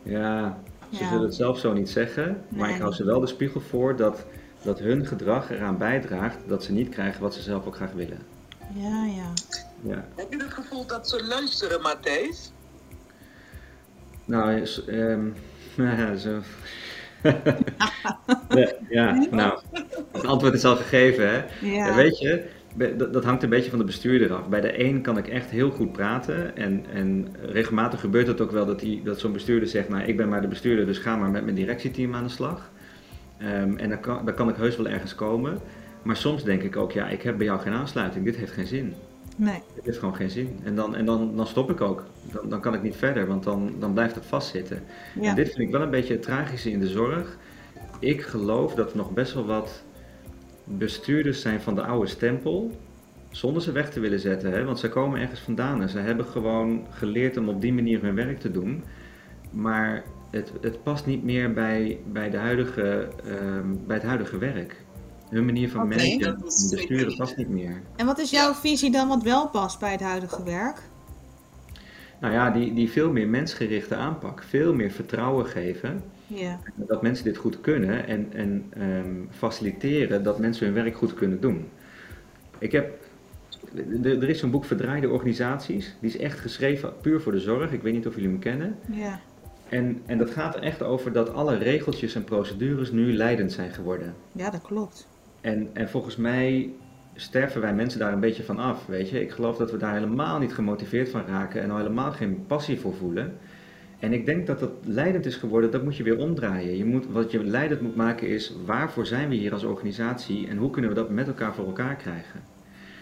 Ja, 0.08 0.58
ze 0.92 1.02
ja. 1.02 1.08
zullen 1.08 1.24
het 1.24 1.34
zelf 1.34 1.58
zo 1.58 1.72
niet 1.72 1.90
zeggen. 1.90 2.42
Maar 2.48 2.66
nee. 2.66 2.76
ik 2.76 2.82
hou 2.82 2.94
ze 2.94 3.04
wel 3.04 3.20
de 3.20 3.26
spiegel 3.26 3.60
voor 3.60 3.96
dat, 3.96 4.24
dat 4.62 4.78
hun 4.78 5.06
gedrag 5.06 5.50
eraan 5.50 5.78
bijdraagt 5.78 6.36
dat 6.46 6.64
ze 6.64 6.72
niet 6.72 6.88
krijgen 6.88 7.22
wat 7.22 7.34
ze 7.34 7.42
zelf 7.42 7.66
ook 7.66 7.74
graag 7.74 7.92
willen. 7.92 8.18
Ja, 8.74 9.04
ja. 9.04 9.32
ja. 9.80 10.08
Heb 10.16 10.32
je 10.32 10.38
het 10.38 10.52
gevoel 10.52 10.86
dat 10.86 11.08
ze 11.08 11.26
luisteren, 11.26 11.80
Matthijs? 11.80 12.52
Nou, 14.24 14.66
um, 14.86 15.34
ja, 15.76 16.16
zo. 16.16 16.40
ja, 18.48 18.72
ja, 18.88 19.26
nou, 19.30 19.60
het 20.12 20.24
antwoord 20.24 20.54
is 20.54 20.64
al 20.64 20.76
gegeven, 20.76 21.30
hè? 21.30 21.44
Ja. 21.60 21.94
Weet 21.94 22.18
je, 22.18 22.48
dat, 22.74 23.12
dat, 23.12 23.24
hangt 23.24 23.42
een 23.42 23.48
beetje 23.48 23.70
van 23.70 23.78
de 23.78 23.84
bestuurder 23.84 24.32
af. 24.32 24.48
Bij 24.48 24.60
de 24.60 24.84
een 24.84 25.02
kan 25.02 25.18
ik 25.18 25.28
echt 25.28 25.50
heel 25.50 25.70
goed 25.70 25.92
praten. 25.92 26.56
En, 26.56 26.84
en 26.92 27.28
regelmatig 27.42 28.00
gebeurt 28.00 28.26
het 28.26 28.40
ook 28.40 28.50
wel 28.50 28.66
dat, 28.66 28.80
die, 28.80 29.02
dat 29.02 29.20
zo'n 29.20 29.32
bestuurder 29.32 29.68
zegt: 29.68 29.88
Nou, 29.88 30.02
ik 30.02 30.16
ben 30.16 30.28
maar 30.28 30.40
de 30.40 30.48
bestuurder, 30.48 30.86
dus 30.86 30.98
ga 30.98 31.16
maar 31.16 31.30
met 31.30 31.44
mijn 31.44 31.56
directieteam 31.56 32.14
aan 32.14 32.24
de 32.24 32.30
slag. 32.30 32.70
Um, 33.42 33.76
en 33.76 33.88
dan 33.88 34.00
kan, 34.00 34.24
dan 34.24 34.34
kan 34.34 34.48
ik 34.48 34.56
heus 34.56 34.76
wel 34.76 34.88
ergens 34.88 35.14
komen. 35.14 35.58
Maar 36.02 36.16
soms 36.16 36.44
denk 36.44 36.62
ik 36.62 36.76
ook: 36.76 36.92
Ja, 36.92 37.08
ik 37.08 37.22
heb 37.22 37.36
bij 37.36 37.46
jou 37.46 37.60
geen 37.60 37.72
aansluiting, 37.72 38.24
dit 38.24 38.36
heeft 38.36 38.52
geen 38.52 38.66
zin. 38.66 38.94
Nee. 39.36 39.62
Het 39.74 39.84
heeft 39.84 39.98
gewoon 39.98 40.16
geen 40.16 40.30
zin. 40.30 40.60
En 40.64 40.74
dan, 40.74 40.94
en 40.96 41.04
dan, 41.04 41.36
dan 41.36 41.46
stop 41.46 41.70
ik 41.70 41.80
ook. 41.80 42.04
Dan, 42.32 42.48
dan 42.48 42.60
kan 42.60 42.74
ik 42.74 42.82
niet 42.82 42.96
verder, 42.96 43.26
want 43.26 43.42
dan, 43.42 43.74
dan 43.78 43.92
blijft 43.92 44.14
het 44.14 44.26
vastzitten. 44.26 44.82
Ja. 45.20 45.28
En 45.28 45.34
dit 45.34 45.46
vind 45.46 45.58
ik 45.58 45.70
wel 45.70 45.82
een 45.82 45.90
beetje 45.90 46.12
het 46.12 46.22
tragische 46.22 46.70
in 46.70 46.80
de 46.80 46.88
zorg. 46.88 47.38
Ik 47.98 48.22
geloof 48.22 48.74
dat 48.74 48.90
er 48.90 48.96
nog 48.96 49.12
best 49.12 49.34
wel 49.34 49.46
wat 49.46 49.82
bestuurders 50.68 51.40
zijn 51.40 51.60
van 51.60 51.74
de 51.74 51.82
oude 51.82 52.06
stempel. 52.06 52.70
zonder 53.30 53.62
ze 53.62 53.72
weg 53.72 53.90
te 53.90 54.00
willen 54.00 54.20
zetten, 54.20 54.52
hè, 54.52 54.64
want 54.64 54.78
ze 54.78 54.88
komen 54.88 55.20
ergens 55.20 55.40
vandaan 55.40 55.82
en 55.82 55.88
ze 55.88 55.98
hebben 55.98 56.26
gewoon 56.26 56.86
geleerd 56.90 57.36
om 57.36 57.48
op 57.48 57.60
die 57.60 57.72
manier 57.72 58.02
hun 58.02 58.14
werk 58.14 58.40
te 58.40 58.50
doen. 58.50 58.84
Maar 59.50 60.04
het, 60.30 60.52
het 60.60 60.82
past 60.82 61.06
niet 61.06 61.24
meer 61.24 61.52
bij, 61.52 61.98
bij, 62.12 62.30
de 62.30 62.36
huidige, 62.36 63.08
ehm, 63.24 63.66
bij 63.86 63.96
het 63.96 64.04
huidige 64.04 64.38
werk. 64.38 64.76
Hun 65.28 65.44
manier 65.44 65.70
van 65.70 65.82
Oké. 65.82 65.96
managen 65.96 66.26
en 66.26 66.40
besturen 66.70 67.16
past 67.16 67.36
niet 67.36 67.48
meer. 67.48 67.82
En 67.96 68.06
wat 68.06 68.18
is 68.18 68.30
jouw 68.30 68.52
visie 68.54 68.90
dan 68.90 69.08
wat 69.08 69.22
wel 69.22 69.48
past 69.48 69.78
bij 69.78 69.92
het 69.92 70.00
huidige 70.00 70.42
werk? 70.42 70.82
Nou 72.20 72.32
ja, 72.32 72.50
die, 72.50 72.74
die 72.74 72.90
veel 72.90 73.10
meer 73.12 73.28
mensgerichte 73.28 73.94
aanpak, 73.94 74.42
veel 74.42 74.74
meer 74.74 74.90
vertrouwen 74.90 75.46
geven 75.46 76.02
Ja. 76.28 76.58
dat 76.74 77.02
mensen 77.02 77.24
dit 77.24 77.36
goed 77.36 77.60
kunnen 77.60 78.06
en, 78.06 78.32
en 78.32 78.64
ehm, 78.70 79.14
faciliteren 79.30 80.22
dat 80.22 80.38
mensen 80.38 80.66
hun 80.66 80.74
werk 80.74 80.96
goed 80.96 81.14
kunnen 81.14 81.40
doen. 81.40 81.68
Ik 82.58 82.72
heb, 82.72 82.98
er 84.02 84.22
er 84.22 84.28
is 84.28 84.38
zo'n 84.38 84.50
boek 84.50 84.64
Verdraaide 84.64 85.08
Organisaties, 85.08 85.96
die 86.00 86.10
is 86.10 86.16
echt 86.16 86.38
geschreven 86.38 86.92
puur 87.00 87.20
voor 87.20 87.32
de 87.32 87.40
zorg. 87.40 87.72
Ik 87.72 87.82
weet 87.82 87.92
niet 87.92 88.06
of 88.06 88.14
jullie 88.14 88.30
hem 88.30 88.38
kennen. 88.38 88.76
Ja. 88.90 89.20
En, 89.68 90.02
en 90.06 90.18
dat 90.18 90.30
gaat 90.30 90.54
er 90.54 90.62
echt 90.62 90.82
over 90.82 91.12
dat 91.12 91.32
alle 91.32 91.56
regeltjes 91.56 92.14
en 92.14 92.24
procedures 92.24 92.92
nu 92.92 93.12
leidend 93.12 93.52
zijn 93.52 93.70
geworden. 93.70 94.14
ja, 94.32 94.50
dat 94.50 94.62
klopt. 94.62 95.08
En, 95.40 95.68
en 95.72 95.88
volgens 95.88 96.16
mij 96.16 96.70
sterven 97.14 97.60
wij 97.60 97.74
mensen 97.74 97.98
daar 97.98 98.12
een 98.12 98.20
beetje 98.20 98.42
van 98.42 98.58
af, 98.58 98.86
weet 98.86 99.10
je. 99.10 99.20
Ik 99.20 99.30
geloof 99.30 99.56
dat 99.56 99.70
we 99.70 99.76
daar 99.76 99.94
helemaal 99.94 100.38
niet 100.38 100.54
gemotiveerd 100.54 101.08
van 101.08 101.26
raken 101.26 101.62
en 101.62 101.70
al 101.70 101.76
helemaal 101.76 102.12
geen 102.12 102.44
passie 102.46 102.80
voor 102.80 102.94
voelen. 102.94 103.36
En 103.98 104.12
ik 104.12 104.26
denk 104.26 104.46
dat 104.46 104.60
dat 104.60 104.70
leidend 104.84 105.26
is 105.26 105.36
geworden, 105.36 105.70
dat 105.70 105.82
moet 105.82 105.96
je 105.96 106.02
weer 106.02 106.18
omdraaien. 106.18 106.76
Je 106.76 106.84
moet, 106.84 107.06
wat 107.06 107.30
je 107.30 107.44
leidend 107.44 107.80
moet 107.80 107.96
maken 107.96 108.28
is, 108.28 108.52
waarvoor 108.64 109.06
zijn 109.06 109.28
we 109.28 109.34
hier 109.34 109.52
als 109.52 109.64
organisatie 109.64 110.48
en 110.48 110.56
hoe 110.56 110.70
kunnen 110.70 110.90
we 110.90 110.96
dat 110.96 111.10
met 111.10 111.26
elkaar 111.26 111.54
voor 111.54 111.66
elkaar 111.66 111.96
krijgen? 111.96 112.40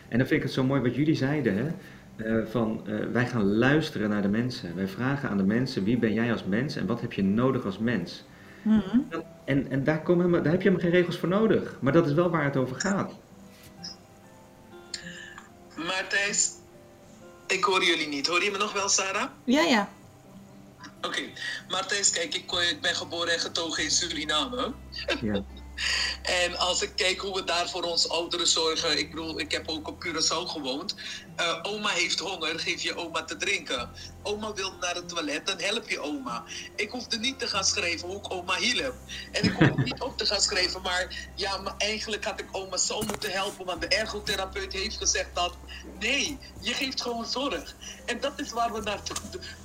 En 0.08 0.18
dan 0.18 0.26
vind 0.26 0.40
ik 0.40 0.42
het 0.42 0.52
zo 0.52 0.64
mooi 0.64 0.80
wat 0.80 0.94
jullie 0.94 1.14
zeiden, 1.14 1.56
hè? 1.56 1.66
eh, 2.16 2.46
van 2.50 2.82
eh, 2.86 2.94
wij 3.12 3.26
gaan 3.26 3.56
luisteren 3.56 4.08
naar 4.08 4.22
de 4.22 4.28
mensen. 4.28 4.76
Wij 4.76 4.88
vragen 4.88 5.28
aan 5.28 5.36
de 5.36 5.44
mensen, 5.44 5.84
wie 5.84 5.98
ben 5.98 6.12
jij 6.12 6.32
als 6.32 6.44
mens 6.44 6.76
en 6.76 6.86
wat 6.86 7.00
heb 7.00 7.12
je 7.12 7.22
nodig 7.22 7.64
als 7.64 7.78
mens? 7.78 8.24
Mhm. 8.62 8.98
En, 9.44 9.70
en 9.70 9.84
daar, 9.84 10.02
komen, 10.02 10.30
daar 10.30 10.52
heb 10.52 10.62
je 10.62 10.68
helemaal 10.68 10.80
geen 10.80 10.90
regels 10.90 11.18
voor 11.18 11.28
nodig. 11.28 11.76
Maar 11.80 11.92
dat 11.92 12.06
is 12.06 12.12
wel 12.12 12.30
waar 12.30 12.44
het 12.44 12.56
over 12.56 12.80
gaat. 12.80 13.12
Maar 15.76 16.04
Thijs, 16.08 16.52
ik 17.46 17.64
hoor 17.64 17.84
jullie 17.84 18.08
niet. 18.08 18.26
Hoor 18.26 18.44
je 18.44 18.50
me 18.50 18.58
nog 18.58 18.72
wel, 18.72 18.88
Sarah? 18.88 19.28
Ja, 19.44 19.60
ja. 19.62 19.88
Oké, 21.06 21.22
maar 21.68 21.86
Thijs, 21.86 22.10
kijk, 22.10 22.34
ik, 22.34 22.52
ik 22.52 22.80
ben 22.80 22.96
geboren 22.96 23.32
en 23.32 23.40
getogen 23.40 23.82
in 23.82 23.90
Suriname. 23.90 24.74
Ja. 25.20 25.42
En 26.22 26.58
als 26.58 26.82
ik 26.82 26.92
kijk 26.96 27.20
hoe 27.20 27.34
we 27.34 27.44
daar 27.44 27.68
voor 27.68 27.82
ons 27.82 28.08
ouderen 28.08 28.46
zorgen, 28.46 28.98
ik 28.98 29.10
bedoel, 29.10 29.40
ik 29.40 29.52
heb 29.52 29.68
ook 29.68 29.88
op 29.88 30.06
Curaçao 30.06 30.46
gewoond. 30.46 30.94
Eh, 31.36 31.58
oma 31.62 31.88
heeft 31.88 32.18
honger, 32.18 32.58
geef 32.60 32.82
je 32.82 32.96
oma 32.96 33.24
te 33.24 33.36
drinken. 33.36 33.90
Oma 34.22 34.52
wil 34.52 34.72
naar 34.80 34.94
het 34.94 35.08
toilet, 35.08 35.46
dan 35.46 35.58
help 35.60 35.88
je 35.88 36.00
oma. 36.00 36.44
Ik 36.76 36.90
hoefde 36.90 37.18
niet 37.18 37.38
te 37.38 37.46
gaan 37.46 37.64
schrijven 37.64 38.08
hoe 38.08 38.16
ik 38.16 38.32
oma 38.32 38.56
hielp. 38.56 38.94
En 39.32 39.44
ik 39.44 39.52
hoefde 39.52 39.82
niet 39.82 40.00
op 40.00 40.18
te 40.18 40.26
gaan 40.26 40.40
schrijven, 40.40 40.82
maar 40.82 41.30
ja, 41.34 41.56
maar 41.56 41.74
eigenlijk 41.78 42.24
had 42.24 42.40
ik 42.40 42.46
oma 42.52 42.76
zo 42.76 43.02
moeten 43.02 43.30
helpen, 43.30 43.64
want 43.64 43.80
de 43.80 43.88
ergotherapeut 43.88 44.72
heeft 44.72 44.96
gezegd 44.96 45.34
dat 45.34 45.54
nee, 45.98 46.38
je 46.60 46.74
geeft 46.74 47.02
gewoon 47.02 47.26
zorg. 47.26 47.74
En 48.06 48.20
dat 48.20 48.32
is 48.36 48.50
waar 48.50 48.72
we 48.72 48.80
naartoe, 48.80 49.16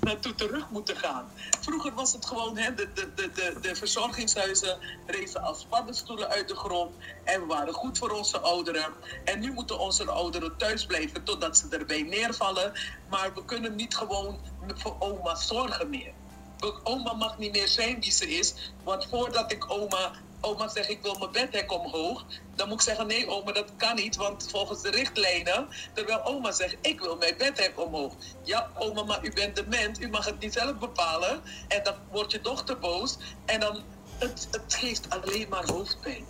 naartoe 0.01 0.35
terug 0.35 0.69
moeten 0.69 0.97
gaan. 0.97 1.31
Vroeger 1.61 1.93
was 1.93 2.13
het 2.13 2.25
gewoon, 2.25 2.57
hè, 2.57 2.73
de, 2.73 2.87
de, 2.93 3.13
de, 3.15 3.31
de, 3.31 3.55
de 3.61 3.75
verzorgingshuizen 3.75 4.77
rezen 5.07 5.41
als 5.41 5.65
paddenstoelen 5.69 6.29
uit 6.29 6.47
de 6.47 6.55
grond. 6.55 6.95
En 7.23 7.39
we 7.39 7.45
waren 7.45 7.73
goed 7.73 7.97
voor 7.97 8.09
onze 8.09 8.39
ouderen. 8.39 8.93
En 9.25 9.39
nu 9.39 9.51
moeten 9.51 9.79
onze 9.79 10.11
ouderen 10.11 10.57
thuis 10.57 10.85
blijven 10.85 11.23
totdat 11.23 11.57
ze 11.57 11.67
erbij 11.69 12.01
neervallen. 12.01 12.73
Maar 13.09 13.33
we 13.33 13.45
kunnen 13.45 13.75
niet 13.75 13.95
gewoon 13.95 14.39
voor 14.67 14.95
oma 14.99 15.35
zorgen 15.35 15.89
meer. 15.89 16.13
Oma 16.83 17.13
mag 17.13 17.37
niet 17.37 17.51
meer 17.51 17.67
zijn 17.67 17.99
wie 17.99 18.11
ze 18.11 18.29
is. 18.29 18.73
Want 18.83 19.07
voordat 19.09 19.51
ik 19.51 19.71
oma, 19.71 20.11
oma 20.41 20.67
zegt 20.67 20.89
ik 20.89 21.01
wil 21.01 21.15
mijn 21.19 21.31
bedhek 21.31 21.71
omhoog. 21.71 22.25
Dan 22.55 22.67
moet 22.67 22.77
ik 22.77 22.87
zeggen 22.87 23.07
nee 23.07 23.27
oma 23.27 23.51
dat 23.51 23.71
kan 23.77 23.95
niet. 23.95 24.15
Want 24.15 24.47
volgens 24.49 24.81
de 24.81 24.89
richtlijnen. 24.89 25.67
Terwijl 25.93 26.23
oma 26.23 26.51
zegt 26.51 26.75
ik 26.81 26.99
wil 26.99 27.17
mijn 27.17 27.37
bedhek 27.37 27.79
omhoog. 27.79 28.13
Ja 28.43 28.71
oma 28.77 29.03
maar 29.03 29.25
u 29.25 29.33
bent 29.33 29.55
dement. 29.55 30.01
U 30.01 30.09
mag 30.09 30.25
het 30.25 30.39
niet 30.39 30.53
zelf 30.53 30.77
bepalen. 30.77 31.41
En 31.67 31.83
dan 31.83 31.95
wordt 32.11 32.31
je 32.31 32.41
dochter 32.41 32.79
boos. 32.79 33.17
En 33.45 33.59
dan 33.59 33.83
het, 34.17 34.47
het 34.51 34.73
geeft 34.73 35.09
alleen 35.09 35.49
maar 35.49 35.65
hoofdpijn. 35.65 36.25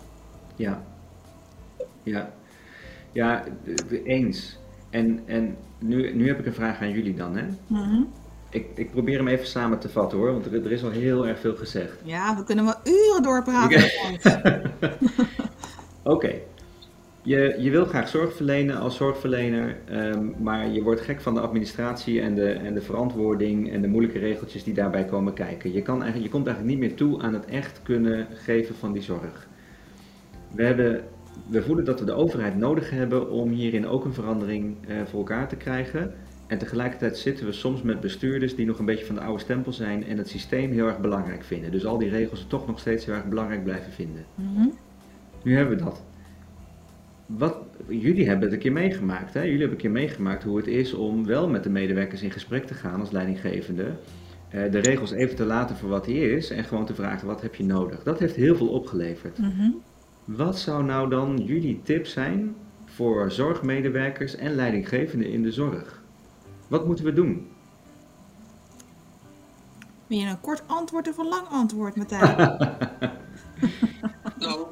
Ja. 0.56 0.82
Ja. 2.02 2.32
Ja, 3.12 3.44
eens. 4.04 4.58
En, 4.90 5.20
en 5.26 5.56
nu, 5.78 6.14
nu 6.14 6.28
heb 6.28 6.38
ik 6.38 6.46
een 6.46 6.54
vraag 6.54 6.80
aan 6.80 6.90
jullie 6.90 7.14
dan, 7.14 7.36
hè? 7.36 7.44
Mhm. 7.66 8.02
Ik, 8.50 8.66
ik 8.74 8.90
probeer 8.90 9.16
hem 9.16 9.28
even 9.28 9.46
samen 9.46 9.78
te 9.78 9.88
vatten 9.88 10.18
hoor, 10.18 10.32
want 10.32 10.46
er, 10.46 10.64
er 10.64 10.72
is 10.72 10.84
al 10.84 10.90
heel 10.90 11.26
erg 11.26 11.40
veel 11.40 11.56
gezegd. 11.56 11.98
Ja, 12.02 12.36
we 12.36 12.44
kunnen 12.44 12.64
wel 12.64 12.74
uren 12.84 13.22
doorpraten. 13.22 13.90
Oké. 16.14 16.32
Je, 17.22 17.56
je 17.58 17.70
wil 17.70 17.84
graag 17.84 18.08
zorg 18.08 18.34
verlenen 18.34 18.80
als 18.80 18.96
zorgverlener, 18.96 19.76
ehm, 19.88 20.30
maar 20.38 20.68
je 20.68 20.82
wordt 20.82 21.00
gek 21.00 21.20
van 21.20 21.34
de 21.34 21.40
administratie 21.40 22.20
en 22.20 22.34
de, 22.34 22.50
en 22.50 22.74
de 22.74 22.80
verantwoording 22.80 23.72
en 23.72 23.82
de 23.82 23.88
moeilijke 23.88 24.18
regeltjes 24.18 24.64
die 24.64 24.74
daarbij 24.74 25.04
komen 25.04 25.32
kijken. 25.32 25.72
Je, 25.72 25.82
kan 25.82 26.02
eigenlijk, 26.02 26.24
je 26.24 26.30
komt 26.30 26.46
eigenlijk 26.46 26.78
niet 26.78 26.88
meer 26.88 26.96
toe 26.96 27.22
aan 27.22 27.34
het 27.34 27.44
echt 27.44 27.80
kunnen 27.82 28.26
geven 28.30 28.74
van 28.74 28.92
die 28.92 29.02
zorg. 29.02 29.48
We, 30.54 30.62
hebben, 30.64 31.04
we 31.48 31.62
voelen 31.62 31.84
dat 31.84 32.00
we 32.00 32.06
de 32.06 32.12
overheid 32.12 32.56
nodig 32.56 32.90
hebben 32.90 33.30
om 33.30 33.50
hierin 33.50 33.86
ook 33.86 34.04
een 34.04 34.14
verandering 34.14 34.76
eh, 34.88 34.96
voor 35.04 35.18
elkaar 35.18 35.48
te 35.48 35.56
krijgen. 35.56 36.14
En 36.46 36.58
tegelijkertijd 36.58 37.16
zitten 37.18 37.46
we 37.46 37.52
soms 37.52 37.82
met 37.82 38.00
bestuurders 38.00 38.54
die 38.54 38.66
nog 38.66 38.78
een 38.78 38.84
beetje 38.84 39.04
van 39.06 39.14
de 39.14 39.20
oude 39.20 39.40
stempel 39.42 39.72
zijn 39.72 40.04
en 40.06 40.18
het 40.18 40.28
systeem 40.28 40.70
heel 40.72 40.86
erg 40.86 41.00
belangrijk 41.00 41.44
vinden. 41.44 41.70
Dus 41.70 41.86
al 41.86 41.98
die 41.98 42.08
regels 42.10 42.46
toch 42.48 42.66
nog 42.66 42.78
steeds 42.78 43.04
heel 43.04 43.14
erg 43.14 43.28
belangrijk 43.28 43.64
blijven 43.64 43.92
vinden. 43.92 44.26
Mhm. 44.34 44.68
Nu 45.42 45.56
hebben 45.56 45.76
we 45.78 45.84
dat. 45.84 46.04
Wat, 47.26 47.56
jullie 47.88 48.26
hebben 48.26 48.44
het 48.44 48.52
een 48.52 48.58
keer 48.62 48.72
meegemaakt. 48.72 49.34
Hè? 49.34 49.40
Jullie 49.40 49.58
hebben 49.58 49.76
een 49.76 49.82
keer 49.82 49.90
meegemaakt 49.90 50.42
hoe 50.44 50.56
het 50.56 50.66
is 50.66 50.94
om 50.94 51.26
wel 51.26 51.48
met 51.48 51.62
de 51.62 51.70
medewerkers 51.70 52.22
in 52.22 52.30
gesprek 52.30 52.66
te 52.66 52.74
gaan 52.74 53.00
als 53.00 53.10
leidinggevende. 53.10 54.00
eh, 54.48 54.70
de 54.70 54.78
regels 54.78 55.10
even 55.12 55.36
te 55.36 55.44
laten 55.44 55.76
voor 55.76 55.88
wat 55.88 56.04
die 56.04 56.30
is 56.36 56.50
en 56.50 56.64
gewoon 56.64 56.86
te 56.86 56.94
vragen 56.94 57.26
wat 57.26 57.40
heb 57.42 57.54
je 57.54 57.64
nodig. 57.64 58.02
Dat 58.02 58.18
heeft 58.18 58.36
heel 58.36 58.56
veel 58.56 58.68
opgeleverd. 58.68 59.38
Mhm. 59.38 59.70
Wat 60.36 60.58
zou 60.58 60.84
nou 60.84 61.08
dan 61.08 61.42
jullie 61.44 61.80
tip 61.84 62.06
zijn 62.06 62.56
voor 62.84 63.30
zorgmedewerkers 63.30 64.34
en 64.34 64.54
leidinggevenden 64.54 65.28
in 65.28 65.42
de 65.42 65.52
zorg? 65.52 66.02
Wat 66.68 66.86
moeten 66.86 67.04
we 67.04 67.12
doen? 67.12 67.50
Wil 70.06 70.18
je 70.18 70.26
een 70.26 70.40
kort 70.40 70.62
antwoord 70.66 71.08
of 71.08 71.18
een 71.18 71.28
lang 71.28 71.46
antwoord, 71.48 71.96
Martijn? 71.96 72.36
Nou, 74.38 74.66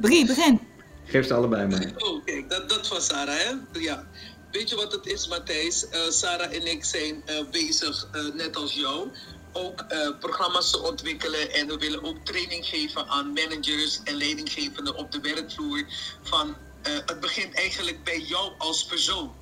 Drie, 0.00 0.26
begin. 0.26 0.60
Geef 1.04 1.26
ze 1.26 1.34
allebei 1.34 1.66
maar. 1.68 1.92
Oh, 1.96 2.24
kijk, 2.24 2.50
dat, 2.50 2.68
dat 2.68 2.88
was 2.88 3.06
Sarah, 3.06 3.38
hè? 3.38 3.78
Ja. 3.80 4.06
Weet 4.50 4.70
je 4.70 4.76
wat 4.76 4.92
het 4.92 5.06
is, 5.06 5.28
Matthijs? 5.28 5.88
Eh, 5.88 6.00
Sarah 6.08 6.54
en 6.54 6.70
ik 6.70 6.84
zijn 6.84 7.22
eh, 7.26 7.36
bezig, 7.50 8.08
eh, 8.12 8.34
net 8.34 8.56
als 8.56 8.74
jou, 8.74 9.08
ook 9.52 9.80
eh, 9.80 10.08
programma's 10.18 10.70
te 10.70 10.82
ontwikkelen. 10.82 11.52
En 11.52 11.66
we 11.66 11.76
willen 11.76 12.04
ook 12.04 12.16
training 12.24 12.66
geven 12.66 13.08
aan 13.08 13.32
managers 13.32 14.00
en 14.04 14.14
leidinggevenden 14.14 14.96
op 14.96 15.12
de 15.12 15.20
werkvloer. 15.20 15.84
Van, 16.22 16.56
eh, 16.82 16.92
het 17.06 17.20
begint 17.20 17.54
eigenlijk 17.54 18.04
bij 18.04 18.20
jou 18.20 18.52
als 18.58 18.84
persoon. 18.84 19.32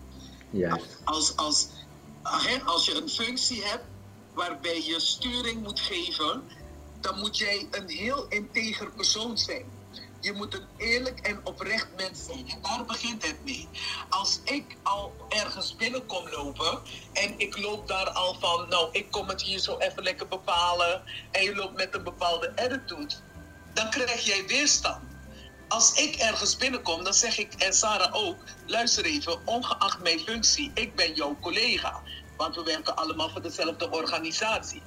Juist. 0.51 0.85
Als, 1.05 1.37
als, 1.37 1.69
ah, 2.23 2.45
hè, 2.45 2.61
als 2.65 2.87
je 2.87 2.95
een 2.95 3.09
functie 3.09 3.65
hebt 3.65 3.85
waarbij 4.35 4.83
je 4.85 5.01
sturing 5.01 5.63
moet 5.63 5.81
geven, 5.81 6.43
dan 7.01 7.19
moet 7.19 7.39
jij 7.39 7.69
een 7.71 7.89
heel 7.89 8.27
integer 8.29 8.91
persoon 8.91 9.39
zijn. 9.39 9.78
Je 10.21 10.33
moet 10.33 10.55
een 10.55 10.67
eerlijk 10.77 11.19
en 11.21 11.41
oprecht 11.45 11.89
mens 11.97 12.25
zijn. 12.25 12.49
En 12.49 12.59
daar 12.63 12.85
begint 12.85 13.27
het 13.27 13.45
mee. 13.45 13.69
Als 14.09 14.41
ik 14.45 14.77
al 14.83 15.15
ergens 15.29 15.77
binnen 15.77 16.07
kom 16.07 16.29
lopen 16.29 16.81
en 17.13 17.35
ik 17.39 17.59
loop 17.59 17.89
daar 17.89 18.11
al 18.11 18.37
van, 18.41 18.69
nou, 18.69 18.89
ik 18.93 19.11
kom 19.11 19.29
het 19.29 19.43
hier 19.43 19.59
zo 19.59 19.77
even 19.79 20.03
lekker 20.03 20.29
bepalen 20.29 21.03
en 21.31 21.43
je 21.43 21.55
loopt 21.55 21.77
met 21.77 21.95
een 21.95 22.03
bepaalde 22.05 22.53
attitude, 22.57 23.15
dan 23.75 23.91
krijg 23.91 24.25
jij 24.25 24.47
weerstand. 24.47 25.07
Als 25.69 25.93
ik 25.93 26.15
ergens 26.17 26.57
binnenkom, 26.57 27.05
dan 27.05 27.15
zeg 27.15 27.39
ik, 27.39 27.55
en 27.55 27.73
Sarah 27.73 28.15
ook, 28.15 28.37
luister 28.67 29.05
even, 29.05 29.47
ongeacht 29.47 30.03
mijn 30.03 30.19
functie, 30.19 30.71
ik 30.75 30.95
ben 30.95 31.15
jouw 31.15 31.37
collega. 31.41 32.03
Want 32.37 32.55
we 32.55 32.63
werken 32.63 32.97
allemaal 32.97 33.31
voor 33.31 33.43
dezelfde 33.43 33.91
organisatie. 33.91 34.83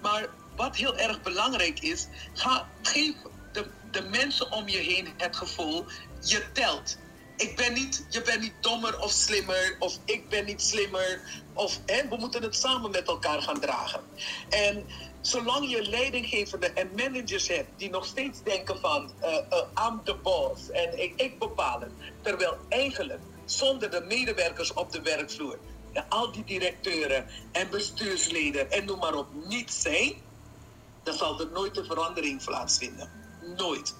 Maar 0.00 0.28
wat 0.56 0.76
heel 0.76 0.96
erg 0.96 1.22
belangrijk 1.22 1.80
is, 1.80 2.06
ga, 2.34 2.68
geef 2.82 3.14
de, 3.90 4.02
mensen 4.02 4.52
om 4.52 4.68
je 4.68 4.78
heen 4.78 5.08
het 5.16 5.36
gevoel, 5.36 5.84
je 6.20 6.52
telt. 6.52 6.98
Ik 7.36 7.56
ben 7.56 7.72
niet, 7.72 8.06
je 8.08 8.22
bent 8.22 8.40
niet 8.40 8.54
dommer 8.60 9.00
of 9.00 9.10
slimmer, 9.10 9.76
of 9.78 9.98
ik 10.04 10.28
ben 10.28 10.44
niet 10.44 10.62
slimmer. 10.62 11.20
Of 11.54 11.80
hè, 11.86 12.08
we 12.08 12.16
moeten 12.16 12.42
het 12.42 12.56
samen 12.56 12.90
met 12.90 13.08
elkaar 13.08 13.42
gaan 13.42 13.60
dragen. 13.60 14.00
En 14.48 14.86
zolang 15.20 15.70
je 15.70 15.88
leidinggevenden 15.88 16.76
en 16.76 16.90
managers 16.96 17.48
hebt 17.48 17.68
die 17.76 17.90
nog 17.90 18.04
steeds 18.04 18.42
denken 18.42 18.80
van 18.80 19.12
uh, 19.22 19.28
uh, 19.28 19.86
I'm 19.86 20.00
the 20.04 20.14
boss 20.14 20.70
en 20.70 21.02
ik, 21.02 21.12
ik 21.16 21.38
bepaal 21.38 21.80
het. 21.80 21.92
Terwijl 22.22 22.56
eigenlijk 22.68 23.20
zonder 23.44 23.90
de 23.90 24.00
medewerkers 24.00 24.72
op 24.72 24.92
de 24.92 25.02
werkvloer, 25.02 25.58
de, 25.92 26.08
al 26.08 26.32
die 26.32 26.44
directeuren 26.44 27.26
en 27.52 27.70
bestuursleden 27.70 28.70
en 28.70 28.84
noem 28.84 28.98
maar 28.98 29.14
op, 29.14 29.26
niet 29.48 29.72
zijn, 29.72 30.14
dan 31.02 31.14
zal 31.14 31.40
er 31.40 31.50
nooit 31.52 31.76
een 31.76 31.84
verandering 31.84 32.44
plaatsvinden. 32.44 33.19
Nooit. 33.56 33.94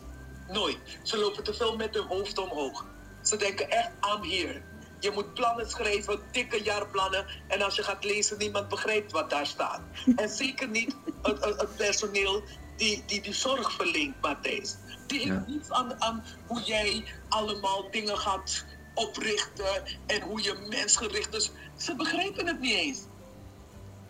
Nooit. 0.49 0.79
Ze 1.03 1.19
lopen 1.19 1.45
te 1.45 1.55
veel 1.55 1.77
met 1.77 1.95
hun 1.95 2.07
hoofd 2.07 2.39
omhoog. 2.39 2.85
Ze 3.23 3.37
denken 3.37 3.71
echt 3.71 3.91
aan 4.01 4.23
hier. 4.23 4.63
Je 5.01 5.11
moet 5.11 5.35
plannen 5.35 5.71
schrijven, 5.71 6.21
dikke 6.33 6.63
jaarplannen. 6.63 7.27
En 7.49 7.63
als 7.63 7.77
je 7.77 7.83
gaat 7.83 8.05
lezen, 8.05 8.39
niemand 8.39 8.69
begrijpt 8.69 9.13
wat 9.13 9.31
daar 9.31 9.47
staat. 9.47 9.81
En 10.17 10.29
zeker 10.29 10.69
niet 10.69 10.97
het, 11.23 11.45
het, 11.45 11.77
personeel 11.77 12.43
die, 12.77 13.03
die 13.07 13.21
die 13.21 13.35
zorg 13.35 13.73
verleent, 13.73 14.21
Matthijs. 14.21 14.77
Die 15.07 15.33
heeft 15.33 15.47
niets 15.47 15.71
aan, 15.71 16.03
aan 16.03 16.25
hoe 16.47 16.63
jij 16.63 17.05
allemaal 17.29 17.91
dingen 17.91 18.19
gaat 18.19 18.65
oprichten 18.95 19.83
en 20.07 20.21
hoe 20.21 20.43
je 20.43 20.67
mensgericht 20.69 21.35
is. 21.35 21.51
Ze 21.77 21.95
begrijpen 21.95 22.47
het 22.47 22.61
niet 22.61 22.75
eens. 22.75 23.01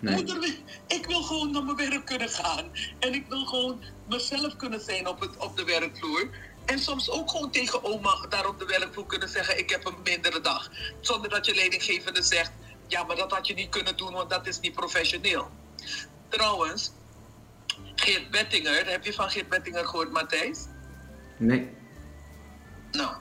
Nee. 0.01 0.15
Moeder, 0.15 0.57
ik 0.87 1.07
wil 1.07 1.23
gewoon 1.23 1.51
naar 1.51 1.65
mijn 1.65 1.77
werk 1.77 2.05
kunnen 2.05 2.29
gaan. 2.29 2.71
En 2.99 3.15
ik 3.15 3.27
wil 3.29 3.45
gewoon 3.45 3.83
mezelf 4.09 4.57
kunnen 4.57 4.81
zijn 4.81 5.07
op, 5.07 5.21
het, 5.21 5.37
op 5.37 5.57
de 5.57 5.65
werkvloer. 5.65 6.31
En 6.65 6.79
soms 6.79 7.11
ook 7.11 7.31
gewoon 7.31 7.51
tegen 7.51 7.85
oma 7.85 8.27
daar 8.29 8.49
op 8.49 8.59
de 8.59 8.65
werkvloer 8.65 9.07
kunnen 9.07 9.29
zeggen: 9.29 9.59
Ik 9.59 9.71
heb 9.71 9.87
een 9.87 9.97
mindere 10.05 10.41
dag. 10.41 10.71
Zonder 11.01 11.31
dat 11.31 11.47
je 11.47 11.55
leidinggevende 11.55 12.23
zegt: 12.23 12.51
Ja, 12.87 13.05
maar 13.05 13.17
dat 13.17 13.31
had 13.31 13.47
je 13.47 13.55
niet 13.55 13.69
kunnen 13.69 13.97
doen, 13.97 14.13
want 14.13 14.31
dat 14.31 14.47
is 14.47 14.61
niet 14.61 14.73
professioneel. 14.73 15.51
Trouwens, 16.29 16.93
Geert 17.95 18.31
Bettinger, 18.31 18.91
heb 18.91 19.05
je 19.05 19.13
van 19.13 19.31
Geert 19.31 19.49
Bettinger 19.49 19.87
gehoord, 19.87 20.13
Matthijs? 20.13 20.59
Nee. 21.37 21.69
Nou, 22.91 23.15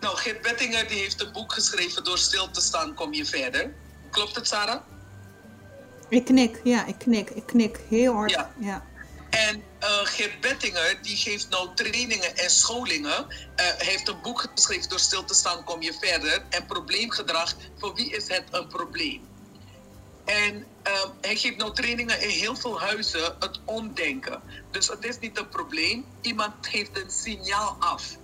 nou, 0.00 0.16
Geert 0.16 0.42
Bettinger 0.42 0.88
die 0.88 0.98
heeft 0.98 1.20
een 1.20 1.32
boek 1.32 1.52
geschreven: 1.52 2.04
Door 2.04 2.18
stil 2.18 2.50
te 2.50 2.60
staan 2.60 2.94
kom 2.94 3.12
je 3.12 3.24
verder. 3.24 3.74
Klopt 4.10 4.34
het, 4.34 4.48
Sarah? 4.48 4.80
Ik 6.08 6.24
knik, 6.24 6.60
ja, 6.64 6.86
ik 6.86 6.98
knik. 6.98 7.30
Ik 7.30 7.46
knik 7.46 7.78
heel 7.88 8.12
hard. 8.14 8.30
Ja. 8.30 8.52
ja. 8.58 8.86
En 9.30 9.56
uh, 9.56 9.88
Geert 10.02 10.40
Bettinger, 10.40 10.98
die 11.02 11.16
geeft 11.16 11.48
nou 11.48 11.68
trainingen 11.74 12.36
en 12.36 12.50
scholingen. 12.50 13.26
Uh, 13.28 13.66
heeft 13.78 14.08
een 14.08 14.20
boek 14.22 14.50
geschreven, 14.54 14.88
Door 14.88 14.98
stil 14.98 15.24
te 15.24 15.34
staan 15.34 15.64
kom 15.64 15.82
je 15.82 15.94
verder. 16.00 16.42
En 16.48 16.66
probleemgedrag, 16.66 17.54
voor 17.78 17.94
wie 17.94 18.10
is 18.10 18.28
het 18.28 18.44
een 18.50 18.66
probleem? 18.68 19.26
En 20.24 20.66
uh, 20.86 20.92
hij 21.20 21.36
geeft 21.36 21.56
nou 21.56 21.74
trainingen 21.74 22.22
in 22.22 22.28
heel 22.28 22.56
veel 22.56 22.80
huizen, 22.80 23.36
het 23.38 23.60
omdenken. 23.64 24.42
Dus 24.70 24.88
het 24.88 25.04
is 25.04 25.18
niet 25.18 25.38
een 25.38 25.48
probleem, 25.48 26.04
iemand 26.20 26.54
geeft 26.60 26.98
een 27.02 27.10
signaal 27.10 27.76
af. 27.78 28.16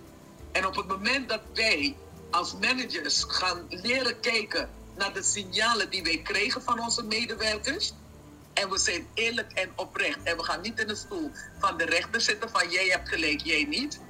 En 0.53 0.67
op 0.67 0.77
het 0.77 0.87
moment 0.87 1.29
dat 1.29 1.41
wij 1.55 1.97
als 2.31 2.55
managers 2.61 3.25
gaan 3.29 3.67
leren 3.69 4.21
kijken 4.21 4.69
naar 4.97 5.13
de 5.13 5.23
signalen 5.23 5.91
die 5.91 6.03
wij 6.03 6.21
krijgen 6.23 6.63
van 6.63 6.81
onze 6.81 7.05
medewerkers. 7.05 7.93
En 8.55 8.71
we 8.71 8.79
zijn 8.79 9.07
eerlijk 9.15 9.53
en 9.53 9.71
oprecht. 9.77 10.23
En 10.23 10.37
we 10.37 10.45
gaan 10.45 10.61
niet 10.61 10.81
in 10.81 10.87
de 10.87 10.95
stoel 10.95 11.31
van 11.59 11.77
de 11.77 11.85
rechter 11.85 12.21
zitten 12.21 12.51
van 12.51 12.71
jij 12.71 12.87
hebt 12.87 13.09
gelijk, 13.09 13.41
jij 13.41 13.65
niet. 13.65 14.01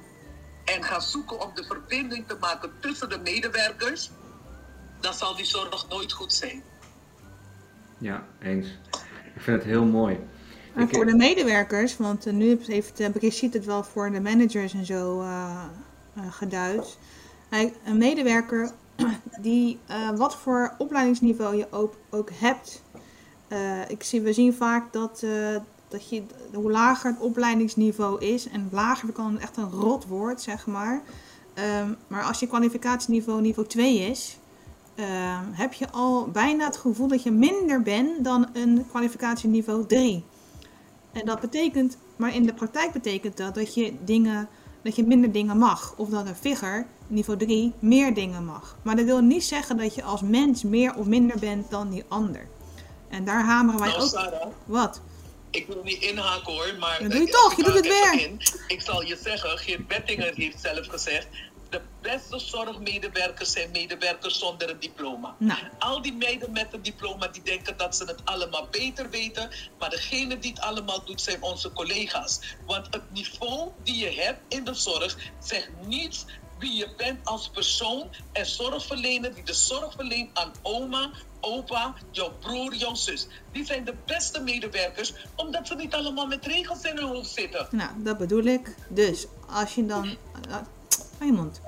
En 0.65 0.83
gaan 0.83 1.01
zoeken 1.01 1.41
om 1.41 1.51
de 1.53 1.63
verbinding 1.63 2.27
te 2.27 2.37
maken 2.39 2.71
tussen 2.79 3.09
de 3.09 3.19
medewerkers. 3.19 4.11
Dan 4.99 5.13
zal 5.13 5.35
die 5.35 5.45
zorg 5.45 5.87
nooit 5.89 6.11
goed 6.11 6.33
zijn. 6.33 6.63
Ja, 7.97 8.25
eens. 8.41 8.67
Ik 9.35 9.41
vind 9.41 9.57
het 9.57 9.65
heel 9.65 9.85
mooi. 9.85 10.19
En 10.75 10.89
voor 10.89 11.05
de 11.05 11.15
medewerkers, 11.15 11.97
want 11.97 12.31
nu 12.31 12.59
heeft 12.65 13.11
Brigitte 13.11 13.57
het 13.57 13.65
wel 13.65 13.83
voor 13.83 14.11
de 14.11 14.21
managers 14.21 14.73
en 14.73 14.85
zo 14.85 15.21
uh, 15.21 15.65
geduid. 16.29 16.97
Een 17.49 17.97
medewerker 17.97 18.71
die, 19.41 19.79
uh, 19.89 20.09
wat 20.17 20.35
voor 20.35 20.73
opleidingsniveau 20.77 21.55
je 21.55 21.67
ook, 21.71 21.93
ook 22.09 22.29
hebt. 22.33 22.83
Uh, 23.49 23.89
ik 23.89 24.03
zie, 24.03 24.21
we 24.21 24.33
zien 24.33 24.53
vaak 24.53 24.93
dat, 24.93 25.21
uh, 25.23 25.55
dat 25.87 26.09
je, 26.09 26.23
hoe 26.53 26.71
lager 26.71 27.11
het 27.11 27.19
opleidingsniveau 27.19 28.25
is, 28.25 28.47
en 28.47 28.69
lager 28.71 29.11
kan 29.11 29.39
echt 29.39 29.57
een 29.57 29.71
rot 29.71 30.07
woord, 30.07 30.41
zeg 30.41 30.65
maar. 30.65 31.01
Um, 31.81 31.97
maar 32.07 32.23
als 32.23 32.39
je 32.39 32.47
kwalificatieniveau 32.47 33.41
niveau 33.41 33.67
2 33.67 33.97
is, 33.97 34.37
uh, 34.95 35.05
heb 35.51 35.73
je 35.73 35.89
al 35.91 36.27
bijna 36.31 36.65
het 36.65 36.77
gevoel 36.77 37.07
dat 37.07 37.23
je 37.23 37.31
minder 37.31 37.81
bent 37.81 38.23
dan 38.23 38.47
een 38.53 38.85
kwalificatieniveau 38.89 39.85
3. 39.85 40.23
En 41.11 41.25
dat 41.25 41.39
betekent, 41.39 41.97
maar 42.15 42.35
in 42.35 42.45
de 42.45 42.53
praktijk 42.53 42.91
betekent 42.91 43.37
dat 43.37 43.55
dat 43.55 43.73
je 43.73 43.93
dingen 44.05 44.47
dat 44.85 44.95
je 44.95 45.03
minder 45.03 45.31
dingen 45.31 45.57
mag. 45.57 45.93
Of 45.97 46.09
dat 46.09 46.27
een 46.27 46.35
figure, 46.35 46.85
niveau 47.07 47.39
3, 47.39 47.73
meer 47.79 48.13
dingen 48.13 48.45
mag. 48.45 48.77
Maar 48.81 48.95
dat 48.95 49.05
wil 49.05 49.19
niet 49.19 49.43
zeggen 49.43 49.77
dat 49.77 49.95
je 49.95 50.03
als 50.03 50.21
mens 50.21 50.63
meer 50.63 50.95
of 50.95 51.05
minder 51.05 51.39
bent 51.39 51.69
dan 51.69 51.89
die 51.89 52.03
ander. 52.07 52.47
En 53.09 53.25
daar 53.25 53.43
hameren 53.43 53.79
wij 53.79 53.89
nou, 53.89 54.01
ook... 54.01 54.09
Sarah, 54.09 54.47
Wat? 54.65 55.01
Ik 55.49 55.67
wil 55.67 55.81
niet 55.83 56.01
inhaken 56.01 56.53
hoor, 56.53 56.75
maar... 56.79 56.99
Dat 57.01 57.11
doe 57.11 57.21
je 57.21 57.27
toch, 57.27 57.55
je 57.55 57.63
doet 57.63 57.73
het 57.73 57.87
weer. 57.87 58.21
In. 58.21 58.41
Ik 58.67 58.81
zal 58.81 59.01
je 59.03 59.17
zeggen, 59.23 59.57
Geert 59.57 59.87
Bettinger 59.87 60.33
heeft 60.35 60.61
zelf 60.61 60.87
gezegd 60.87 61.27
de 61.75 61.81
beste 62.01 62.39
zorgmedewerkers 62.39 63.51
zijn 63.51 63.71
medewerkers 63.71 64.39
zonder 64.39 64.69
een 64.69 64.79
diploma. 64.79 65.35
Nou. 65.39 65.59
Al 65.79 66.01
die 66.01 66.13
meiden 66.13 66.51
met 66.51 66.73
een 66.73 66.81
diploma 66.81 67.27
die 67.27 67.41
denken 67.41 67.77
dat 67.77 67.95
ze 67.95 68.03
het 68.03 68.25
allemaal 68.25 68.67
beter 68.71 69.09
weten. 69.09 69.49
Maar 69.79 69.89
degene 69.89 70.39
die 70.39 70.51
het 70.51 70.61
allemaal 70.61 71.05
doet 71.05 71.21
zijn 71.21 71.41
onze 71.41 71.71
collega's. 71.71 72.39
Want 72.65 72.87
het 72.89 73.11
niveau 73.11 73.71
die 73.83 73.95
je 73.95 74.21
hebt 74.21 74.39
in 74.47 74.63
de 74.63 74.73
zorg 74.73 75.17
zegt 75.39 75.69
niets 75.85 76.25
wie 76.59 76.73
je 76.73 76.93
bent 76.97 77.27
als 77.27 77.49
persoon 77.49 78.09
en 78.31 78.45
zorgverlener 78.45 79.33
die 79.35 79.43
de 79.43 79.53
zorg 79.53 79.93
verleent 79.93 80.29
aan 80.33 80.51
oma, 80.61 81.11
opa, 81.41 81.93
jouw 82.11 82.31
broer, 82.39 82.75
jouw 82.75 82.95
zus. 82.95 83.27
Die 83.51 83.65
zijn 83.65 83.85
de 83.85 83.93
beste 84.05 84.41
medewerkers, 84.41 85.13
omdat 85.35 85.67
ze 85.67 85.75
niet 85.75 85.93
allemaal 85.93 86.27
met 86.27 86.45
regels 86.45 86.81
in 86.81 86.97
hun 86.97 87.07
hoofd 87.07 87.29
zitten. 87.29 87.67
Nou, 87.71 88.03
dat 88.03 88.17
bedoel 88.17 88.43
ik. 88.43 88.75
Dus 88.89 89.25
als 89.49 89.75
je 89.75 89.85
dan. 89.85 90.17
Aan 91.19 91.27
je 91.27 91.33
mond. 91.33 91.61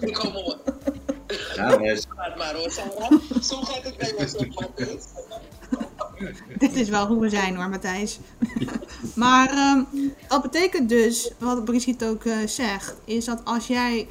Ik 0.00 0.14
kom 0.14 0.36
op. 0.36 0.74
Ja, 1.54 1.78
maar 2.36 2.54
hoor. 2.54 2.70
Zo 3.42 3.56
gaat 3.56 3.82
het 3.82 3.96
bij 3.96 4.14
ons 4.16 4.36
op, 4.36 4.72
Dit 6.58 6.74
is 6.74 6.88
wel 6.88 7.06
hoe 7.06 7.20
we 7.20 7.28
zijn 7.28 7.56
hoor, 7.56 7.68
Matthijs. 7.68 8.18
maar 9.14 9.76
um, 9.76 10.12
dat 10.28 10.42
betekent 10.42 10.88
dus, 10.88 11.32
wat 11.38 11.64
Brigitte 11.64 12.06
ook 12.06 12.24
uh, 12.24 12.46
zegt, 12.46 12.94
is 13.04 13.24
dat 13.24 13.40
als 13.44 13.66
jij. 13.66 14.06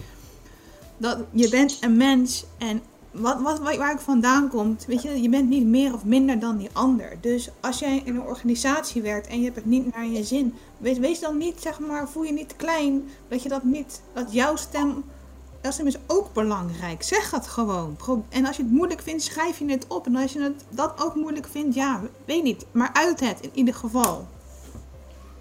Dat 0.97 1.17
je 1.31 1.49
bent 1.49 1.77
een 1.81 1.97
mens 1.97 2.45
en 2.57 2.81
wat, 3.11 3.41
wat, 3.41 3.59
waar 3.59 3.93
ik 3.93 3.99
vandaan 3.99 4.49
komt, 4.49 4.85
weet 4.85 5.01
je, 5.01 5.21
je 5.21 5.29
bent 5.29 5.49
niet 5.49 5.65
meer 5.65 5.93
of 5.93 6.05
minder 6.05 6.39
dan 6.39 6.57
die 6.57 6.69
ander. 6.73 7.17
Dus 7.21 7.49
als 7.59 7.79
jij 7.79 8.01
in 8.05 8.15
een 8.15 8.21
organisatie 8.21 9.01
werkt 9.01 9.27
en 9.27 9.37
je 9.37 9.43
hebt 9.43 9.55
het 9.55 9.65
niet 9.65 9.95
naar 9.95 10.05
je 10.05 10.23
zin, 10.23 10.53
wees, 10.79 10.97
wees 10.97 11.19
dan 11.19 11.37
niet, 11.37 11.61
zeg 11.61 11.79
maar, 11.79 12.09
voel 12.09 12.23
je 12.23 12.33
niet 12.33 12.49
te 12.49 12.55
klein, 12.55 13.09
dat 13.27 13.43
je 13.43 13.49
dat 13.49 13.63
niet, 13.63 14.01
dat 14.13 14.33
jouw 14.33 14.55
stem, 14.55 15.03
jouw 15.61 15.71
stem 15.71 15.87
is 15.87 15.97
ook 16.07 16.33
belangrijk. 16.33 17.03
Zeg 17.03 17.31
het 17.31 17.47
gewoon. 17.47 17.97
En 18.29 18.45
als 18.45 18.55
je 18.55 18.63
het 18.63 18.71
moeilijk 18.71 19.01
vindt, 19.01 19.23
schrijf 19.23 19.59
je 19.59 19.65
het 19.65 19.87
op. 19.87 20.05
En 20.05 20.15
als 20.15 20.33
je 20.33 20.41
het, 20.41 20.63
dat 20.69 20.93
ook 21.03 21.15
moeilijk 21.15 21.47
vindt, 21.47 21.75
ja, 21.75 22.01
weet 22.25 22.43
niet, 22.43 22.65
maar 22.71 22.89
uit 22.93 23.19
het 23.19 23.39
in 23.41 23.51
ieder 23.53 23.73
geval. 23.73 24.27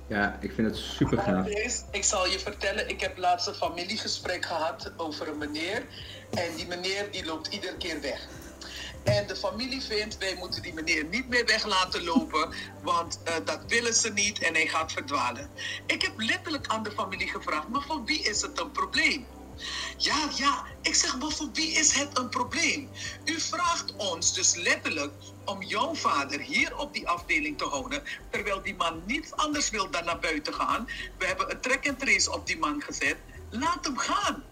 Ja, 0.06 0.38
ik 0.40 0.52
vind 0.52 0.68
het 0.68 0.76
super 0.76 1.18
gaaf. 1.18 1.46
Ik 1.90 2.04
zal 2.04 2.26
je 2.26 2.38
vertellen, 2.38 2.88
ik 2.88 3.00
heb 3.00 3.18
laatst 3.18 3.46
een 3.46 3.54
familiegesprek 3.54 4.44
gehad 4.44 4.92
over 4.96 5.28
een 5.28 5.38
meneer. 5.38 5.84
En 6.30 6.54
die 6.56 6.66
meneer 6.66 7.08
die 7.10 7.24
loopt 7.24 7.46
iedere 7.46 7.76
keer 7.76 8.00
weg. 8.00 8.28
En 9.08 9.26
de 9.26 9.36
familie 9.36 9.82
vindt, 9.82 10.18
wij 10.18 10.34
moeten 10.34 10.62
die 10.62 10.74
meneer 10.74 11.04
niet 11.04 11.28
meer 11.28 11.46
weg 11.46 11.66
laten 11.66 12.04
lopen, 12.04 12.54
want 12.82 13.20
uh, 13.28 13.34
dat 13.44 13.60
willen 13.66 13.94
ze 13.94 14.12
niet 14.12 14.38
en 14.38 14.54
hij 14.54 14.66
gaat 14.66 14.92
verdwalen. 14.92 15.50
Ik 15.86 16.02
heb 16.02 16.12
letterlijk 16.16 16.66
aan 16.66 16.82
de 16.82 16.90
familie 16.90 17.28
gevraagd, 17.28 17.68
maar 17.68 17.82
voor 17.82 18.04
wie 18.04 18.22
is 18.22 18.40
het 18.40 18.60
een 18.60 18.72
probleem? 18.72 19.26
Ja, 19.96 20.28
ja, 20.36 20.64
ik 20.82 20.94
zeg, 20.94 21.18
maar 21.18 21.30
voor 21.30 21.48
wie 21.52 21.70
is 21.70 21.92
het 21.92 22.18
een 22.18 22.28
probleem? 22.28 22.90
U 23.24 23.40
vraagt 23.40 23.96
ons 23.96 24.34
dus 24.34 24.54
letterlijk 24.54 25.12
om 25.44 25.62
jouw 25.62 25.94
vader 25.94 26.40
hier 26.40 26.76
op 26.76 26.94
die 26.94 27.08
afdeling 27.08 27.58
te 27.58 27.64
houden, 27.64 28.02
terwijl 28.30 28.62
die 28.62 28.76
man 28.76 29.02
niets 29.06 29.32
anders 29.32 29.70
wil 29.70 29.90
dan 29.90 30.04
naar 30.04 30.18
buiten 30.18 30.54
gaan. 30.54 30.88
We 31.18 31.26
hebben 31.26 31.50
een 31.50 31.60
track 31.60 31.88
and 31.88 31.98
trace 31.98 32.32
op 32.32 32.46
die 32.46 32.58
man 32.58 32.82
gezet. 32.82 33.16
Laat 33.50 33.84
hem 33.84 33.98
gaan. 33.98 34.44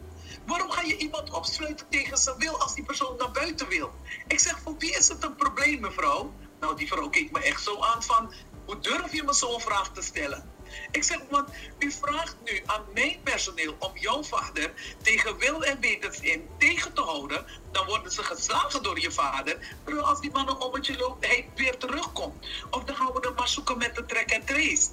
Waarom 0.47 0.71
ga 0.71 0.83
je 0.83 0.97
iemand 0.97 1.31
opsluiten 1.31 1.87
tegen 1.89 2.19
zijn 2.19 2.39
wil 2.39 2.61
als 2.61 2.75
die 2.75 2.85
persoon 2.85 3.17
naar 3.17 3.31
buiten 3.31 3.69
wil? 3.69 3.93
Ik 4.27 4.39
zeg, 4.39 4.59
voor 4.61 4.75
wie 4.79 4.97
is 4.97 5.09
het 5.09 5.25
een 5.25 5.37
probleem, 5.37 5.81
mevrouw? 5.81 6.33
Nou, 6.61 6.77
die 6.77 6.87
vrouw 6.89 7.09
keek 7.09 7.31
me 7.31 7.41
echt 7.41 7.63
zo 7.63 7.81
aan 7.81 8.03
van, 8.03 8.33
hoe 8.65 8.79
durf 8.79 9.13
je 9.13 9.23
me 9.23 9.35
zo'n 9.35 9.61
vraag 9.61 9.93
te 9.93 10.03
stellen? 10.03 10.55
Ik 10.91 11.03
zeg, 11.03 11.19
want 11.31 11.49
u 11.79 11.93
vraagt 11.93 12.37
nu 12.45 12.63
aan 12.67 12.85
mijn 12.95 13.21
personeel 13.23 13.77
om 13.79 13.91
jouw 13.95 14.23
vader 14.23 14.73
tegen 15.03 15.39
wil 15.39 15.65
en 15.65 15.81
wetens 15.81 16.21
in 16.21 16.49
tegen 16.59 16.93
te 16.93 17.01
houden. 17.01 17.47
Dan 17.73 17.87
worden 17.87 18.13
ze 18.13 18.23
geslagen 18.23 18.83
door 18.83 19.01
je 19.01 19.11
vader. 19.11 19.77
Terwijl 19.85 20.07
als 20.07 20.21
die 20.21 20.31
man 20.31 20.49
een 20.49 20.61
ommetje 20.61 20.97
loopt, 20.97 21.27
hij 21.27 21.49
weer 21.55 21.79
terugkomt. 21.79 22.47
Of 22.71 22.85
dan 22.85 22.97
gaan 22.97 23.13
we 23.13 23.21
dan 23.21 23.35
maar 23.35 23.49
zoeken 23.49 23.79
met 23.79 23.95
de 23.95 24.07
track 24.07 24.31
en 24.31 24.45
trace. 24.45 24.89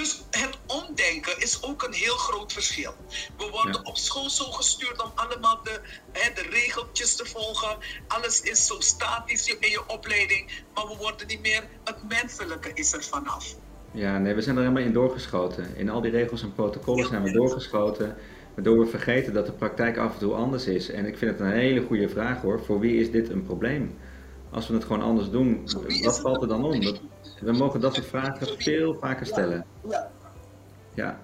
Dus 0.00 0.22
het 0.30 0.58
omdenken 0.66 1.40
is 1.40 1.62
ook 1.62 1.82
een 1.82 1.92
heel 1.92 2.16
groot 2.16 2.52
verschil. 2.52 2.94
We 3.36 3.48
worden 3.50 3.86
op 3.86 3.96
school 3.96 4.30
zo 4.30 4.44
gestuurd 4.44 5.02
om 5.02 5.10
allemaal 5.14 5.60
de, 5.62 5.80
hè, 6.12 6.32
de 6.34 6.48
regeltjes 6.50 7.16
te 7.16 7.24
volgen. 7.24 7.76
Alles 8.06 8.40
is 8.40 8.66
zo 8.66 8.80
statisch 8.80 9.48
in 9.48 9.70
je 9.70 9.82
opleiding. 9.86 10.62
Maar 10.74 10.86
we 10.86 10.96
worden 10.96 11.26
niet 11.26 11.40
meer, 11.40 11.62
het 11.84 12.08
menselijke 12.08 12.70
is 12.74 12.92
er 12.92 13.02
vanaf. 13.02 13.54
Ja, 13.90 14.18
nee, 14.18 14.34
we 14.34 14.42
zijn 14.42 14.56
er 14.56 14.62
helemaal 14.62 14.82
in 14.82 14.92
doorgeschoten. 14.92 15.76
In 15.76 15.88
al 15.88 16.00
die 16.00 16.10
regels 16.10 16.42
en 16.42 16.54
protocollen 16.54 17.06
zijn 17.06 17.22
we 17.22 17.32
doorgeschoten. 17.32 18.16
Waardoor 18.54 18.78
we 18.78 18.86
vergeten 18.86 19.32
dat 19.32 19.46
de 19.46 19.52
praktijk 19.52 19.96
af 19.96 20.12
en 20.12 20.18
toe 20.18 20.34
anders 20.34 20.66
is. 20.66 20.90
En 20.90 21.06
ik 21.06 21.18
vind 21.18 21.30
het 21.30 21.40
een 21.40 21.52
hele 21.52 21.86
goede 21.86 22.08
vraag 22.08 22.40
hoor. 22.40 22.64
Voor 22.64 22.80
wie 22.80 23.00
is 23.00 23.10
dit 23.10 23.28
een 23.28 23.44
probleem? 23.44 23.98
Als 24.50 24.68
we 24.68 24.74
het 24.74 24.84
gewoon 24.84 25.02
anders 25.02 25.30
doen, 25.30 25.68
wat 26.02 26.20
valt 26.20 26.42
er 26.42 26.48
dan 26.48 26.64
om? 26.64 27.12
We 27.44 27.52
mogen 27.52 27.80
dat 27.80 27.94
soort 27.94 28.06
vragen 28.06 28.46
veel 28.58 28.96
vaker 29.00 29.26
stellen. 29.26 29.64
Ja. 29.88 30.10
Ja. 30.94 31.18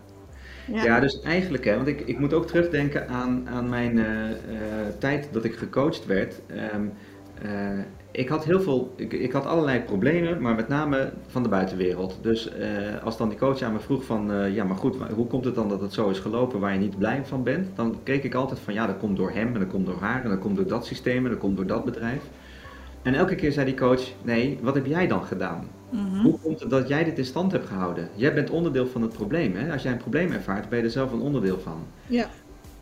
Ja, 0.72 1.00
dus 1.00 1.20
eigenlijk, 1.20 1.64
hè, 1.64 1.76
want 1.76 1.88
ik, 1.88 2.00
ik 2.00 2.18
moet 2.18 2.32
ook 2.32 2.46
terugdenken 2.46 3.08
aan, 3.08 3.48
aan 3.48 3.68
mijn 3.68 3.96
uh, 3.96 4.04
uh, 4.04 4.36
tijd 4.98 5.28
dat 5.32 5.44
ik 5.44 5.54
gecoacht 5.54 6.06
werd. 6.06 6.40
Um, 6.74 6.92
uh, 7.44 7.84
ik 8.10 8.28
had 8.28 8.44
heel 8.44 8.60
veel, 8.60 8.92
ik, 8.96 9.12
ik, 9.12 9.32
had 9.32 9.46
allerlei 9.46 9.80
problemen, 9.80 10.42
maar 10.42 10.54
met 10.54 10.68
name 10.68 11.12
van 11.26 11.42
de 11.42 11.48
buitenwereld. 11.48 12.18
Dus 12.22 12.50
als 13.04 13.16
dan 13.16 13.28
die 13.28 13.38
coach 13.38 13.62
aan 13.62 13.72
me 13.72 13.80
vroeg 13.80 14.04
van, 14.04 14.52
ja 14.52 14.64
maar 14.64 14.76
goed, 14.76 14.96
hoe 15.14 15.26
komt 15.26 15.44
het 15.44 15.54
dan 15.54 15.68
dat 15.68 15.80
het 15.80 15.92
zo 15.92 16.08
is 16.08 16.18
gelopen 16.18 16.60
waar 16.60 16.72
je 16.72 16.78
niet 16.78 16.98
blij 16.98 17.24
van 17.24 17.42
bent? 17.42 17.76
Dan 17.76 17.98
keek 18.02 18.24
ik 18.24 18.34
altijd 18.34 18.60
van, 18.60 18.74
ja 18.74 18.86
dat 18.86 18.98
komt 18.98 19.16
door 19.16 19.30
hem 19.30 19.54
en 19.54 19.60
dat 19.60 19.68
komt 19.68 19.86
door 19.86 20.00
haar 20.00 20.22
en 20.22 20.30
dat 20.30 20.38
komt 20.38 20.56
door 20.56 20.66
dat 20.66 20.86
systeem 20.86 21.24
en 21.24 21.30
dat 21.30 21.40
komt 21.40 21.56
door 21.56 21.66
dat 21.66 21.84
bedrijf. 21.84 22.22
En 23.02 23.14
elke 23.14 23.34
keer 23.34 23.52
zei 23.52 23.66
die 23.66 23.74
coach, 23.74 24.02
nee, 24.22 24.58
wat 24.62 24.74
heb 24.74 24.86
jij 24.86 25.06
dan 25.06 25.24
gedaan? 25.24 25.68
Mm-hmm. 25.90 26.22
Hoe 26.22 26.38
komt 26.38 26.60
het 26.60 26.70
dat 26.70 26.88
jij 26.88 27.04
dit 27.04 27.18
in 27.18 27.24
stand 27.24 27.52
hebt 27.52 27.66
gehouden? 27.66 28.08
Jij 28.14 28.34
bent 28.34 28.50
onderdeel 28.50 28.86
van 28.86 29.02
het 29.02 29.12
probleem. 29.12 29.56
Hè? 29.56 29.72
Als 29.72 29.82
jij 29.82 29.92
een 29.92 29.98
probleem 29.98 30.32
ervaart, 30.32 30.68
ben 30.68 30.78
je 30.78 30.84
er 30.84 30.90
zelf 30.90 31.12
een 31.12 31.20
onderdeel 31.20 31.58
van. 31.58 31.86
Ja. 32.06 32.26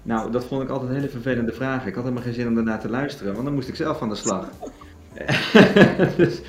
Nou, 0.03 0.31
dat 0.31 0.45
vond 0.45 0.63
ik 0.63 0.69
altijd 0.69 0.91
een 0.91 0.97
hele 0.97 1.09
vervelende 1.09 1.53
vraag. 1.53 1.87
Ik 1.87 1.95
had 1.95 2.03
helemaal 2.03 2.25
geen 2.25 2.35
zin 2.35 2.47
om 2.47 2.55
daarna 2.55 2.79
te 2.79 2.89
luisteren, 2.89 3.33
want 3.33 3.45
dan 3.45 3.55
moest 3.55 3.69
ik 3.69 3.77
zelf 3.77 4.03
aan 4.03 4.09
de 4.09 4.15
slag. 4.15 4.51
dus 6.17 6.41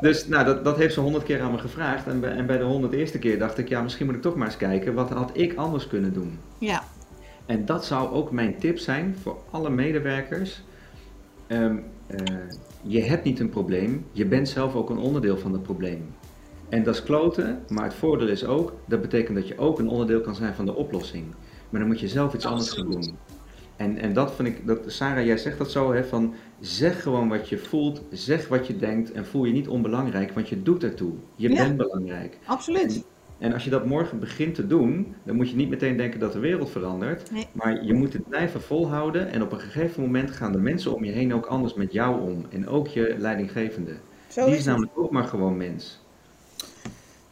dus 0.00 0.26
nou, 0.26 0.44
dat, 0.44 0.64
dat 0.64 0.76
heeft 0.76 0.94
ze 0.94 1.00
honderd 1.00 1.24
keer 1.24 1.40
aan 1.40 1.52
me 1.52 1.58
gevraagd. 1.58 2.06
En 2.06 2.20
bij, 2.20 2.30
en 2.30 2.46
bij 2.46 2.58
de 2.58 2.64
honderd 2.64 2.92
eerste 2.92 3.18
keer 3.18 3.38
dacht 3.38 3.58
ik, 3.58 3.68
ja, 3.68 3.82
misschien 3.82 4.06
moet 4.06 4.14
ik 4.14 4.22
toch 4.22 4.34
maar 4.34 4.46
eens 4.46 4.56
kijken, 4.56 4.94
wat 4.94 5.10
had 5.10 5.30
ik 5.32 5.54
anders 5.54 5.86
kunnen 5.86 6.12
doen? 6.12 6.38
Ja. 6.58 6.82
En 7.46 7.64
dat 7.64 7.84
zou 7.84 8.10
ook 8.10 8.30
mijn 8.30 8.58
tip 8.58 8.78
zijn 8.78 9.16
voor 9.22 9.36
alle 9.50 9.70
medewerkers. 9.70 10.62
Um, 11.48 11.84
uh, 12.10 12.18
je 12.86 13.02
hebt 13.02 13.24
niet 13.24 13.40
een 13.40 13.48
probleem, 13.48 14.06
je 14.12 14.26
bent 14.26 14.48
zelf 14.48 14.74
ook 14.74 14.90
een 14.90 14.98
onderdeel 14.98 15.38
van 15.38 15.52
het 15.52 15.62
probleem. 15.62 16.14
En 16.68 16.82
dat 16.82 16.94
is 16.94 17.02
kloten, 17.02 17.62
maar 17.68 17.84
het 17.84 17.94
voordeel 17.94 18.28
is 18.28 18.44
ook, 18.44 18.72
dat 18.86 19.00
betekent 19.00 19.36
dat 19.36 19.48
je 19.48 19.58
ook 19.58 19.78
een 19.78 19.88
onderdeel 19.88 20.20
kan 20.20 20.34
zijn 20.34 20.54
van 20.54 20.66
de 20.66 20.74
oplossing. 20.74 21.24
Maar 21.70 21.80
dan 21.80 21.88
moet 21.88 22.00
je 22.00 22.08
zelf 22.08 22.34
iets 22.34 22.46
anders 22.46 22.70
gaan 22.70 22.90
doen. 22.90 23.16
En, 23.76 23.98
en 23.98 24.12
dat 24.12 24.34
vind 24.34 24.48
ik, 24.48 24.66
dat, 24.66 24.78
Sarah, 24.86 25.24
jij 25.24 25.36
zegt 25.36 25.58
dat 25.58 25.70
zo, 25.70 25.92
hè, 25.92 26.04
van 26.04 26.34
zeg 26.60 27.02
gewoon 27.02 27.28
wat 27.28 27.48
je 27.48 27.58
voelt, 27.58 28.02
zeg 28.10 28.48
wat 28.48 28.66
je 28.66 28.76
denkt 28.76 29.12
en 29.12 29.26
voel 29.26 29.44
je 29.44 29.52
niet 29.52 29.68
onbelangrijk, 29.68 30.32
want 30.32 30.48
je 30.48 30.62
doet 30.62 30.84
ertoe. 30.84 31.12
Je 31.36 31.48
bent 31.48 31.76
belangrijk. 31.76 32.38
Absoluut. 32.44 32.94
En, 32.94 33.04
als 33.38 33.64
je 33.64 33.70
dat 33.70 33.86
morgen 33.86 34.18
begint 34.18 34.54
te 34.54 34.66
doen, 34.66 35.14
dan 35.24 35.36
moet 35.36 35.50
je 35.50 35.56
niet 35.56 35.68
meteen 35.68 35.96
denken 35.96 36.20
dat 36.20 36.32
de 36.32 36.38
wereld 36.38 36.70
verandert, 36.70 37.30
nee. 37.30 37.46
maar 37.52 37.84
je 37.84 37.94
moet 37.94 38.12
het 38.12 38.28
blijven 38.28 38.62
volhouden 38.62 39.32
en 39.32 39.42
op 39.42 39.52
een 39.52 39.60
gegeven 39.60 40.02
moment 40.02 40.30
gaan 40.30 40.52
de 40.52 40.58
mensen 40.58 40.94
om 40.94 41.04
je 41.04 41.12
heen 41.12 41.34
ook 41.34 41.46
anders 41.46 41.74
met 41.74 41.92
jou 41.92 42.20
om 42.20 42.46
en 42.50 42.68
ook 42.68 42.88
je 42.88 43.14
leidinggevende. 43.18 43.96
Zo 44.28 44.44
Die 44.44 44.52
is, 44.52 44.58
is 44.58 44.64
namelijk 44.64 44.92
ook 44.94 45.10
maar 45.10 45.24
gewoon 45.24 45.56
mens. 45.56 46.00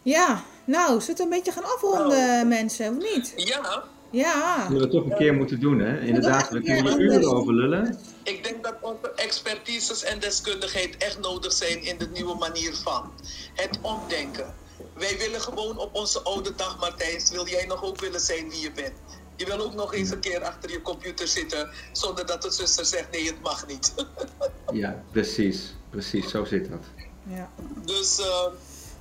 Ja, 0.03 0.43
nou, 0.65 1.01
zullen 1.01 1.17
we 1.17 1.23
een 1.23 1.29
beetje 1.29 1.53
gaan 1.53 1.65
afronden, 1.65 2.41
oh. 2.41 2.49
mensen, 2.49 2.97
of 2.97 3.15
niet? 3.15 3.33
Ja, 3.37 3.85
ja. 4.11 4.69
Dat 4.69 4.81
we 4.81 4.89
toch 4.89 5.05
een 5.05 5.17
keer 5.17 5.35
moeten 5.35 5.61
doen, 5.61 5.79
hè? 5.79 6.01
Inderdaad, 6.01 6.49
we 6.51 6.61
kunnen 6.61 6.87
er 6.87 7.01
uren 7.01 7.37
over 7.37 7.55
lullen. 7.55 7.99
Ik 8.23 8.45
denk 8.45 8.65
dat 8.65 8.75
onze 8.81 9.13
expertises 9.17 10.05
en 10.05 10.19
deskundigheid 10.19 10.97
echt 10.97 11.21
nodig 11.21 11.53
zijn 11.53 11.85
in 11.85 11.99
de 11.99 12.09
nieuwe 12.13 12.35
manier 12.35 12.75
van 12.75 13.11
het 13.55 13.79
omdenken. 13.81 14.55
Wij 14.95 15.19
willen 15.19 15.41
gewoon 15.41 15.79
op 15.79 15.95
onze 15.95 16.23
oude 16.23 16.55
dag, 16.55 16.79
Martijs, 16.79 17.31
wil 17.31 17.49
jij 17.49 17.67
nog 17.67 17.83
ook 17.83 18.01
willen 18.01 18.21
zijn 18.21 18.49
wie 18.49 18.61
je 18.61 18.73
bent. 18.73 18.93
Je 19.37 19.47
wil 19.47 19.59
ook 19.59 19.75
nog 19.75 19.95
eens 19.95 20.11
een 20.11 20.21
keer 20.21 20.45
achter 20.45 20.71
je 20.71 20.83
computer 20.83 21.29
zitten 21.29 21.71
zonder 21.93 22.27
dat 22.27 22.43
de 22.43 22.51
zuster 22.51 22.85
zegt 22.85 23.11
nee, 23.11 23.27
het 23.27 23.43
mag 23.43 23.67
niet. 23.67 23.95
ja, 24.73 25.03
precies. 25.11 25.75
Precies, 25.91 26.31
zo 26.31 26.45
zit 26.45 26.71
dat. 26.71 26.85
Ja. 27.23 27.51
Dus... 27.85 28.19
Uh, 28.19 28.27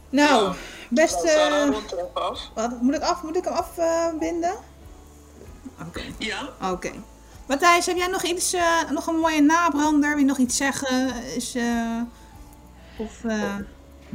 nou, 0.09 0.43
ja. 0.43 0.55
beste... 0.89 1.47
Nou, 1.49 1.71
wat, 2.53 2.82
moet 2.82 2.95
ik, 2.95 3.01
af, 3.01 3.24
moet 3.24 3.36
ik 3.36 3.43
hem 3.43 3.53
afbinden? 3.53 4.55
Uh, 5.80 5.88
Oké. 5.88 6.01
Ja. 6.17 6.49
Oké. 6.71 6.91
Matthijs, 7.47 7.86
heb 7.86 7.97
jij 7.97 8.07
nog 8.07 8.24
iets, 8.24 8.53
uh, 8.53 8.91
nog 8.91 9.07
een 9.07 9.15
mooie 9.15 9.41
nabrander? 9.41 10.09
Wil 10.09 10.19
je 10.19 10.26
nog 10.26 10.38
iets 10.38 10.57
zeggen? 10.57 11.24
Is, 11.36 11.55
uh, 11.55 12.01
of, 12.97 13.24
uh... 13.24 13.55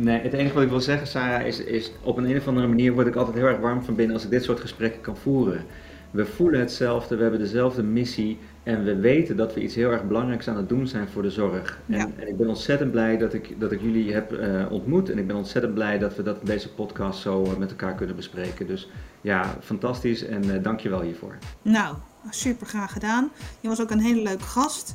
Nee, 0.00 0.20
het 0.20 0.32
enige 0.32 0.54
wat 0.54 0.62
ik 0.62 0.68
wil 0.68 0.80
zeggen, 0.80 1.06
Sarah, 1.06 1.46
is, 1.46 1.60
is 1.60 1.92
op 2.02 2.16
een, 2.16 2.24
een 2.24 2.36
of 2.36 2.48
andere 2.48 2.66
manier 2.66 2.92
word 2.92 3.06
ik 3.06 3.14
altijd 3.14 3.36
heel 3.36 3.46
erg 3.46 3.58
warm 3.58 3.82
van 3.82 3.94
binnen 3.94 4.14
als 4.14 4.24
ik 4.24 4.30
dit 4.30 4.44
soort 4.44 4.60
gesprekken 4.60 5.00
kan 5.00 5.16
voeren. 5.16 5.64
We 6.10 6.26
voelen 6.26 6.60
hetzelfde, 6.60 7.16
we 7.16 7.22
hebben 7.22 7.40
dezelfde 7.40 7.82
missie 7.82 8.38
en 8.62 8.84
we 8.84 8.96
weten 8.96 9.36
dat 9.36 9.54
we 9.54 9.62
iets 9.62 9.74
heel 9.74 9.90
erg 9.90 10.06
belangrijks 10.06 10.48
aan 10.48 10.56
het 10.56 10.68
doen 10.68 10.86
zijn 10.86 11.08
voor 11.08 11.22
de 11.22 11.30
zorg. 11.30 11.80
En, 11.86 11.98
ja. 11.98 12.08
en 12.16 12.28
ik 12.28 12.36
ben 12.36 12.48
ontzettend 12.48 12.90
blij 12.90 13.16
dat 13.16 13.34
ik, 13.34 13.60
dat 13.60 13.72
ik 13.72 13.80
jullie 13.80 14.12
heb 14.12 14.32
uh, 14.32 14.72
ontmoet 14.72 15.10
en 15.10 15.18
ik 15.18 15.26
ben 15.26 15.36
ontzettend 15.36 15.74
blij 15.74 15.98
dat 15.98 16.16
we 16.16 16.22
dat 16.22 16.40
in 16.40 16.46
deze 16.46 16.72
podcast 16.72 17.20
zo 17.20 17.42
uh, 17.42 17.56
met 17.56 17.70
elkaar 17.70 17.94
kunnen 17.94 18.16
bespreken. 18.16 18.66
Dus 18.66 18.90
ja, 19.20 19.56
fantastisch 19.60 20.24
en 20.24 20.44
uh, 20.44 20.62
dank 20.62 20.80
je 20.80 20.88
wel 20.88 21.00
hiervoor. 21.00 21.38
Nou, 21.62 21.96
super 22.30 22.66
graag 22.66 22.92
gedaan. 22.92 23.30
Je 23.60 23.68
was 23.68 23.80
ook 23.80 23.90
een 23.90 24.00
hele 24.00 24.22
leuke 24.22 24.44
gast 24.44 24.94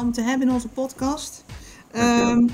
om 0.00 0.12
te 0.12 0.22
hebben 0.22 0.48
in 0.48 0.54
onze 0.54 0.68
podcast. 0.68 1.44
Um, 1.96 2.50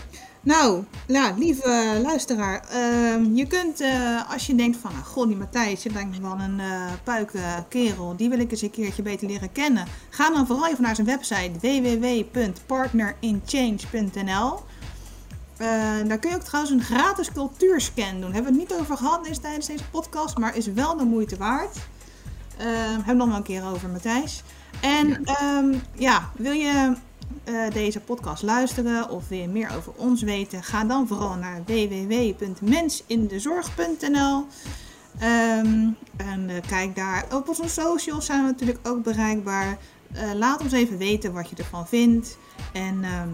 nou, 0.46 0.84
ja, 1.06 1.34
lieve 1.36 2.00
luisteraar, 2.02 2.64
uh, 2.72 3.36
je 3.36 3.46
kunt 3.46 3.80
uh, 3.80 4.32
als 4.32 4.46
je 4.46 4.54
denkt 4.54 4.76
van, 4.76 4.92
nou, 4.92 5.04
goh, 5.04 5.26
die 5.26 5.36
Matthijs, 5.36 5.82
je 5.82 5.92
denkt 5.92 6.18
wel 6.18 6.40
een 6.40 6.58
uh, 6.58 6.86
puike 7.04 7.38
kerel, 7.68 8.16
die 8.16 8.28
wil 8.28 8.38
ik 8.38 8.50
eens 8.50 8.62
een 8.62 8.70
keertje 8.70 9.02
beter 9.02 9.26
leren 9.26 9.52
kennen. 9.52 9.86
Ga 10.10 10.30
dan 10.30 10.46
vooral 10.46 10.68
even 10.68 10.82
naar 10.82 10.94
zijn 10.94 11.06
website 11.06 11.50
www.partnerinchange.nl. 11.60 14.60
daar 16.06 16.18
kun 16.18 16.30
je 16.30 16.36
ook 16.36 16.42
trouwens 16.42 16.74
een 16.74 16.82
gratis 16.82 17.32
cultuurscan 17.32 18.20
doen. 18.20 18.32
Hebben 18.32 18.52
we 18.52 18.58
het 18.58 18.68
niet 18.68 18.74
over 18.80 18.96
gehad 18.96 19.24
deze, 19.24 19.40
tijdens 19.40 19.66
deze 19.66 19.84
podcast, 19.90 20.38
maar 20.38 20.56
is 20.56 20.66
wel 20.66 20.96
de 20.96 21.04
moeite 21.04 21.36
waard. 21.36 21.76
hebben 22.56 23.06
we 23.06 23.14
nog 23.14 23.28
wel 23.28 23.36
een 23.36 23.42
keer 23.42 23.64
over, 23.64 23.88
Matthijs. 23.88 24.42
En 24.80 25.20
ja, 25.24 25.58
um, 25.58 25.82
ja 25.94 26.30
wil 26.36 26.52
je 26.52 26.96
uh, 27.48 27.70
deze 27.72 28.00
podcast 28.00 28.42
luisteren 28.42 29.10
of 29.10 29.28
weer 29.28 29.48
meer 29.48 29.76
over 29.76 29.92
ons 29.96 30.22
weten, 30.22 30.62
ga 30.62 30.84
dan 30.84 31.06
vooral 31.06 31.34
naar 31.34 31.62
www.mensindezorg.nl. 31.66 34.46
Ehm, 35.18 35.88
en 36.16 36.48
uh, 36.48 36.54
kijk 36.68 36.96
daar. 36.96 37.24
Op 37.32 37.48
onze 37.48 37.68
socials 37.68 38.26
zijn 38.26 38.40
we 38.40 38.46
natuurlijk 38.46 38.78
ook 38.82 39.02
bereikbaar. 39.02 39.78
Uh, 40.14 40.32
laat 40.34 40.62
ons 40.62 40.72
even 40.72 40.98
weten 40.98 41.32
wat 41.32 41.50
je 41.50 41.56
ervan 41.56 41.86
vindt. 41.86 42.38
En 42.72 43.04
um, 43.04 43.30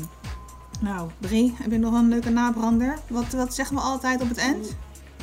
nou, 0.80 1.10
Brie, 1.18 1.54
heb 1.58 1.70
je 1.70 1.78
nog 1.78 1.94
een 1.94 2.08
leuke 2.08 2.30
nabrander? 2.30 2.98
Wat, 3.08 3.32
wat 3.32 3.54
zeggen 3.54 3.76
we 3.76 3.82
altijd 3.82 4.22
op 4.22 4.28
het 4.28 4.38
eind? 4.38 4.76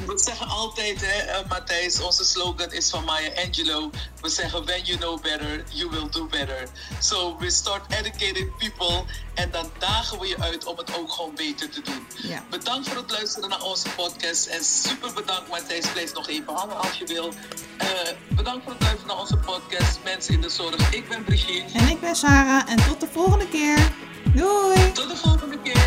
We 0.06 0.18
zeggen 0.18 0.47
altijd, 0.47 1.02
hè, 1.02 1.39
uh, 1.41 1.50
Matthijs, 1.50 2.02
onze 2.02 2.24
slogan 2.24 2.72
is 2.72 2.89
van 2.89 3.04
Maya 3.04 3.30
Angelou. 3.45 3.89
We 4.22 4.30
zeggen, 4.30 4.66
when 4.66 4.86
you 4.86 4.97
know 4.97 5.22
better, 5.22 5.64
you 5.72 5.89
will 5.89 6.10
do 6.10 6.26
better. 6.26 6.68
So 7.00 7.38
we 7.39 7.50
start 7.50 7.93
educating 7.93 8.58
people 8.58 9.04
en 9.34 9.52
dan 9.52 9.72
dagen 9.78 10.20
we 10.20 10.28
je 10.28 10.38
uit 10.39 10.66
om 10.66 10.78
het 10.78 10.97
ook 10.97 11.12
gewoon 11.12 11.36
beter 11.36 11.70
te 11.70 11.82
doen. 11.82 12.08
Ja. 12.22 12.43
Bedankt 12.50 12.88
voor 12.88 12.97
het 12.97 13.12
luisteren 13.12 13.50
naar 13.50 13.64
onze 13.64 13.89
podcast 13.89 14.45
en 14.45 14.64
super 14.64 15.14
bedankt 15.14 15.50
Matthijs, 15.50 15.91
blijf 15.91 16.14
nog 16.14 16.28
even 16.28 16.54
hangen 16.54 16.78
als 16.78 16.97
je 16.97 17.06
wil. 17.06 17.34
Uh, 17.82 17.88
bedankt 18.30 18.64
voor 18.64 18.74
het 18.74 18.82
luisteren 18.82 19.08
naar 19.08 19.20
onze 19.20 19.38
podcast, 19.38 20.00
Mensen 20.04 20.34
in 20.34 20.41
de 20.41 20.50
Zorg. 20.50 20.93
Ik 20.93 21.10
ben 21.10 21.24
Brigitte. 21.24 21.78
En 21.78 21.89
ik 21.89 22.00
ben 22.00 22.16
Sarah 22.16 22.70
en 22.70 22.78
tot 22.88 23.00
de 23.00 23.08
volgende 23.12 23.47
keer. 23.47 23.91
Doei! 24.36 24.91
Tot 24.91 25.10
de 25.10 25.16
volgende 25.16 25.62
keer. 25.62 25.80